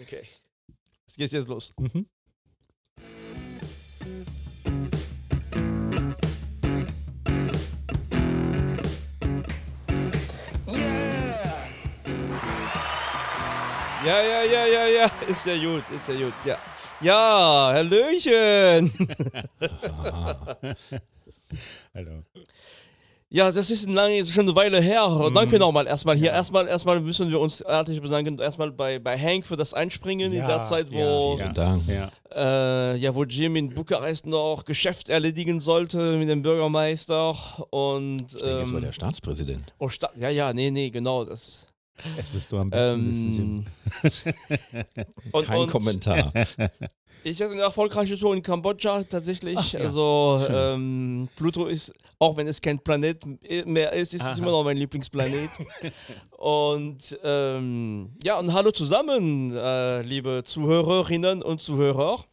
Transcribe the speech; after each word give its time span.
Okay. 0.00 0.22
Es 1.06 1.14
geht 1.16 1.32
jetzt 1.32 1.48
los. 1.48 1.72
Mhm. 1.78 2.06
Ja, 14.04 14.22
ja, 14.22 14.42
ja, 14.44 14.66
ja, 14.66 14.86
ja. 14.86 15.10
Ist 15.26 15.46
ja 15.46 15.56
gut, 15.56 15.90
ist 15.90 16.08
ja 16.08 16.14
gut, 16.14 16.34
ja. 16.44 16.58
Ja, 17.00 17.72
Hallöchen. 17.74 18.92
Hallo. 21.94 22.22
Ja, 23.28 23.50
das 23.50 23.70
ist 23.70 23.88
lange, 23.90 24.18
ist 24.18 24.32
schon 24.32 24.46
eine 24.46 24.54
Weile 24.54 24.80
her. 24.80 25.08
Mhm. 25.08 25.34
Danke 25.34 25.58
nochmal 25.58 25.86
erstmal 25.88 26.16
hier. 26.16 26.30
Erstmal, 26.30 26.68
erstmal 26.68 27.00
müssen 27.00 27.28
wir 27.28 27.40
uns 27.40 27.60
herzlich 27.66 28.00
bedanken. 28.00 28.38
Erstmal 28.38 28.70
bei, 28.70 29.00
bei 29.00 29.18
Hank 29.18 29.44
für 29.44 29.56
das 29.56 29.74
Einspringen 29.74 30.32
in 30.32 30.38
Ja, 30.38 30.46
der 30.46 30.62
Zeit, 30.62 30.86
wo, 30.92 31.36
ja. 31.36 31.78
Ja. 31.88 32.10
Äh, 32.32 32.96
ja, 32.98 33.12
wo 33.14 33.24
Jim 33.24 33.56
in 33.56 33.70
Bukarest 33.70 34.26
noch 34.26 34.64
Geschäft 34.64 35.08
erledigen 35.08 35.58
sollte 35.58 36.16
mit 36.18 36.28
dem 36.28 36.42
Bürgermeister. 36.42 37.36
Und. 37.70 38.32
Ich 38.32 38.42
denke, 38.42 38.62
es 38.62 38.70
war 38.70 38.78
ähm, 38.78 38.84
der 38.84 38.92
Staatspräsident. 38.92 39.72
oh, 39.78 39.88
Sta 39.88 40.10
ja, 40.16 40.28
ja, 40.30 40.52
nee, 40.52 40.70
nee, 40.70 40.90
genau. 40.90 41.24
Das, 41.24 41.66
Es 42.16 42.32
wirst 42.32 42.52
du 42.52 42.58
am 42.58 42.70
besten 42.70 43.08
wissen, 43.08 43.32
Jim. 43.32 43.66
ähm, 44.04 44.84
und, 45.32 45.46
Kein 45.46 45.58
und 45.62 45.70
Kommentar. 45.70 46.32
Ich 47.28 47.42
hatte 47.42 47.52
eine 47.54 47.62
erfolgreiche 47.62 48.16
Tour 48.16 48.34
in 48.36 48.40
Kambodscha 48.42 49.02
tatsächlich. 49.02 49.56
Ach, 49.58 49.72
ja. 49.72 49.80
Also 49.80 50.40
ähm, 50.48 51.28
Pluto 51.34 51.66
ist, 51.66 51.92
auch 52.20 52.36
wenn 52.36 52.46
es 52.46 52.60
kein 52.60 52.78
Planet 52.78 53.20
mehr 53.66 53.92
ist, 53.94 54.14
ist 54.14 54.20
es 54.22 54.26
Aha. 54.28 54.38
immer 54.38 54.52
noch 54.52 54.62
mein 54.62 54.76
Lieblingsplanet. 54.76 55.50
und 56.38 57.18
ähm, 57.24 58.10
ja, 58.22 58.38
und 58.38 58.52
hallo 58.52 58.70
zusammen, 58.70 59.52
äh, 59.56 60.02
liebe 60.02 60.42
Zuhörerinnen 60.44 61.42
und 61.42 61.60
Zuhörer, 61.60 62.24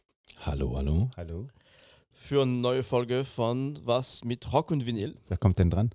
hallo, 0.46 0.76
hallo. 0.76 1.10
Hallo. 1.16 1.48
für 2.12 2.42
eine 2.42 2.52
neue 2.52 2.84
Folge 2.84 3.24
von 3.24 3.76
Was 3.84 4.22
mit 4.22 4.52
Rock 4.52 4.70
und 4.70 4.86
Vinyl. 4.86 5.16
Wer 5.26 5.38
kommt 5.38 5.58
denn 5.58 5.70
dran? 5.70 5.90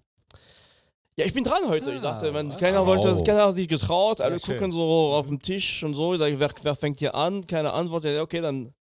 Ja, 1.16 1.26
ich 1.26 1.34
bin 1.34 1.46
dran 1.46 1.70
heute. 1.70 1.90
ich 1.92 2.00
Ah, 2.00 2.02
dachte, 2.02 2.34
man, 2.34 2.50
wow. 2.52 2.60
keiner 2.60 2.86
wollte, 2.86 3.24
keiner 3.24 3.46
hat 3.46 3.54
sich 3.54 3.70
getraut. 3.70 4.20
Alle 4.20 4.36
Ja, 4.36 4.40
schön. 4.46 4.58
gucken 4.58 4.72
so 4.74 4.82
auf 5.14 5.28
den 5.28 5.40
Tisch 5.40 5.84
und 5.86 5.94
so. 5.94 6.14
Ich 6.16 6.20
sag, 6.20 6.38
wer, 6.38 6.50
wer 6.64 6.76
fängt 6.76 7.00
hier 7.00 7.16
an? 7.16 7.48
Keine 7.48 7.72
Antwort. 7.72 8.04
Ja, 8.04 8.22
okay, 8.22 8.42
dann 8.42 8.74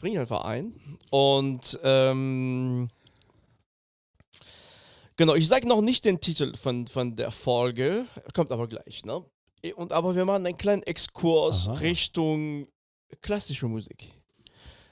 spring 0.00 0.14
ich 0.14 0.18
einfach 0.18 0.44
ein. 0.44 0.72
Und 1.10 1.78
ähm, 1.84 2.88
genau, 5.16 5.34
ich 5.34 5.46
sage 5.46 5.68
noch 5.68 5.82
nicht 5.82 6.06
den 6.06 6.22
Titel 6.22 6.56
von, 6.56 6.86
von 6.86 7.16
der 7.16 7.30
Folge, 7.30 8.06
kommt 8.32 8.50
aber 8.50 8.66
gleich. 8.66 9.04
Ne? 9.04 9.22
Und 9.76 9.92
aber 9.92 10.16
wir 10.16 10.24
machen 10.24 10.46
einen 10.46 10.56
kleinen 10.56 10.82
Exkurs 10.84 11.68
Aha. 11.68 11.74
Richtung 11.74 12.66
klassische 13.20 13.68
Musik. 13.68 14.08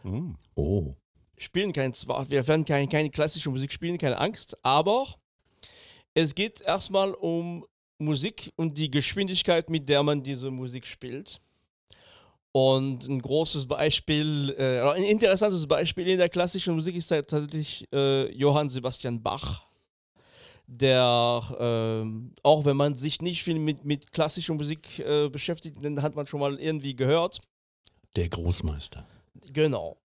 Hm. 0.03 0.37
Oh, 0.55 0.95
Spielen 1.39 1.73
kein, 1.73 1.95
zwar, 1.95 2.29
wir 2.29 2.47
werden 2.47 2.67
keine, 2.67 2.87
keine 2.87 3.09
klassische 3.09 3.49
Musik 3.49 3.73
spielen, 3.73 3.97
keine 3.97 4.19
Angst, 4.19 4.63
aber 4.63 5.07
es 6.13 6.35
geht 6.35 6.61
erstmal 6.61 7.15
um 7.15 7.65
Musik 7.97 8.53
und 8.57 8.77
die 8.77 8.91
Geschwindigkeit, 8.91 9.71
mit 9.71 9.89
der 9.89 10.03
man 10.03 10.23
diese 10.23 10.51
Musik 10.51 10.87
spielt. 10.87 11.41
Und 12.61 13.09
ein 13.09 13.23
großes 13.23 13.67
Beispiel, 13.67 14.53
äh, 14.59 14.81
ein 14.81 15.05
interessantes 15.05 15.65
Beispiel 15.69 16.09
in 16.09 16.19
der 16.19 16.29
klassischen 16.29 16.75
Musik 16.75 16.97
ist 16.97 17.09
halt 17.13 17.29
tatsächlich 17.29 17.87
äh, 17.93 18.33
Johann 18.33 18.69
Sebastian 18.69 19.23
Bach, 19.23 19.63
der, 20.67 21.41
ähm, 21.61 22.33
auch 22.43 22.65
wenn 22.65 22.77
man 22.77 22.97
sich 22.97 23.23
nicht 23.23 23.45
viel 23.45 23.61
mit, 23.61 23.85
mit 23.85 24.11
klassischer 24.11 24.55
Musik 24.55 24.99
äh, 24.99 25.29
beschäftigt, 25.29 25.85
den 25.85 26.03
hat 26.03 26.17
man 26.17 26.27
schon 26.27 26.41
mal 26.41 26.59
irgendwie 26.59 26.97
gehört. 26.97 27.41
der 28.17 28.29
Großmeister. 28.29 29.07
Genau. 29.53 29.97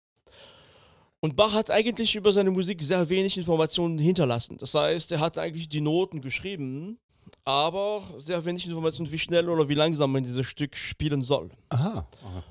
Und 1.21 1.35
Bach 1.35 1.53
hat 1.53 1.71
eigentlich 1.71 2.13
über 2.15 2.31
seine 2.31 2.51
Musik 2.51 2.83
sehr 2.83 3.09
wenig 3.09 3.35
Informationen 3.35 3.97
hinterlassen. 3.97 4.57
Das 4.59 4.75
heißt, 4.75 5.11
er 5.11 5.21
hat 5.21 5.39
eigentlich 5.39 5.69
die 5.69 5.81
Noten 5.81 6.21
geschrieben, 6.21 6.99
aber 7.45 8.01
sehr 8.19 8.43
wenig 8.45 8.65
Informationen, 8.65 9.11
wie 9.11 9.19
schnell 9.19 9.49
oder 9.49 9.67
wie 9.67 9.73
langsam 9.73 10.11
man 10.11 10.23
dieses 10.23 10.45
Stück 10.45 10.75
spielen 10.75 11.21
soll. 11.23 11.49
Aha. 11.69 12.07
Aha. 12.23 12.43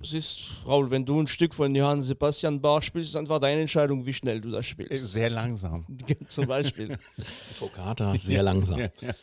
Es 0.00 0.12
ist, 0.12 0.48
Raul, 0.66 0.90
wenn 0.90 1.04
du 1.04 1.20
ein 1.20 1.26
Stück 1.26 1.54
von 1.54 1.74
Johann 1.74 2.02
Sebastian 2.02 2.60
Bach 2.60 2.82
spielst, 2.82 3.10
ist 3.10 3.16
einfach 3.16 3.40
deine 3.40 3.62
Entscheidung, 3.62 4.04
wie 4.04 4.12
schnell 4.12 4.40
du 4.40 4.50
das 4.50 4.66
spielst. 4.66 5.12
Sehr 5.12 5.30
langsam. 5.30 5.84
Zum 6.28 6.46
Beispiel. 6.46 6.98
Toccata, 7.58 8.14
sehr 8.18 8.42
langsam. 8.42 8.78
Ja, 8.80 8.88
ja. 9.00 9.14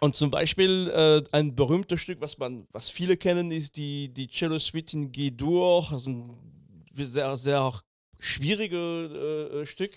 Und 0.00 0.14
zum 0.14 0.30
Beispiel 0.30 0.88
äh, 0.94 1.22
ein 1.36 1.56
berühmtes 1.56 2.00
Stück, 2.00 2.20
was 2.20 2.38
man, 2.38 2.68
was 2.72 2.88
viele 2.88 3.16
kennen, 3.16 3.50
ist 3.50 3.76
die, 3.76 4.08
die 4.08 4.28
Cello 4.28 4.58
Suite 4.58 4.94
in 4.94 5.10
G-Dur, 5.10 5.88
also 5.90 6.10
ein 6.10 6.36
sehr, 6.94 7.36
sehr 7.36 7.72
schwierige 8.18 9.60
äh, 9.62 9.66
Stück. 9.66 9.92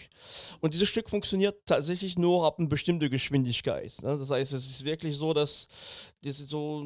Und 0.59 0.73
dieses 0.73 0.89
Stück 0.89 1.09
funktioniert 1.09 1.65
tatsächlich 1.65 2.17
nur 2.17 2.45
ab 2.45 2.59
einer 2.59 2.67
bestimmten 2.67 3.09
Geschwindigkeit. 3.09 3.93
Ne? 4.01 4.17
Das 4.17 4.29
heißt, 4.29 4.53
es 4.53 4.69
ist 4.69 4.85
wirklich 4.85 5.17
so, 5.17 5.33
dass 5.33 5.67
das 6.23 6.37
so, 6.37 6.85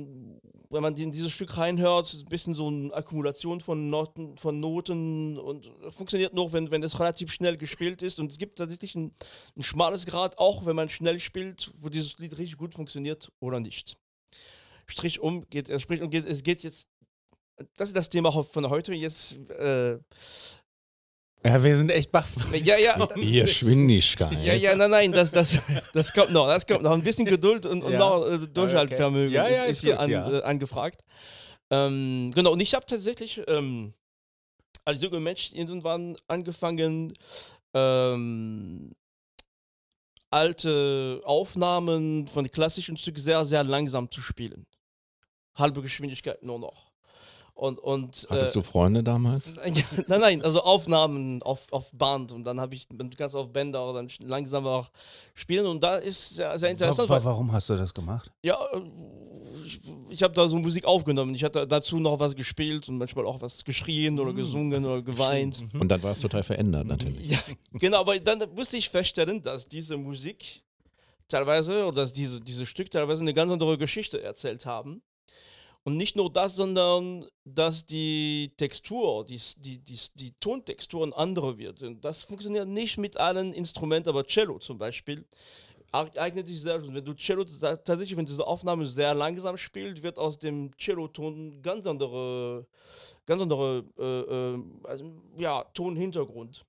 wenn 0.70 0.82
man 0.82 0.96
in 0.96 1.12
dieses 1.12 1.34
Stück 1.34 1.58
reinhört, 1.58 2.14
ein 2.14 2.26
bisschen 2.30 2.56
so 2.56 2.68
eine 2.68 2.94
Akkumulation 2.94 3.60
von 3.60 3.90
Noten, 3.90 4.38
von 4.38 4.60
Noten 4.60 5.38
und 5.38 5.72
funktioniert 5.90 6.34
nur, 6.34 6.54
wenn, 6.54 6.72
wenn 6.72 6.84
es 6.84 7.00
relativ 7.00 7.34
schnell 7.34 7.58
gespielt 7.58 8.02
ist. 8.02 8.20
Und 8.20 8.32
es 8.32 8.38
gibt 8.38 8.58
tatsächlich 8.58 8.96
ein, 8.96 9.12
ein 9.58 9.64
schmales 9.64 10.06
Grad, 10.06 10.38
auch 10.38 10.66
wenn 10.66 10.76
man 10.76 10.90
schnell 10.90 11.20
spielt, 11.20 11.72
wo 11.80 11.90
dieses 11.90 12.18
Lied 12.18 12.38
richtig 12.38 12.58
gut 12.58 12.74
funktioniert 12.74 13.32
oder 13.40 13.60
nicht. 13.60 13.98
Strich 14.88 15.20
um, 15.20 15.48
geht, 15.50 15.70
äh, 15.70 15.80
Strich 15.80 16.02
um, 16.02 16.10
geht, 16.10 16.28
es 16.28 16.44
geht 16.44 16.64
jetzt, 16.64 16.88
das 17.76 17.90
ist 17.90 17.96
das 17.98 18.10
Thema 18.10 18.32
von 18.32 18.70
heute. 18.70 18.94
Jetzt, 18.94 19.38
äh, 19.50 19.98
ja, 21.46 21.64
wir 21.64 21.78
sind 21.78 21.90
echt 21.92 22.12
baff. 22.12 22.28
ja, 22.64 22.78
ja, 22.78 22.98
Mit 23.16 23.32
Geschwindigkeit. 23.46 24.32
ja, 24.44 24.54
ja, 24.54 24.76
nein, 24.76 24.90
nein, 24.92 25.12
das, 25.12 25.32
das, 25.32 25.62
das 25.94 26.12
kommt 26.12 26.32
noch, 26.32 26.48
das 26.48 26.66
kommt 26.66 26.82
noch. 26.84 26.92
Ein 26.92 27.04
bisschen 27.04 27.26
Geduld 27.26 27.66
und, 27.66 27.84
und 27.84 27.92
Ja. 27.94 28.00
noch 28.00 28.26
äh, 28.28 28.40
Durchhaltvermögen 28.40 29.32
Ja, 29.34 29.48
ja, 29.48 29.64
ist, 29.64 29.70
ist 29.70 29.70
ist 29.78 29.82
hier 29.82 29.94
gut, 29.94 30.02
an, 30.04 30.10
ja. 30.12 30.32
äh, 30.40 30.44
angefragt. 30.44 31.02
Ähm, 31.70 32.32
genau, 32.36 32.52
und 32.54 32.62
ich 32.62 32.74
habe 32.74 32.86
tatsächlich 32.86 33.42
ähm, 33.48 33.94
als 34.84 35.02
junger 35.02 35.20
Mensch 35.20 35.52
irgendwann 35.54 36.18
angefangen, 36.28 37.14
ähm, 37.74 38.92
alte 40.30 41.22
Aufnahmen 41.24 42.28
von 42.28 42.50
klassischen 42.52 42.98
Stücken 42.98 43.20
sehr, 43.20 43.46
sehr 43.46 43.64
langsam 43.64 44.10
zu 44.12 44.22
spielen. 44.22 44.66
Halbe 45.56 45.82
Geschwindigkeit 45.82 46.44
nur 46.44 46.60
noch. 46.60 46.85
Und, 47.56 47.80
und, 47.80 48.28
Hattest 48.30 48.52
äh, 48.54 48.60
du 48.60 48.62
Freunde 48.64 49.02
damals? 49.02 49.54
ja, 49.66 49.84
nein, 50.08 50.20
nein, 50.20 50.42
also 50.44 50.62
Aufnahmen 50.62 51.42
auf, 51.42 51.72
auf 51.72 51.90
Band 51.94 52.34
und 52.34 52.44
dann 52.44 52.60
habe 52.60 52.76
ich, 52.76 52.86
du 52.90 53.10
kannst 53.18 53.34
auf 53.34 53.48
Bänder 53.54 53.94
dann 53.94 54.08
sch- 54.08 54.26
langsamer 54.28 54.90
spielen 55.34 55.66
und 55.66 55.82
da 55.82 55.96
ist 55.96 56.36
sehr, 56.36 56.60
sehr 56.60 56.70
interessant. 56.72 57.08
Wa- 57.08 57.14
wa- 57.14 57.18
weil- 57.20 57.24
Warum 57.26 57.54
hast 57.54 57.70
du 57.70 57.78
das 57.78 57.94
gemacht? 57.94 58.30
ja, 58.44 58.58
äh, 58.74 58.82
ich, 59.66 59.80
ich 60.10 60.22
habe 60.22 60.34
da 60.34 60.48
so 60.50 60.58
Musik 60.58 60.84
aufgenommen. 60.84 61.34
Ich 61.34 61.46
hatte 61.46 61.66
dazu 61.66 61.98
noch 61.98 62.20
was 62.20 62.36
gespielt 62.36 62.90
und 62.90 62.98
manchmal 62.98 63.26
auch 63.26 63.42
was 63.42 63.64
geschrien 63.64 64.20
oder 64.20 64.34
gesungen 64.34 64.84
oder 64.86 65.02
geweint. 65.02 65.64
Und 65.80 65.88
dann 65.88 66.04
war 66.04 66.12
es 66.12 66.20
total 66.20 66.44
verändert, 66.44 66.86
natürlich. 66.86 67.32
Ja, 67.32 67.40
genau, 67.72 68.02
aber 68.02 68.20
dann 68.20 68.44
musste 68.54 68.76
ich 68.76 68.90
feststellen, 68.90 69.42
dass 69.42 69.64
diese 69.66 69.96
Musik 69.98 70.62
teilweise 71.30 71.86
oder 71.86 72.02
dass 72.02 72.12
diese, 72.14 72.42
diese 72.42 72.66
Stück 72.66 72.92
teilweise 72.92 73.22
eine 73.22 73.34
ganz 73.34 73.50
andere 73.50 73.78
Geschichte 73.78 74.22
erzählt 74.22 74.66
haben. 74.66 75.02
Und 75.88 75.98
nicht 75.98 76.16
nur 76.16 76.34
das, 76.34 76.56
sondern 76.56 77.28
dass 77.44 77.86
die 77.86 78.52
Textur, 78.58 79.24
die, 79.24 79.40
die, 79.58 79.78
die, 79.78 80.00
die 80.16 80.34
Tontextur 80.40 81.04
eine 81.04 81.16
andere 81.16 81.60
wird. 81.60 81.84
Und 81.84 82.04
das 82.04 82.24
funktioniert 82.24 82.68
nicht 82.68 82.98
mit 82.98 83.18
allen 83.18 83.54
Instrumenten, 83.54 84.10
aber 84.10 84.26
Cello 84.26 84.58
zum 84.58 84.80
Beispiel 84.80 85.24
eig- 85.92 86.18
eignet 86.18 86.48
sich 86.48 86.60
sehr. 86.60 86.82
Wenn 86.92 87.06
du 87.06 87.14
Cello 87.14 87.44
ta- 87.44 87.76
tatsächlich, 87.78 88.18
wenn 88.18 88.26
diese 88.26 88.48
Aufnahme 88.48 88.88
sehr 88.88 89.14
langsam 89.14 89.58
spielt, 89.58 90.02
wird 90.02 90.18
aus 90.18 90.40
dem 90.40 90.76
Cello-Ton 90.76 91.62
ganz 91.62 91.86
andere, 91.86 92.66
ganz 93.28 93.44
andere 93.44 93.84
äh, 94.00 94.56
äh, 94.56 94.64
also, 94.90 95.12
ja, 95.38 95.64
Tonhintergrund. 95.76 96.66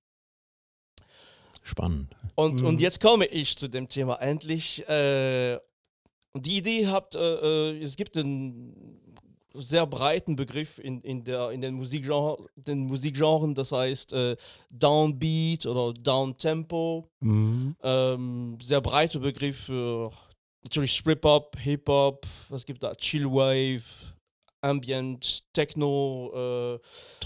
Spannend. 1.62 2.14
Und, 2.34 2.60
Mhm. 2.60 2.66
und 2.66 2.80
jetzt 2.82 3.00
komme 3.00 3.24
ich 3.24 3.56
zu 3.56 3.66
dem 3.68 3.88
Thema 3.88 4.16
endlich. 4.16 4.86
Äh, 4.90 5.58
und 6.32 6.44
die 6.44 6.58
Idee 6.58 6.86
habt, 6.86 7.14
äh, 7.14 7.70
äh, 7.70 7.82
es 7.82 7.96
gibt 7.96 8.14
einen 8.18 9.00
sehr 9.58 9.86
breiten 9.86 10.36
Begriff 10.36 10.78
in, 10.78 11.00
in, 11.02 11.24
der, 11.24 11.50
in 11.50 11.60
den, 11.60 11.74
Musikgenre, 11.74 12.38
den 12.56 12.86
Musikgenren, 12.86 13.54
das 13.54 13.72
heißt 13.72 14.12
äh, 14.12 14.36
Downbeat 14.70 15.66
oder 15.66 15.92
Downtempo. 15.92 17.08
Mhm. 17.20 17.76
Ähm, 17.82 18.58
sehr 18.62 18.80
breiter 18.80 19.18
Begriff 19.18 19.64
für 19.66 20.12
natürlich 20.62 20.96
Strip-Hop, 20.96 21.56
Hip-Hop, 21.58 22.26
was 22.48 22.66
gibt 22.66 22.82
da? 22.82 22.94
Chillwave, 22.94 23.82
Ambient, 24.60 25.44
Techno, 25.52 26.78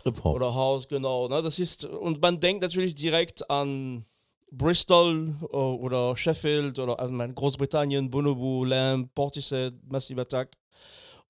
äh, 0.05 0.11
oder 0.23 0.55
House, 0.55 0.87
genau. 0.89 1.29
Ne? 1.29 1.43
Das 1.43 1.59
ist, 1.59 1.85
und 1.85 2.21
man 2.21 2.39
denkt 2.39 2.63
natürlich 2.63 2.95
direkt 2.95 3.49
an 3.51 4.05
Bristol 4.51 5.35
äh, 5.43 5.57
oder 5.57 6.17
Sheffield 6.17 6.79
oder 6.79 6.99
also 6.99 7.15
Großbritannien, 7.17 8.11
Bonobo, 8.11 8.65
Lamb, 8.65 9.15
Portishead, 9.15 9.75
Massive 9.89 10.21
Attack. 10.21 10.57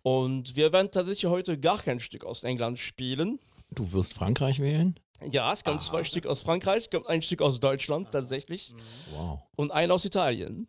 Und 0.02 0.56
wir 0.56 0.72
werden 0.72 0.90
tatsächlich 0.90 1.30
heute 1.30 1.58
gar 1.58 1.78
kein 1.78 2.00
Stück 2.00 2.24
aus 2.24 2.44
England 2.44 2.78
spielen. 2.78 3.38
Du 3.74 3.92
wirst 3.92 4.14
Frankreich 4.14 4.60
wählen? 4.60 4.98
Ja, 5.30 5.52
es 5.52 5.62
kommt 5.62 5.82
zwei 5.82 6.02
Stück 6.04 6.26
aus 6.26 6.42
Frankreich, 6.42 6.84
es 6.84 6.90
kommt 6.90 7.06
ein 7.06 7.20
Stück 7.20 7.42
aus 7.42 7.60
Deutschland 7.60 8.10
tatsächlich 8.10 8.74
Wow. 9.14 9.40
und 9.56 9.70
ein 9.70 9.90
aus 9.90 10.04
Italien. 10.06 10.66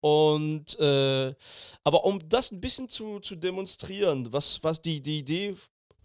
Und 0.00 0.78
äh, 0.78 1.34
aber 1.84 2.04
um 2.04 2.20
das 2.28 2.52
ein 2.52 2.60
bisschen 2.60 2.88
zu, 2.88 3.20
zu 3.20 3.36
demonstrieren, 3.36 4.32
was, 4.32 4.62
was 4.62 4.80
die, 4.80 5.00
die 5.00 5.18
Idee, 5.20 5.56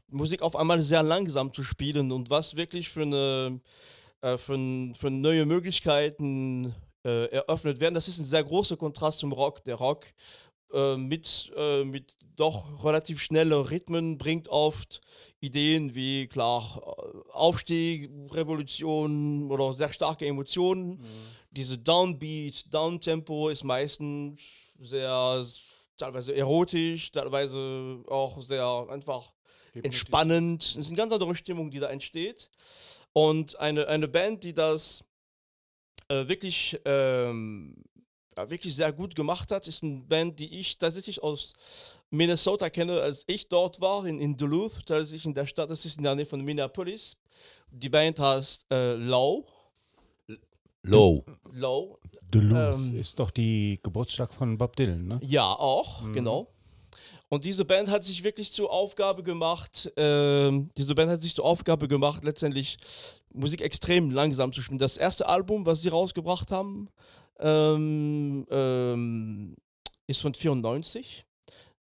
Musik 0.10 0.42
auf 0.42 0.56
einmal 0.56 0.82
sehr 0.82 1.04
langsam 1.04 1.54
zu 1.54 1.64
spielen 1.64 2.12
und 2.12 2.30
was 2.30 2.56
wirklich 2.56 2.90
für 2.90 3.02
eine 3.04 3.60
äh, 4.22 4.38
für, 4.38 4.58
für 4.96 5.10
neue 5.12 5.46
Möglichkeiten 5.46 6.74
äh, 7.04 7.26
eröffnet 7.32 7.80
werden, 7.80 7.96
das 7.96 8.08
ist 8.08 8.20
ein 8.20 8.26
sehr 8.26 8.44
großer 8.44 8.78
Kontrast 8.78 9.20
zum 9.20 9.32
Rock. 9.32 9.64
Der 9.64 9.76
Rock 9.76 10.06
äh, 10.74 10.98
mit, 10.98 11.52
äh, 11.56 11.84
mit 11.84 12.16
doch 12.36 12.84
relativ 12.84 13.22
schnellen 13.22 13.54
Rhythmen 13.54 14.18
bringt 14.18 14.48
oft 14.48 15.02
Ideen 15.40 15.96
wie 15.96 16.28
klar 16.28 16.82
äh, 16.82 17.32
Aufstieg, 17.32 18.10
Revolution 18.32 19.52
oder 19.52 19.74
sehr 19.74 19.92
starke 19.92 20.26
Emotionen. 20.26 21.04
Diese 21.52 21.78
Downbeat, 21.78 22.72
Downtempo 22.72 23.50
ist 23.50 23.64
meistens 23.64 24.40
sehr 24.80 25.44
teilweise 25.98 26.36
erotisch, 26.36 27.12
teilweise 27.12 28.04
auch 28.08 28.40
sehr 28.42 28.86
einfach 28.90 29.34
entspannend. 29.74 30.64
Es 30.64 30.76
ist 30.76 30.88
eine 30.88 30.98
ganz 30.98 31.14
andere 31.14 31.36
Stimmung, 31.36 31.72
die 31.72 31.80
da 31.80 31.90
entsteht. 31.90 32.50
Und 33.14 33.60
eine, 33.60 33.88
eine 33.88 34.08
Band, 34.08 34.44
die 34.44 34.54
das 34.54 35.04
äh, 36.10 36.28
wirklich, 36.28 36.80
ähm, 36.86 37.84
ja, 38.38 38.50
wirklich 38.50 38.76
sehr 38.76 38.94
gut 38.94 39.16
gemacht 39.16 39.52
hat, 39.52 39.68
ist 39.68 39.84
eine 39.84 40.02
Band, 40.02 40.40
die 40.40 40.60
ich 40.60 40.78
tatsächlich 40.78 41.22
aus 41.22 41.54
Minnesota 42.10 42.70
kenne, 42.70 43.02
als 43.02 43.24
ich 43.28 43.50
dort 43.50 43.82
war, 43.82 44.06
in, 44.06 44.20
in 44.20 44.38
Duluth, 44.38 44.86
tatsächlich 44.86 45.26
in 45.26 45.34
der 45.34 45.48
Stadt, 45.48 45.70
das 45.70 45.86
ist 45.86 45.98
in 45.98 46.04
der 46.04 46.16
Nähe 46.16 46.26
von 46.26 46.42
Minneapolis. 46.42 47.18
Die 47.72 47.90
Band 47.90 48.20
heißt 48.20 48.66
äh, 48.72 48.94
Low. 48.94 49.46
Low. 50.84 51.26
Low. 51.52 52.00
Duluth 52.32 52.76
Ähm, 52.76 53.00
ist 53.00 53.20
doch 53.20 53.32
die 53.32 53.80
Geburtstag 53.84 54.34
von 54.34 54.58
Bob 54.58 54.76
Dylan, 54.76 55.08
ne? 55.08 55.20
Ja, 55.22 55.52
auch, 55.52 56.04
genau. 56.14 56.48
Und 57.30 57.44
diese 57.44 57.66
Band 57.66 57.90
hat 57.90 58.06
sich 58.06 58.24
wirklich 58.24 58.54
zur 58.54 58.72
Aufgabe 58.72 59.22
gemacht, 59.22 59.92
ähm, 59.98 60.70
diese 60.78 60.96
Band 60.96 61.12
hat 61.12 61.22
sich 61.22 61.36
zur 61.36 61.44
Aufgabe 61.44 61.90
gemacht, 61.90 62.24
letztendlich 62.24 62.78
Musik 63.34 63.62
extrem 63.62 64.12
langsam 64.12 64.54
zu 64.54 64.62
spielen. 64.62 64.80
Das 64.80 64.96
erste 64.96 65.28
Album, 65.28 65.66
was 65.66 65.82
sie 65.82 65.90
rausgebracht 65.90 66.52
haben, 66.52 66.88
ähm, 67.40 68.48
ähm, 68.50 69.56
ist 70.08 70.22
von 70.22 70.34
94. 70.34 71.27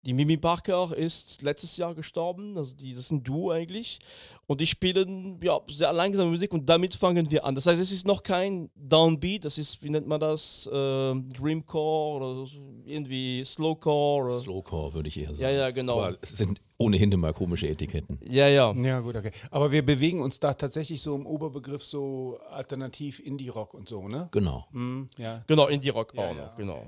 Die 0.06 0.12
Mimi 0.14 0.36
Parker 0.36 0.96
ist 0.98 1.42
letztes 1.44 1.78
Jahr 1.78 1.96
gestorben, 1.96 2.58
also 2.58 2.76
die, 2.76 2.92
das 2.94 3.06
ist 3.06 3.12
ein 3.12 3.24
Duo 3.24 3.52
eigentlich. 3.52 4.00
Und 4.48 4.60
die 4.60 4.68
spielen 4.68 5.40
ja, 5.42 5.62
sehr 5.70 5.94
langsame 5.94 6.30
Musik 6.30 6.54
und 6.54 6.68
damit 6.68 6.94
fangen 6.94 7.32
wir 7.32 7.46
an. 7.46 7.56
Das 7.56 7.68
heißt, 7.68 7.82
es 7.82 7.94
ist 7.94 8.06
noch 8.06 8.22
kein 8.22 8.70
Downbeat, 8.76 9.46
das 9.46 9.58
ist, 9.58 9.82
wie 9.82 9.90
nennt 9.90 10.06
man 10.06 10.20
das, 10.20 10.70
ähm, 10.74 11.30
Dreamcore 11.32 12.18
oder 12.18 12.50
irgendwie 12.86 13.46
Slowcore. 13.46 14.26
Oder 14.26 14.40
Slowcore 14.42 14.94
würde 14.94 15.08
ich 15.08 15.18
eher 15.18 15.30
sagen. 15.30 15.42
Ja, 15.42 15.50
ja, 15.52 15.72
genau. 15.72 16.02
Aber 16.02 16.18
es 16.22 16.38
sind 16.38 16.60
ohnehin 16.78 17.10
immer 17.14 17.32
komische 17.32 17.70
Etiketten. 17.70 18.20
ja, 18.28 18.50
ja. 18.50 18.74
Ja, 18.74 19.00
gut, 19.00 19.16
okay. 19.16 19.32
Aber 19.52 19.72
wir 19.72 19.86
bewegen 19.86 20.22
uns 20.22 20.38
da 20.38 20.54
tatsächlich 20.54 21.02
so 21.02 21.16
im 21.16 21.26
Oberbegriff 21.26 21.82
so 21.82 22.40
alternativ 22.50 23.22
Indie-Rock 23.22 23.74
und 23.74 23.88
so, 23.88 24.10
ne? 24.10 24.28
Genau. 24.32 24.68
Mhm, 24.72 25.10
ja, 25.18 25.46
Genau, 25.48 25.68
Indie-Rock 25.68 26.14
Ja, 26.14 26.24
auch 26.30 26.36
ja, 26.36 26.46
noch, 26.48 26.58
genau. 26.58 26.86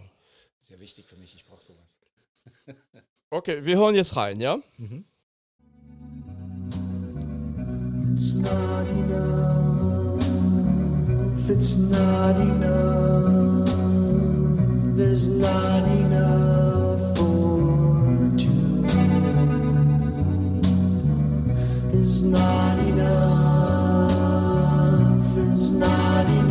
sehr 0.59 0.81
wichtig 0.81 1.06
für 1.06 1.15
mich, 1.15 1.33
ich 1.33 1.45
brauche 1.45 1.63
sowas. 1.63 2.01
Okay, 3.30 3.65
wir 3.65 3.77
hören 3.77 3.95
jetzt 3.95 4.15
rein, 4.15 4.39
ja? 4.39 4.59
It's 8.13 8.36
not 8.36 8.88
enough. 8.88 10.19
It's 11.50 11.92
not 11.92 12.38
enough. 12.38 13.69
There's 14.95 15.39
not 15.39 15.88
enough 15.88 17.18
for 17.18 18.31
two. 18.38 18.86
It's 21.91 22.21
not 22.24 22.80
enough. 22.80 24.12
It's 25.51 25.71
not 25.71 26.25
enough. 26.30 26.44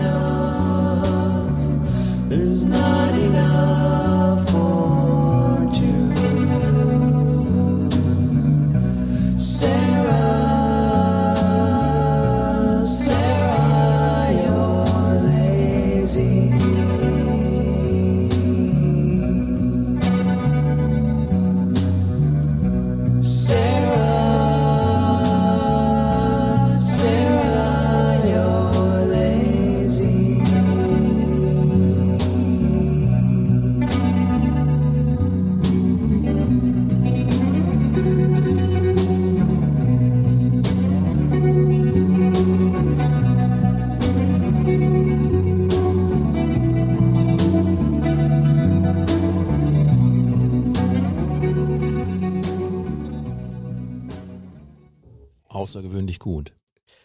Außergewöhnlich 55.65 56.19
gut. 56.19 56.53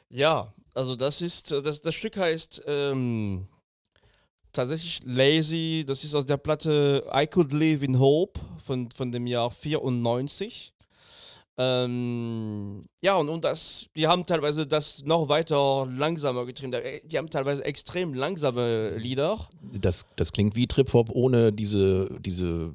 Ja, 0.09 0.53
also 0.75 0.95
das 0.95 1.21
ist, 1.21 1.51
äh, 1.51 1.61
das, 1.61 1.81
das 1.81 1.95
Stück 1.95 2.17
heißt 2.17 2.63
ähm, 2.67 3.47
tatsächlich 4.53 5.01
Lazy, 5.05 5.83
das 5.85 6.03
ist 6.03 6.15
aus 6.15 6.25
der 6.25 6.37
Platte 6.37 7.05
I 7.13 7.27
Could 7.27 7.51
Live 7.53 7.83
in 7.83 7.99
Hope 7.99 8.39
von, 8.63 8.89
von 8.91 9.11
dem 9.11 9.27
Jahr 9.27 9.49
94. 9.49 10.73
Ähm, 11.61 12.85
ja, 13.01 13.17
und, 13.17 13.27
und 13.29 13.43
das, 13.43 13.87
die 13.95 14.07
haben 14.07 14.25
teilweise 14.25 14.65
das 14.65 15.03
noch 15.03 15.27
weiter 15.27 15.85
langsamer 15.91 16.45
getrieben. 16.45 16.71
Da- 16.71 16.79
Die 17.03 17.17
haben 17.17 17.29
teilweise 17.29 17.63
extrem 17.65 18.13
langsame 18.13 18.95
Lieder. 18.97 19.49
Das, 19.73 20.05
das 20.15 20.31
klingt 20.31 20.55
wie 20.55 20.67
Trip-Hop 20.67 21.09
ohne 21.11 21.51
diese, 21.51 22.07
diese, 22.21 22.73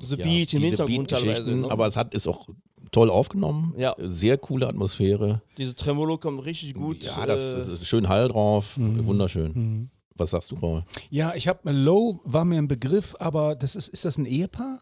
Diese 0.00 0.16
Beat 0.24 0.52
im 0.54 0.62
Hintergrund 0.62 1.10
teilweise, 1.10 1.50
ne? 1.56 1.70
Aber 1.72 1.86
es 1.88 1.96
hat 1.96 2.14
ist 2.14 2.28
auch 2.28 2.48
toll 2.92 3.10
aufgenommen. 3.10 3.74
Ja. 3.78 3.94
Sehr 3.98 4.36
coole 4.38 4.66
Atmosphäre. 4.68 5.42
Diese 5.58 5.74
Tremolo 5.74 6.18
kommt 6.18 6.44
richtig 6.44 6.74
gut. 6.74 7.04
ja, 7.04 7.24
das 7.26 7.68
äh, 7.68 7.72
ist 7.74 7.86
schön 7.86 8.08
Hall 8.08 8.28
drauf. 8.28 8.76
Mhm. 8.76 9.06
Wunderschön. 9.06 9.90
Was 10.16 10.30
sagst 10.32 10.50
du, 10.50 10.56
Paul? 10.56 10.84
Ja, 11.08 11.34
ich 11.34 11.48
habe 11.48 11.70
Low 11.72 12.20
war 12.24 12.44
mir 12.44 12.58
ein 12.58 12.68
Begriff, 12.68 13.16
aber 13.18 13.54
das 13.56 13.74
ist, 13.76 13.88
ist 13.88 14.04
das 14.04 14.18
ein 14.18 14.26
Ehepaar? 14.26 14.80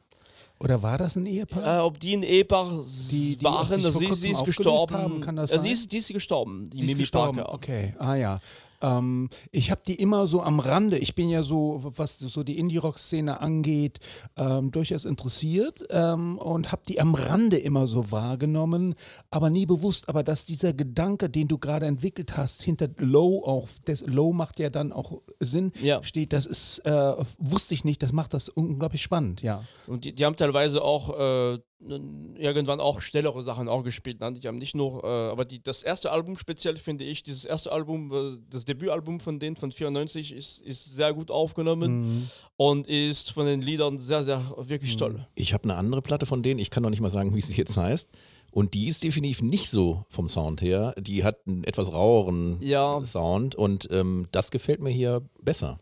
Oder 0.60 0.82
war 0.82 0.98
das 0.98 1.14
ein 1.14 1.24
Ehepaar? 1.26 1.78
Äh, 1.78 1.82
ob 1.82 2.00
die 2.00 2.16
ein 2.16 2.24
Ehepaar 2.24 2.68
Die- 3.10 3.36
die 3.36 3.44
waren, 3.44 3.68
sich 3.76 3.86
also 3.86 4.00
sie, 4.00 4.14
sie 4.14 4.30
ist 4.32 4.44
gestorben. 4.44 4.94
haben, 4.96 5.20
kann 5.20 5.36
das 5.36 5.52
Äh, 5.52 5.58
sie, 5.58 5.62
sein? 5.64 5.72
ist, 5.72 5.92
die 5.92 5.96
ist 5.98 6.12
gestorben, 6.12 6.68
die 6.68 6.78
Sie 6.78 6.82
ist 6.82 6.88
Mimi 6.88 6.98
gestorben. 7.02 7.36
Parker. 7.38 7.54
Okay, 7.54 7.94
ah 8.00 8.16
ja. 8.16 8.40
Ähm, 8.80 9.28
ich 9.50 9.70
habe 9.70 9.80
die 9.86 9.94
immer 9.96 10.26
so 10.26 10.42
am 10.42 10.60
Rande, 10.60 10.98
ich 10.98 11.14
bin 11.14 11.28
ja 11.28 11.42
so, 11.42 11.80
was 11.82 12.18
so 12.18 12.42
die 12.42 12.58
Indie-Rock-Szene 12.58 13.40
angeht, 13.40 13.98
ähm, 14.36 14.70
durchaus 14.70 15.04
interessiert 15.04 15.84
ähm, 15.90 16.38
und 16.38 16.72
habe 16.72 16.82
die 16.88 17.00
am 17.00 17.14
Rande 17.14 17.58
immer 17.58 17.86
so 17.86 18.10
wahrgenommen, 18.10 18.94
aber 19.30 19.50
nie 19.50 19.66
bewusst. 19.66 20.08
Aber 20.08 20.22
dass 20.22 20.44
dieser 20.44 20.72
Gedanke, 20.72 21.28
den 21.28 21.48
du 21.48 21.58
gerade 21.58 21.86
entwickelt 21.86 22.36
hast, 22.36 22.62
hinter 22.62 22.88
Low 22.98 23.42
auch, 23.44 23.68
das 23.84 24.00
Low 24.06 24.32
macht 24.32 24.58
ja 24.58 24.70
dann 24.70 24.92
auch 24.92 25.20
Sinn, 25.40 25.72
Ja. 25.82 26.02
steht, 26.02 26.32
das 26.32 26.46
ist, 26.46 26.78
äh, 26.80 27.14
wusste 27.38 27.74
ich 27.74 27.84
nicht, 27.84 28.02
das 28.02 28.12
macht 28.12 28.34
das 28.34 28.48
unglaublich 28.48 29.02
spannend, 29.02 29.42
ja. 29.42 29.62
Und 29.86 30.04
die, 30.04 30.14
die 30.14 30.24
haben 30.24 30.36
teilweise 30.36 30.82
auch 30.82 31.18
äh, 31.54 31.58
irgendwann 31.80 32.80
auch 32.80 33.00
schnellere 33.00 33.42
Sachen 33.42 33.68
auch 33.68 33.84
gespielt. 33.84 34.20
Ne? 34.20 34.32
Die 34.32 34.46
haben 34.48 34.58
nicht 34.58 34.74
nur, 34.74 35.04
äh, 35.04 35.06
aber 35.30 35.44
die, 35.44 35.62
das 35.62 35.82
erste 35.82 36.10
Album 36.10 36.36
speziell 36.36 36.76
finde 36.76 37.04
ich, 37.04 37.22
dieses 37.22 37.44
erste 37.44 37.70
Album, 37.70 38.12
äh, 38.12 38.38
das 38.50 38.64
Debütalbum 38.64 39.20
von 39.20 39.38
denen 39.38 39.56
von 39.56 39.70
94 39.70 40.32
ist, 40.32 40.60
ist 40.60 40.84
sehr 40.96 41.14
gut 41.14 41.30
aufgenommen 41.30 42.28
und 42.56 42.88
ist 42.88 43.32
von 43.32 43.46
den 43.46 43.62
Liedern 43.62 43.98
sehr, 43.98 44.24
sehr 44.24 44.42
wirklich 44.58 44.96
toll. 44.96 45.26
Ich 45.36 45.52
habe 45.52 45.64
eine 45.64 45.76
andere 45.76 46.02
Platte 46.02 46.26
von 46.26 46.42
denen, 46.42 46.58
ich 46.58 46.70
kann 46.70 46.82
noch 46.82 46.90
nicht 46.90 47.00
mal 47.00 47.10
sagen, 47.10 47.34
wie 47.34 47.40
sie 47.40 47.54
jetzt 47.54 47.76
heißt. 47.76 48.08
Und 48.50 48.74
die 48.74 48.88
ist 48.88 49.04
definitiv 49.04 49.42
nicht 49.42 49.70
so 49.70 50.04
vom 50.08 50.28
Sound 50.28 50.62
her. 50.62 50.94
Die 50.98 51.22
hat 51.22 51.46
einen 51.46 51.64
etwas 51.64 51.92
raueren 51.92 52.60
Ja. 52.62 53.04
Sound 53.04 53.54
und 53.54 53.88
ähm, 53.92 54.26
das 54.32 54.50
gefällt 54.50 54.80
mir 54.80 54.90
hier 54.90 55.22
besser. 55.42 55.78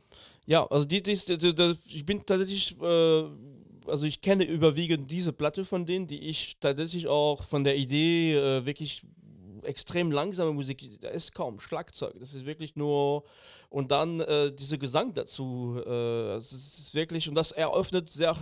Ja, 0.46 0.66
also 0.66 0.84
die, 0.84 1.02
die, 1.02 1.14
die, 1.14 1.54
die, 1.54 1.74
ich 1.88 2.04
bin 2.04 2.26
tatsächlich 2.26 2.76
äh, 2.80 3.24
also 3.88 4.06
ich 4.06 4.20
kenne 4.20 4.44
überwiegend 4.44 5.10
diese 5.10 5.32
Platte 5.32 5.64
von 5.64 5.86
denen, 5.86 6.06
die 6.06 6.28
ich 6.28 6.58
tatsächlich 6.60 7.06
auch 7.06 7.44
von 7.44 7.64
der 7.64 7.76
Idee 7.76 8.34
äh, 8.34 8.66
wirklich 8.66 9.02
extrem 9.62 10.12
langsame 10.12 10.52
Musik, 10.52 11.00
da 11.00 11.08
ist 11.08 11.34
kaum 11.34 11.60
Schlagzeug, 11.60 12.14
das 12.18 12.34
ist 12.34 12.46
wirklich 12.46 12.76
nur 12.76 13.24
und 13.68 13.90
dann 13.90 14.20
äh, 14.20 14.52
dieser 14.52 14.78
Gesang 14.78 15.12
dazu, 15.14 15.80
äh, 15.84 16.34
es 16.36 16.52
ist 16.52 16.94
wirklich 16.94 17.28
und 17.28 17.34
das 17.34 17.52
eröffnet 17.52 18.08
sehr 18.08 18.36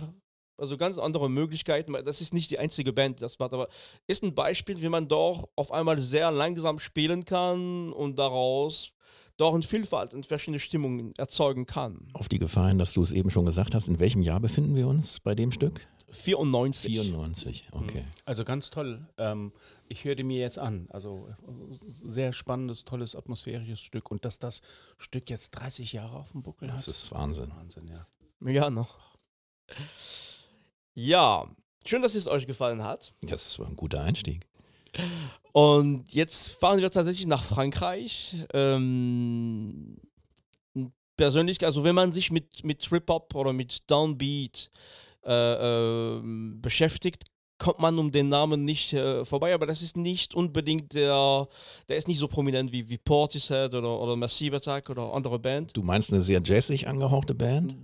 also 0.57 0.77
ganz 0.77 0.97
andere 0.97 1.29
Möglichkeiten. 1.29 1.93
Das 2.05 2.21
ist 2.21 2.33
nicht 2.33 2.51
die 2.51 2.59
einzige 2.59 2.93
Band, 2.93 3.21
das 3.21 3.39
macht, 3.39 3.53
aber 3.53 3.67
ist 4.07 4.23
ein 4.23 4.33
Beispiel, 4.33 4.81
wie 4.81 4.89
man 4.89 5.07
doch 5.07 5.49
auf 5.55 5.71
einmal 5.71 5.99
sehr 5.99 6.31
langsam 6.31 6.79
spielen 6.79 7.25
kann 7.25 7.91
und 7.91 8.17
daraus 8.17 8.93
doch 9.37 9.53
eine 9.53 9.63
Vielfalt 9.63 10.13
und 10.13 10.25
verschiedene 10.25 10.59
Stimmungen 10.59 11.13
erzeugen 11.15 11.65
kann. 11.65 12.07
Auf 12.13 12.29
die 12.29 12.39
Gefahr 12.39 12.69
hin, 12.69 12.77
dass 12.77 12.93
du 12.93 13.01
es 13.01 13.11
eben 13.11 13.29
schon 13.29 13.45
gesagt 13.45 13.75
hast, 13.75 13.87
in 13.87 13.99
welchem 13.99 14.21
Jahr 14.21 14.39
befinden 14.39 14.75
wir 14.75 14.87
uns 14.87 15.19
bei 15.19 15.35
dem 15.35 15.51
Stück? 15.51 15.87
94. 16.09 16.91
94, 16.91 17.67
okay. 17.71 18.05
Also 18.25 18.45
ganz 18.45 18.69
toll. 18.69 19.05
Ähm, 19.17 19.51
ich 19.89 20.05
höre 20.05 20.15
dir 20.15 20.23
mir 20.23 20.39
jetzt 20.39 20.57
an. 20.57 20.87
Also 20.89 21.27
äh, 21.29 21.75
sehr 22.07 22.31
spannendes, 22.31 22.85
tolles, 22.85 23.15
atmosphärisches 23.15 23.81
Stück. 23.81 24.11
Und 24.11 24.23
dass 24.23 24.39
das 24.39 24.61
Stück 24.97 25.29
jetzt 25.29 25.51
30 25.51 25.93
Jahre 25.93 26.17
auf 26.17 26.31
dem 26.31 26.43
Buckel 26.43 26.69
hat. 26.69 26.77
Das 26.77 26.87
ist 26.87 27.11
Wahnsinn. 27.11 27.51
Wahnsinn, 27.55 27.87
ja. 27.87 28.07
Ja, 28.41 28.69
noch. 28.69 29.17
Ja, 30.93 31.49
schön, 31.85 32.01
dass 32.01 32.15
es 32.15 32.27
euch 32.27 32.47
gefallen 32.47 32.83
hat. 32.83 33.13
Das 33.21 33.59
war 33.59 33.67
ein 33.67 33.75
guter 33.75 34.01
Einstieg. 34.01 34.45
Und 35.51 36.13
jetzt 36.13 36.51
fahren 36.51 36.79
wir 36.79 36.91
tatsächlich 36.91 37.27
nach 37.27 37.43
Frankreich. 37.43 38.35
Ähm, 38.53 39.97
persönlich, 41.17 41.63
also 41.65 41.83
wenn 41.83 41.95
man 41.95 42.11
sich 42.11 42.31
mit, 42.31 42.63
mit 42.63 42.81
Trip-Hop 42.81 43.35
oder 43.35 43.53
mit 43.53 43.89
Downbeat 43.89 44.69
äh, 45.25 46.17
ähm, 46.17 46.59
beschäftigt, 46.61 47.25
kommt 47.57 47.79
man 47.79 47.97
um 47.97 48.11
den 48.11 48.29
Namen 48.29 48.65
nicht 48.65 48.93
äh, 48.93 49.23
vorbei, 49.23 49.53
aber 49.53 49.65
das 49.65 49.81
ist 49.81 49.95
nicht 49.95 50.35
unbedingt 50.35 50.93
der, 50.93 51.47
der 51.87 51.97
ist 51.97 52.07
nicht 52.07 52.19
so 52.19 52.27
prominent 52.27 52.71
wie, 52.71 52.89
wie 52.89 52.97
Portishead 52.97 53.73
oder, 53.73 53.99
oder 53.99 54.15
Massive 54.15 54.57
Attack 54.57 54.89
oder 54.89 55.13
andere 55.13 55.39
Band. 55.39 55.75
Du 55.75 55.81
meinst 55.81 56.11
eine 56.11 56.21
sehr 56.21 56.41
jazzig 56.43 56.87
angehauchte 56.87 57.33
Band? 57.33 57.75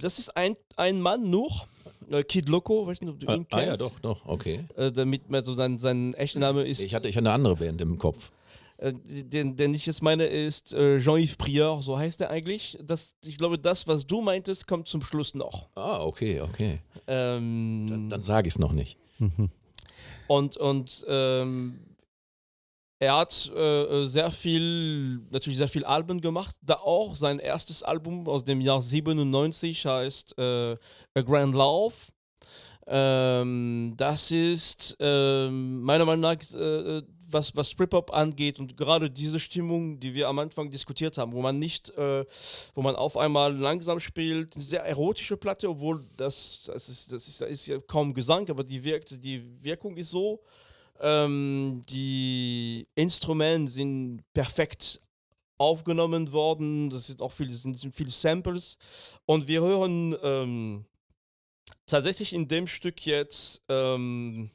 Das 0.00 0.18
ist 0.18 0.36
ein, 0.36 0.56
ein 0.76 1.00
Mann 1.00 1.30
nur, 1.30 1.46
äh, 1.46 1.89
Kid 2.28 2.48
Loco, 2.48 2.86
weiß 2.86 3.00
nicht, 3.00 3.10
ob 3.10 3.18
du 3.20 3.26
Ah, 3.28 3.34
ihn 3.34 3.46
ah 3.50 3.56
kennst. 3.58 3.66
ja, 3.68 3.76
doch, 3.76 3.98
doch, 4.00 4.26
okay. 4.26 4.64
Äh, 4.76 4.90
damit 4.92 5.30
man 5.30 5.44
so 5.44 5.54
sein, 5.54 5.78
sein 5.78 6.14
echter 6.14 6.40
Name 6.40 6.62
ist, 6.64 6.80
Ich 6.82 6.94
hatte, 6.94 7.08
ich 7.08 7.16
hatte 7.16 7.26
eine 7.26 7.32
andere 7.34 7.56
Band 7.56 7.80
im 7.80 7.98
Kopf. 7.98 8.30
äh, 8.78 8.92
den, 8.94 9.56
den 9.56 9.74
ich 9.74 9.86
jetzt 9.86 10.02
meine, 10.02 10.24
ist 10.26 10.72
äh, 10.74 10.98
Jean-Yves 11.00 11.36
Prieur, 11.36 11.80
so 11.82 11.98
heißt 11.98 12.20
er 12.22 12.30
eigentlich. 12.30 12.78
Das, 12.82 13.14
ich 13.24 13.38
glaube, 13.38 13.58
das, 13.58 13.86
was 13.86 14.06
du 14.06 14.20
meintest, 14.22 14.66
kommt 14.66 14.88
zum 14.88 15.02
Schluss 15.02 15.34
noch. 15.34 15.68
Ah, 15.76 16.02
okay, 16.02 16.40
okay. 16.40 16.80
Ähm, 17.06 17.86
Dann, 17.88 18.08
dann 18.08 18.22
sage 18.22 18.48
ich 18.48 18.54
es 18.54 18.58
noch 18.58 18.72
nicht. 18.72 18.96
Und, 20.28 20.56
und 20.58 21.04
ähm, 21.08 21.80
er 23.00 23.16
hat 23.16 23.50
äh, 23.56 24.04
sehr 24.04 24.30
viel, 24.30 25.22
natürlich 25.30 25.56
sehr 25.56 25.68
viel 25.68 25.86
Alben 25.86 26.20
gemacht. 26.20 26.54
Da 26.60 26.74
auch 26.74 27.16
sein 27.16 27.38
erstes 27.38 27.82
Album 27.82 28.28
aus 28.28 28.44
dem 28.44 28.60
Jahr 28.60 28.82
97 28.82 29.86
heißt 29.86 30.38
äh, 30.38 30.76
A 31.14 31.22
Grand 31.22 31.54
Love. 31.54 31.94
Ähm, 32.86 33.94
das 33.96 34.30
ist 34.30 34.98
ähm, 35.00 35.80
meiner 35.80 36.04
Meinung 36.04 36.20
nach, 36.20 36.54
äh, 36.54 37.02
was, 37.30 37.56
was 37.56 37.70
Trip-Hop 37.70 38.12
angeht 38.12 38.58
und 38.58 38.76
gerade 38.76 39.08
diese 39.08 39.40
Stimmung, 39.40 39.98
die 39.98 40.12
wir 40.12 40.28
am 40.28 40.38
Anfang 40.38 40.70
diskutiert 40.70 41.16
haben, 41.16 41.32
wo 41.32 41.40
man 41.40 41.58
nicht, 41.58 41.88
äh, 41.96 42.26
wo 42.74 42.82
man 42.82 42.96
auf 42.96 43.16
einmal 43.16 43.56
langsam 43.56 43.98
spielt, 43.98 44.56
eine 44.56 44.64
sehr 44.64 44.84
erotische 44.84 45.38
Platte, 45.38 45.70
obwohl 45.70 46.04
das, 46.18 46.64
das, 46.66 46.88
ist, 46.90 47.12
das 47.12 47.28
ist, 47.28 47.40
das 47.40 47.48
ist 47.48 47.66
ja 47.66 47.78
kaum 47.78 48.12
Gesang, 48.12 48.50
aber 48.50 48.64
die, 48.64 48.84
wirkt, 48.84 49.24
die 49.24 49.42
Wirkung 49.62 49.96
ist 49.96 50.10
so. 50.10 50.42
Ähm, 51.00 51.80
die 51.88 52.86
Instrumente 52.94 53.72
sind 53.72 54.22
perfekt 54.34 55.00
aufgenommen 55.58 56.32
worden. 56.32 56.90
Das 56.90 57.06
sind 57.06 57.20
auch 57.22 57.32
viele, 57.32 57.52
sind, 57.52 57.78
sind 57.78 57.94
viele 57.94 58.10
Samples. 58.10 58.78
Und 59.26 59.48
wir 59.48 59.60
hören 59.60 60.16
ähm, 60.22 60.84
tatsächlich 61.86 62.32
in 62.32 62.48
dem 62.48 62.66
Stück 62.66 63.04
jetzt, 63.06 63.62
ähm, 63.68 64.50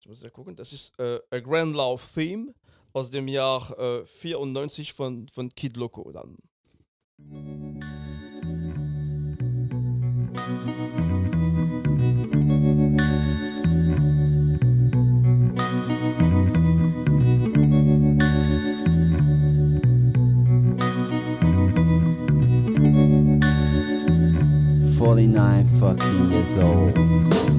ich 0.00 0.08
muss 0.08 0.22
ja 0.22 0.30
gucken, 0.30 0.56
das 0.56 0.72
ist 0.72 0.98
äh, 0.98 1.20
A 1.30 1.40
Grand 1.40 1.74
Love 1.74 2.02
Theme 2.14 2.54
aus 2.92 3.10
dem 3.10 3.28
Jahr 3.28 3.78
äh, 3.78 4.06
94 4.06 4.92
von, 4.94 5.28
von 5.28 5.54
Kid 5.54 5.76
Loco 5.76 6.10
dann. 6.12 6.36
Forty-nine 25.16 25.64
fucking 25.80 26.30
years 26.30 26.58
old. 26.58 27.55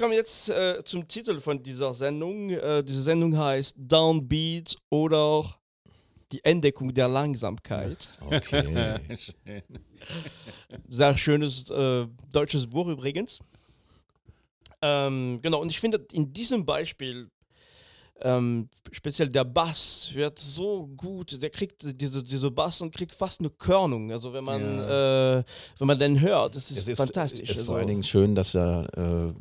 Kommen 0.00 0.14
jetzt 0.14 0.48
äh, 0.48 0.82
zum 0.82 1.06
Titel 1.06 1.38
von 1.40 1.62
dieser 1.62 1.92
Sendung. 1.92 2.50
Äh, 2.50 2.82
diese 2.82 3.02
Sendung 3.02 3.36
heißt 3.36 3.76
Downbeat 3.76 4.76
oder 4.88 5.44
die 6.32 6.42
Entdeckung 6.42 6.92
der 6.94 7.06
Langsamkeit. 7.06 8.18
Okay. 8.30 8.98
Sehr 10.88 11.14
schönes 11.14 11.68
äh, 11.70 12.06
deutsches 12.32 12.66
Buch 12.66 12.88
übrigens. 12.88 13.40
Ähm, 14.80 15.38
genau, 15.42 15.60
und 15.60 15.68
ich 15.68 15.78
finde, 15.78 16.06
in 16.12 16.32
diesem 16.32 16.64
Beispiel, 16.64 17.28
ähm, 18.22 18.68
speziell 18.92 19.28
der 19.28 19.44
Bass 19.44 20.10
wird 20.14 20.38
so 20.38 20.86
gut, 20.96 21.42
der 21.42 21.50
kriegt 21.50 22.00
diese, 22.00 22.22
diese 22.22 22.50
Bass 22.50 22.80
und 22.80 22.94
kriegt 22.94 23.14
fast 23.14 23.40
eine 23.40 23.50
Körnung. 23.50 24.10
Also 24.10 24.32
wenn 24.32 24.44
man, 24.44 24.78
äh, 24.78 25.44
wenn 25.78 25.86
man 25.86 25.98
den 25.98 26.20
hört, 26.20 26.56
das 26.56 26.70
ist, 26.70 26.88
Es 26.88 26.96
fantastisch. 26.96 27.44
Es 27.44 27.50
ist 27.50 27.56
also, 27.58 27.72
vor 27.72 27.76
allen 27.76 27.88
Dingen 27.88 28.02
schön, 28.02 28.34
dass 28.34 28.54
er 28.54 28.86
äh, 28.96 29.34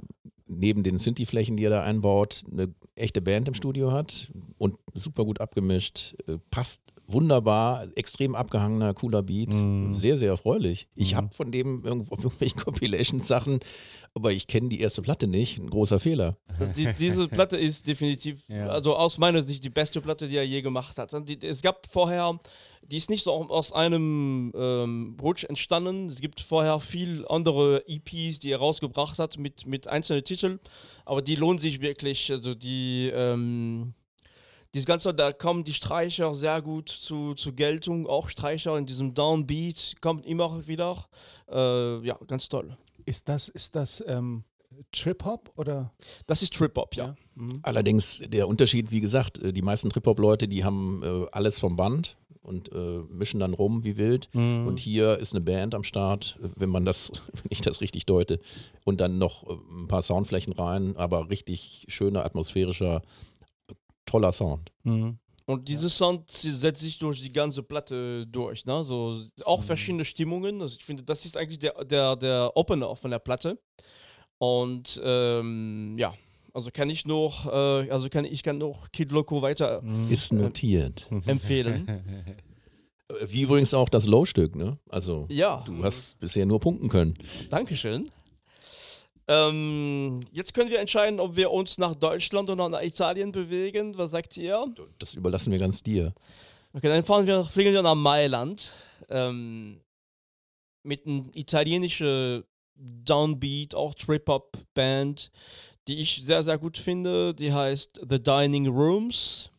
neben 0.49 0.83
den 0.83 0.99
Synthi-Flächen, 0.99 1.55
die 1.55 1.63
er 1.63 1.69
da 1.69 1.83
einbaut, 1.83 2.43
eine 2.51 2.73
echte 2.95 3.21
Band 3.21 3.47
im 3.47 3.53
Studio 3.53 3.91
hat 3.91 4.31
und 4.57 4.75
super 4.93 5.23
gut 5.23 5.39
abgemischt, 5.39 6.15
äh, 6.27 6.37
passt 6.51 6.81
wunderbar, 7.07 7.87
extrem 7.95 8.35
abgehangener, 8.35 8.93
cooler 8.93 9.23
Beat, 9.23 9.51
sehr, 9.95 10.17
sehr 10.17 10.29
erfreulich. 10.29 10.87
Ich 10.95 11.15
habe 11.15 11.33
von 11.33 11.51
dem 11.51 11.83
irgendwo 11.83 12.13
auf 12.13 12.23
irgendwelchen 12.23 12.59
Compilations-Sachen, 12.63 13.59
aber 14.13 14.31
ich 14.31 14.47
kenne 14.47 14.69
die 14.69 14.79
erste 14.81 15.01
Platte 15.01 15.27
nicht, 15.27 15.57
ein 15.59 15.69
großer 15.69 15.99
Fehler. 15.99 16.37
Also 16.59 16.71
die, 16.73 16.87
diese 16.99 17.27
Platte 17.27 17.57
ist 17.57 17.87
definitiv, 17.87 18.47
Ja. 18.49 18.67
also 18.69 18.95
aus 18.95 19.17
meiner 19.17 19.41
Sicht, 19.41 19.63
die 19.63 19.69
beste 19.69 20.01
Platte, 20.01 20.27
die 20.27 20.37
er 20.37 20.45
je 20.45 20.61
gemacht 20.61 20.97
hat. 20.97 21.13
Die, 21.27 21.39
es 21.45 21.61
gab 21.61 21.87
vorher, 21.91 22.37
die 22.81 22.97
ist 22.97 23.09
nicht 23.09 23.23
so 23.23 23.31
aus 23.31 23.71
einem 23.73 24.51
ähm, 24.55 25.17
Rutsch 25.21 25.43
entstanden. 25.43 26.07
Es 26.07 26.21
gibt 26.21 26.41
vorher 26.41 26.79
viel 26.79 27.25
andere 27.27 27.83
EPs, 27.87 28.39
die 28.39 28.51
er 28.51 28.57
rausgebracht 28.59 29.19
hat 29.19 29.37
mit, 29.37 29.65
mit 29.65 29.87
einzelnen 29.87 30.23
Titeln, 30.23 30.59
aber 31.05 31.21
die 31.21 31.35
lohnen 31.35 31.59
sich 31.59 31.81
wirklich. 31.81 32.31
Also 32.31 32.55
die, 32.55 33.11
ähm, 33.13 33.93
dieses 34.73 34.85
Ganze, 34.85 35.13
da 35.13 35.31
kommen 35.31 35.63
die 35.63 35.73
Streicher 35.73 36.35
sehr 36.35 36.61
gut 36.61 36.89
zu, 36.89 37.33
zu 37.33 37.53
Geltung. 37.53 38.05
Auch 38.05 38.29
Streicher 38.29 38.77
in 38.77 38.85
diesem 38.85 39.13
Downbeat 39.13 39.95
kommt 40.01 40.25
immer 40.25 40.67
wieder. 40.67 41.05
Äh, 41.49 42.05
ja, 42.05 42.17
ganz 42.27 42.49
toll. 42.49 42.77
Ist 43.09 43.27
das, 43.27 43.49
ist 43.49 43.75
das, 43.75 44.03
ähm, 44.05 44.43
Trip-Hop 44.91 45.51
oder? 45.55 45.91
Das 46.27 46.43
ist 46.43 46.53
Trip-Hop, 46.53 46.95
ja. 46.95 47.15
Mhm. 47.33 47.59
Allerdings 47.63 48.21
der 48.27 48.47
Unterschied, 48.47 48.91
wie 48.91 49.01
gesagt, 49.01 49.39
äh, 49.39 49.51
die 49.51 49.63
meisten 49.63 49.89
Trip-Hop-Leute, 49.89 50.47
die 50.47 50.63
haben 50.63 51.01
äh, 51.03 51.25
alles 51.31 51.57
vom 51.57 51.75
Band 51.75 52.17
und 52.43 52.71
äh, 52.71 53.01
mischen 53.09 53.39
dann 53.39 53.55
rum 53.55 53.83
wie 53.83 53.97
wild. 53.97 54.29
Mhm. 54.33 54.67
Und 54.67 54.79
hier 54.79 55.17
ist 55.17 55.33
eine 55.33 55.41
Band 55.41 55.73
am 55.73 55.83
Start, 55.83 56.37
äh, 56.39 56.49
wenn 56.55 56.69
man 56.69 56.85
das, 56.85 57.11
wenn 57.33 57.49
ich 57.49 57.61
das 57.61 57.81
richtig 57.81 58.05
deute, 58.05 58.39
und 58.85 59.01
dann 59.01 59.17
noch 59.17 59.49
äh, 59.49 59.53
ein 59.71 59.87
paar 59.87 60.03
Soundflächen 60.03 60.53
rein, 60.53 60.95
aber 60.95 61.31
richtig 61.31 61.85
schöner, 61.89 62.25
atmosphärischer, 62.25 63.01
toller 64.05 64.31
Sound. 64.31 64.71
Mhm. 64.83 65.17
Und 65.49 65.67
dieses 65.67 65.97
Sound 65.97 66.29
sie- 66.29 66.53
setzt 66.53 66.81
sich 66.81 66.99
durch 66.99 67.21
die 67.21 67.31
ganze 67.31 67.63
Platte 67.63 68.27
durch. 68.27 68.65
Ne? 68.65 68.83
So, 68.83 69.23
auch 69.45 69.63
verschiedene 69.63 70.05
Stimmungen. 70.05 70.61
Also 70.61 70.75
ich 70.77 70.85
finde, 70.85 71.01
das 71.03 71.25
ist 71.25 71.35
eigentlich 71.37 71.57
der, 71.59 71.73
der, 71.85 72.15
der 72.15 72.51
Opener 72.55 72.95
von 72.95 73.09
der 73.09 73.17
Platte. 73.19 73.57
Und 74.37 75.01
ähm, 75.03 75.95
ja, 75.97 76.13
also 76.53 76.69
kann 76.71 76.89
ich 76.89 77.05
noch, 77.07 77.47
äh, 77.47 77.89
also 77.89 78.09
kann 78.09 78.25
ich 78.25 78.43
kann 78.43 78.57
noch 78.59 78.91
Kid 78.91 79.11
Loco 79.11 79.41
weiter 79.41 79.81
Ist 80.09 80.31
notiert. 80.33 81.07
empfehlen. 81.25 81.87
Äh, 81.87 83.15
Wie 83.27 83.41
übrigens 83.41 83.73
auch 83.73 83.89
das 83.89 84.05
Low-Stück, 84.05 84.55
ne? 84.55 84.77
Also, 84.89 85.25
Ja, 85.29 85.63
du 85.65 85.83
hast 85.83 86.19
bisher 86.19 86.45
nur 86.45 86.59
punkten 86.59 86.89
können. 86.89 87.15
Dankeschön. 87.49 88.09
Ähm, 89.29 90.21
jetzt 90.31 90.55
können 90.55 90.71
wir 90.71 90.79
entscheiden, 90.79 91.19
ob 91.19 91.35
wir 91.35 91.51
uns 91.51 91.77
nach 91.77 91.93
Deutschland 91.93 92.49
oder 92.49 92.67
nach 92.67 92.81
Italien 92.81 93.31
bewegen. 93.31 93.95
Was 93.95 94.09
sagt 94.09 94.35
ihr? 94.37 94.65
Das 94.97 95.13
überlassen 95.13 95.51
wir 95.51 95.59
ganz 95.59 95.83
dir. 95.83 96.15
Okay, 96.73 96.87
dann 96.87 97.03
fahren 97.03 97.27
wir, 97.27 97.45
fliegen 97.45 97.71
wir 97.71 97.83
nach 97.83 97.93
Mailand 97.93 98.71
ähm, 99.07 99.81
mit 100.81 101.05
einer 101.05 101.25
italienischen 101.33 102.43
Downbeat, 102.75 103.75
auch 103.75 103.93
Trip-Hop-Band, 103.93 105.29
die 105.87 105.99
ich 105.99 106.21
sehr, 106.23 106.41
sehr 106.41 106.57
gut 106.57 106.79
finde. 106.79 107.35
Die 107.35 107.53
heißt 107.53 108.01
The 108.09 108.21
Dining 108.21 108.67
Rooms. 108.67 109.51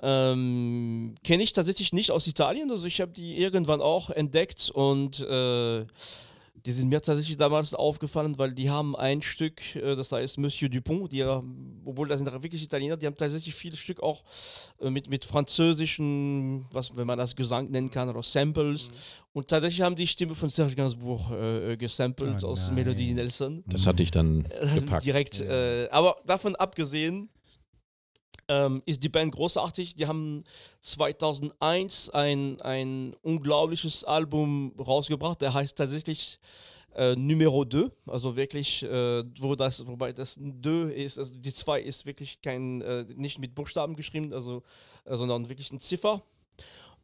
Ähm, 0.00 1.16
Kenne 1.22 1.42
ich 1.42 1.52
tatsächlich 1.52 1.92
nicht 1.92 2.10
aus 2.10 2.26
Italien, 2.26 2.70
also 2.70 2.86
ich 2.86 3.00
habe 3.00 3.12
die 3.12 3.36
irgendwann 3.36 3.80
auch 3.80 4.10
entdeckt 4.10 4.70
und 4.70 5.20
äh, 5.20 5.84
die 6.66 6.72
sind 6.72 6.88
mir 6.88 7.00
tatsächlich 7.02 7.36
damals 7.36 7.74
aufgefallen, 7.74 8.38
weil 8.38 8.52
die 8.52 8.70
haben 8.70 8.96
ein 8.96 9.20
Stück, 9.20 9.76
äh, 9.76 9.94
das 9.96 10.12
heißt 10.12 10.38
Monsieur 10.38 10.70
Dupont, 10.70 11.12
die 11.12 11.18
ja, 11.18 11.42
obwohl 11.84 12.08
das 12.08 12.20
sind 12.20 12.32
wirklich 12.32 12.62
Italiener, 12.62 12.96
die 12.96 13.06
haben 13.06 13.16
tatsächlich 13.16 13.54
viele 13.54 13.76
Stück 13.76 14.02
auch 14.02 14.24
äh, 14.80 14.88
mit, 14.88 15.10
mit 15.10 15.24
französischen, 15.24 16.64
was, 16.70 16.96
wenn 16.96 17.06
man 17.06 17.18
das 17.18 17.36
Gesang 17.36 17.70
nennen 17.70 17.90
kann, 17.90 18.08
oder 18.08 18.22
Samples. 18.22 18.90
Und 19.32 19.48
tatsächlich 19.48 19.82
haben 19.82 19.96
die 19.96 20.06
Stimme 20.06 20.34
von 20.34 20.48
Serge 20.48 20.74
Gainsbourg 20.74 21.30
äh, 21.32 21.72
äh, 21.72 21.76
gesampelt 21.76 22.42
Oh 22.42 22.48
aus. 22.48 22.70
Melodie 22.70 23.12
Nelson. 23.12 23.62
Das 23.66 23.86
hatte 23.86 24.02
ich 24.02 24.10
dann 24.10 24.44
gepackt. 24.74 25.04
Direkt. 25.04 25.40
Äh, 25.40 25.88
aber 25.90 26.16
davon 26.24 26.56
abgesehen 26.56 27.28
ähm, 28.48 28.82
ist 28.86 29.02
die 29.02 29.08
Band 29.08 29.34
großartig. 29.34 29.94
Die 29.96 30.06
haben 30.06 30.44
2001 30.80 32.10
ein, 32.10 32.60
ein 32.60 33.14
unglaubliches 33.22 34.04
Album 34.04 34.72
rausgebracht, 34.78 35.40
der 35.40 35.54
heißt 35.54 35.76
tatsächlich 35.76 36.38
äh, 36.94 37.16
Numero 37.16 37.64
2, 37.64 37.90
also 38.06 38.36
wirklich, 38.36 38.82
äh, 38.82 39.24
wo 39.40 39.54
das, 39.54 39.86
wobei 39.86 40.12
das 40.12 40.34
2 40.34 40.92
ist, 40.92 41.18
also 41.18 41.34
die 41.34 41.52
2 41.52 41.80
ist 41.80 42.06
wirklich 42.06 42.40
kein, 42.40 42.82
äh, 42.82 43.04
nicht 43.16 43.38
mit 43.38 43.54
Buchstaben 43.54 43.96
geschrieben, 43.96 44.32
also, 44.32 44.62
äh, 45.04 45.16
sondern 45.16 45.48
wirklich 45.48 45.72
ein 45.72 45.80
Ziffer. 45.80 46.22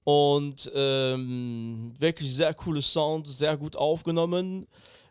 Und 0.03 0.71
ähm, 0.75 1.93
wirklich 1.99 2.35
sehr 2.35 2.55
cooles 2.55 2.91
Sound, 2.91 3.29
sehr 3.29 3.57
gut 3.57 3.77
aufgenommen. 3.77 4.67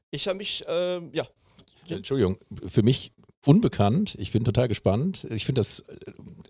Ich 0.09 0.27
habe 0.27 0.39
mich, 0.39 0.63
ähm, 0.67 1.11
ja, 1.13 1.27
Entschuldigung, 1.87 2.37
für 2.67 2.81
mich 2.81 3.11
unbekannt. 3.45 4.15
Ich 4.19 4.31
bin 4.31 4.43
total 4.43 4.67
gespannt. 4.67 5.25
Ich 5.29 5.45
finde 5.45 5.59
das, 5.61 5.79
äh, 5.81 5.95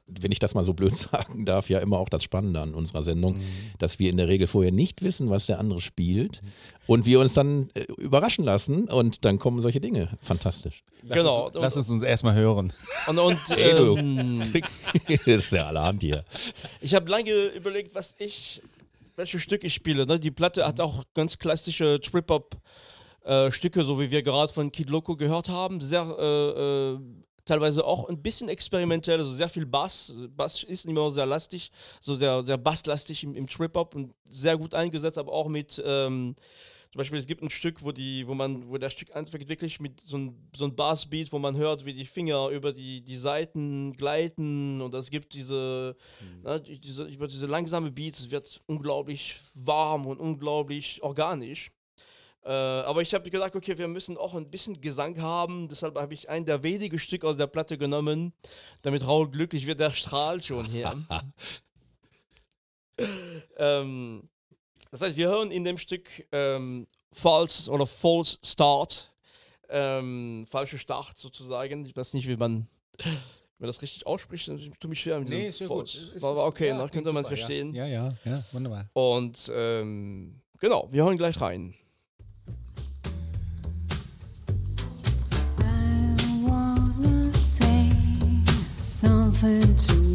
wenn 0.08 0.32
ich 0.32 0.40
das 0.40 0.56
mal 0.56 0.64
so 0.64 0.74
blöd 0.74 0.96
sagen 0.96 1.46
darf, 1.46 1.70
ja 1.70 1.80
immer 1.80 1.98
auch 1.98 2.10
das 2.10 2.24
Spannende 2.24 2.62
an 2.62 2.74
unserer 2.74 3.04
Sendung, 3.04 3.38
Mhm. 3.38 3.44
dass 3.78 4.00
wir 4.00 4.10
in 4.10 4.18
der 4.18 4.28
Regel 4.28 4.48
vorher 4.48 4.72
nicht 4.72 5.02
wissen, 5.04 5.30
was 5.30 5.46
der 5.46 5.60
andere 5.60 5.82
spielt 5.82 6.42
und 6.88 7.06
wir 7.06 7.20
uns 7.20 7.34
dann 7.36 7.70
äh, 7.76 7.84
überraschen 7.98 8.44
lassen 8.44 8.86
und 8.90 9.24
dann 9.26 9.38
kommen 9.40 9.62
solche 9.62 9.80
Dinge. 9.80 10.10
Fantastisch. 10.22 10.84
genau. 11.08 11.46
Lass, 11.48 11.56
uns, 11.56 11.64
lass 11.64 11.78
uns 11.78 11.90
uns 11.90 12.04
erstmal 12.04 12.36
hören. 12.36 12.74
Und, 13.08 13.20
und 13.20 13.40
Ey, 13.52 13.76
du. 13.78 13.96
ähm, 13.98 14.44
das 15.08 15.28
ist 15.28 15.52
ja 15.52 15.68
allerhand 15.68 16.02
hier. 16.02 16.26
ich 16.82 16.94
habe 16.96 17.10
lange 17.10 17.32
überlegt, 17.56 17.94
was 17.96 18.16
ich, 18.18 18.62
welche 19.16 19.40
Stücke 19.40 19.68
ich 19.68 19.74
spiele. 19.76 20.06
Ne? 20.06 20.20
Die 20.20 20.32
Platte 20.32 20.66
hat 20.68 20.80
auch 20.80 21.04
ganz 21.14 21.38
klassische 21.38 22.00
Trip-Hop 22.02 22.56
äh, 23.24 23.52
Stücke, 23.52 23.84
so 23.84 24.00
wie 24.00 24.12
wir 24.12 24.24
gerade 24.24 24.52
von 24.52 24.72
Kid 24.72 24.90
Loco 24.90 25.16
gehört 25.16 25.50
haben. 25.50 25.82
Sehr, 25.82 26.02
äh, 26.20 26.94
äh, 26.94 27.00
teilweise 27.46 27.84
auch 27.84 28.08
ein 28.10 28.22
bisschen 28.22 28.48
experimentell, 28.50 29.20
also 29.20 29.34
sehr 29.34 29.50
viel 29.50 29.66
Bass. 29.66 30.14
Bass 30.36 30.64
ist 30.64 30.86
immer 30.86 31.10
sehr 31.12 31.26
lastig, 31.26 31.72
so 32.00 32.14
sehr, 32.16 32.44
sehr 32.44 32.58
basslastig 32.58 33.24
im, 33.24 33.36
im 33.36 33.48
Trip-Hop 33.48 33.96
und 33.96 34.14
sehr 34.30 34.58
gut 34.58 34.74
eingesetzt, 34.74 35.18
aber 35.18 35.32
auch 35.32 35.48
mit. 35.48 35.82
Ähm, 35.86 36.36
zum 36.92 36.98
Beispiel, 36.98 37.20
es 37.20 37.28
gibt 37.28 37.44
ein 37.44 37.52
Stück, 37.52 37.84
wo, 37.84 37.92
die, 37.92 38.28
wo, 38.28 38.34
man, 38.34 38.68
wo 38.68 38.76
das 38.80 38.94
Stück 38.94 39.16
anfängt 39.16 39.48
wirklich 39.48 39.80
mit 39.80 40.02
so 40.02 40.18
einem 40.18 40.36
so 40.56 40.66
ein 40.66 40.76
Bassbeat, 40.76 41.32
wo 41.32 41.38
man 41.38 41.56
hört, 41.56 41.86
wie 41.86 41.94
die 41.94 42.06
Finger 42.06 42.50
über 42.50 42.74
die, 42.74 43.02
die 43.02 43.16
Seiten 43.16 43.94
gleiten 43.94 44.82
und 44.82 44.96
es 44.96 45.12
gibt 45.12 45.36
diese, 45.36 45.96
ne, 46.44 46.60
die- 46.60 46.80
diese, 46.80 47.04
über 47.04 47.28
diese 47.28 47.46
langsame 47.46 47.92
Beats, 47.92 48.22
es 48.22 48.32
wird 48.32 48.60
unglaublich 48.66 49.40
warm 49.54 50.08
und 50.08 50.20
unglaublich 50.20 51.04
organisch. 51.04 51.70
Äh, 52.44 52.50
aber 52.52 53.02
ich 53.02 53.14
habe 53.14 53.30
gesagt, 53.30 53.56
okay, 53.56 53.78
wir 53.78 53.88
müssen 53.88 54.18
auch 54.18 54.34
ein 54.34 54.50
bisschen 54.50 54.80
Gesang 54.80 55.22
haben, 55.22 55.68
deshalb 55.68 55.98
habe 55.98 56.14
ich 56.14 56.30
ein 56.30 56.46
der 56.46 56.64
wenigen 56.64 56.98
Stück 56.98 57.26
aus 57.26 57.36
der 57.38 57.48
Platte 57.48 57.78
genommen, 57.78 58.34
damit 58.82 59.06
Raul 59.06 59.30
glücklich 59.30 59.68
wird, 59.68 59.80
der 59.80 59.92
strahlt 59.92 60.46
schon 60.46 60.66
hier. 60.66 60.94
ähm, 63.58 64.30
das 64.92 65.02
heißt, 65.02 65.18
wir 65.18 65.28
hören 65.28 65.52
in 65.52 65.66
dem 65.66 65.78
Stück 65.78 66.28
ähm, 66.32 66.88
False 67.12 67.70
oder 67.70 67.86
False 67.86 68.38
Start, 68.44 69.12
ähm, 69.70 70.46
falsche 70.48 70.78
Start 70.78 71.18
sozusagen. 71.18 71.86
Ich 71.86 71.96
weiß 71.96 72.14
nicht, 72.14 72.28
wie 72.28 72.38
man, 72.38 72.68
wie 72.98 73.10
man 73.60 73.68
das 73.68 73.82
richtig 73.82 74.08
ausspricht. 74.08 74.48
Ich 74.48 74.72
tue 74.80 74.90
mich 74.90 75.02
schwer 75.02 75.20
mit 75.20 75.30
diesem 75.30 75.68
False. 75.68 76.22
War, 76.22 76.38
war 76.38 76.46
okay, 76.46 76.70
da 76.70 76.88
könnte 76.88 77.12
man 77.12 77.24
es 77.24 77.28
verstehen. 77.28 77.74
Ja, 77.74 77.86
ja, 77.86 78.14
ja, 78.24 78.44
wunderbar. 78.54 78.90
Und 78.94 79.52
ähm, 79.54 80.40
genau, 80.60 80.88
wir 80.90 81.04
hören 81.04 81.18
gleich 81.18 81.40
rein. 81.42 81.76
turn 89.50 89.76
to 89.78 90.09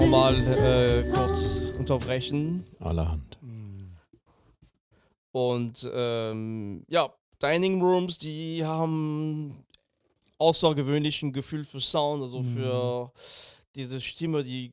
nochmal 0.00 0.34
äh, 0.34 1.10
kurz 1.10 1.62
unterbrechen. 1.76 2.62
Allerhand. 2.78 3.38
Und 5.32 5.88
ähm, 5.92 6.84
ja, 6.88 7.12
Dining 7.42 7.80
Rooms, 7.80 8.18
die 8.18 8.64
haben 8.64 9.64
außergewöhnlichen 10.38 11.32
Gefühl 11.32 11.64
für 11.64 11.80
Sound, 11.80 12.22
also 12.22 12.42
für 12.42 13.12
diese 13.74 14.00
Stimme, 14.00 14.44
die 14.44 14.72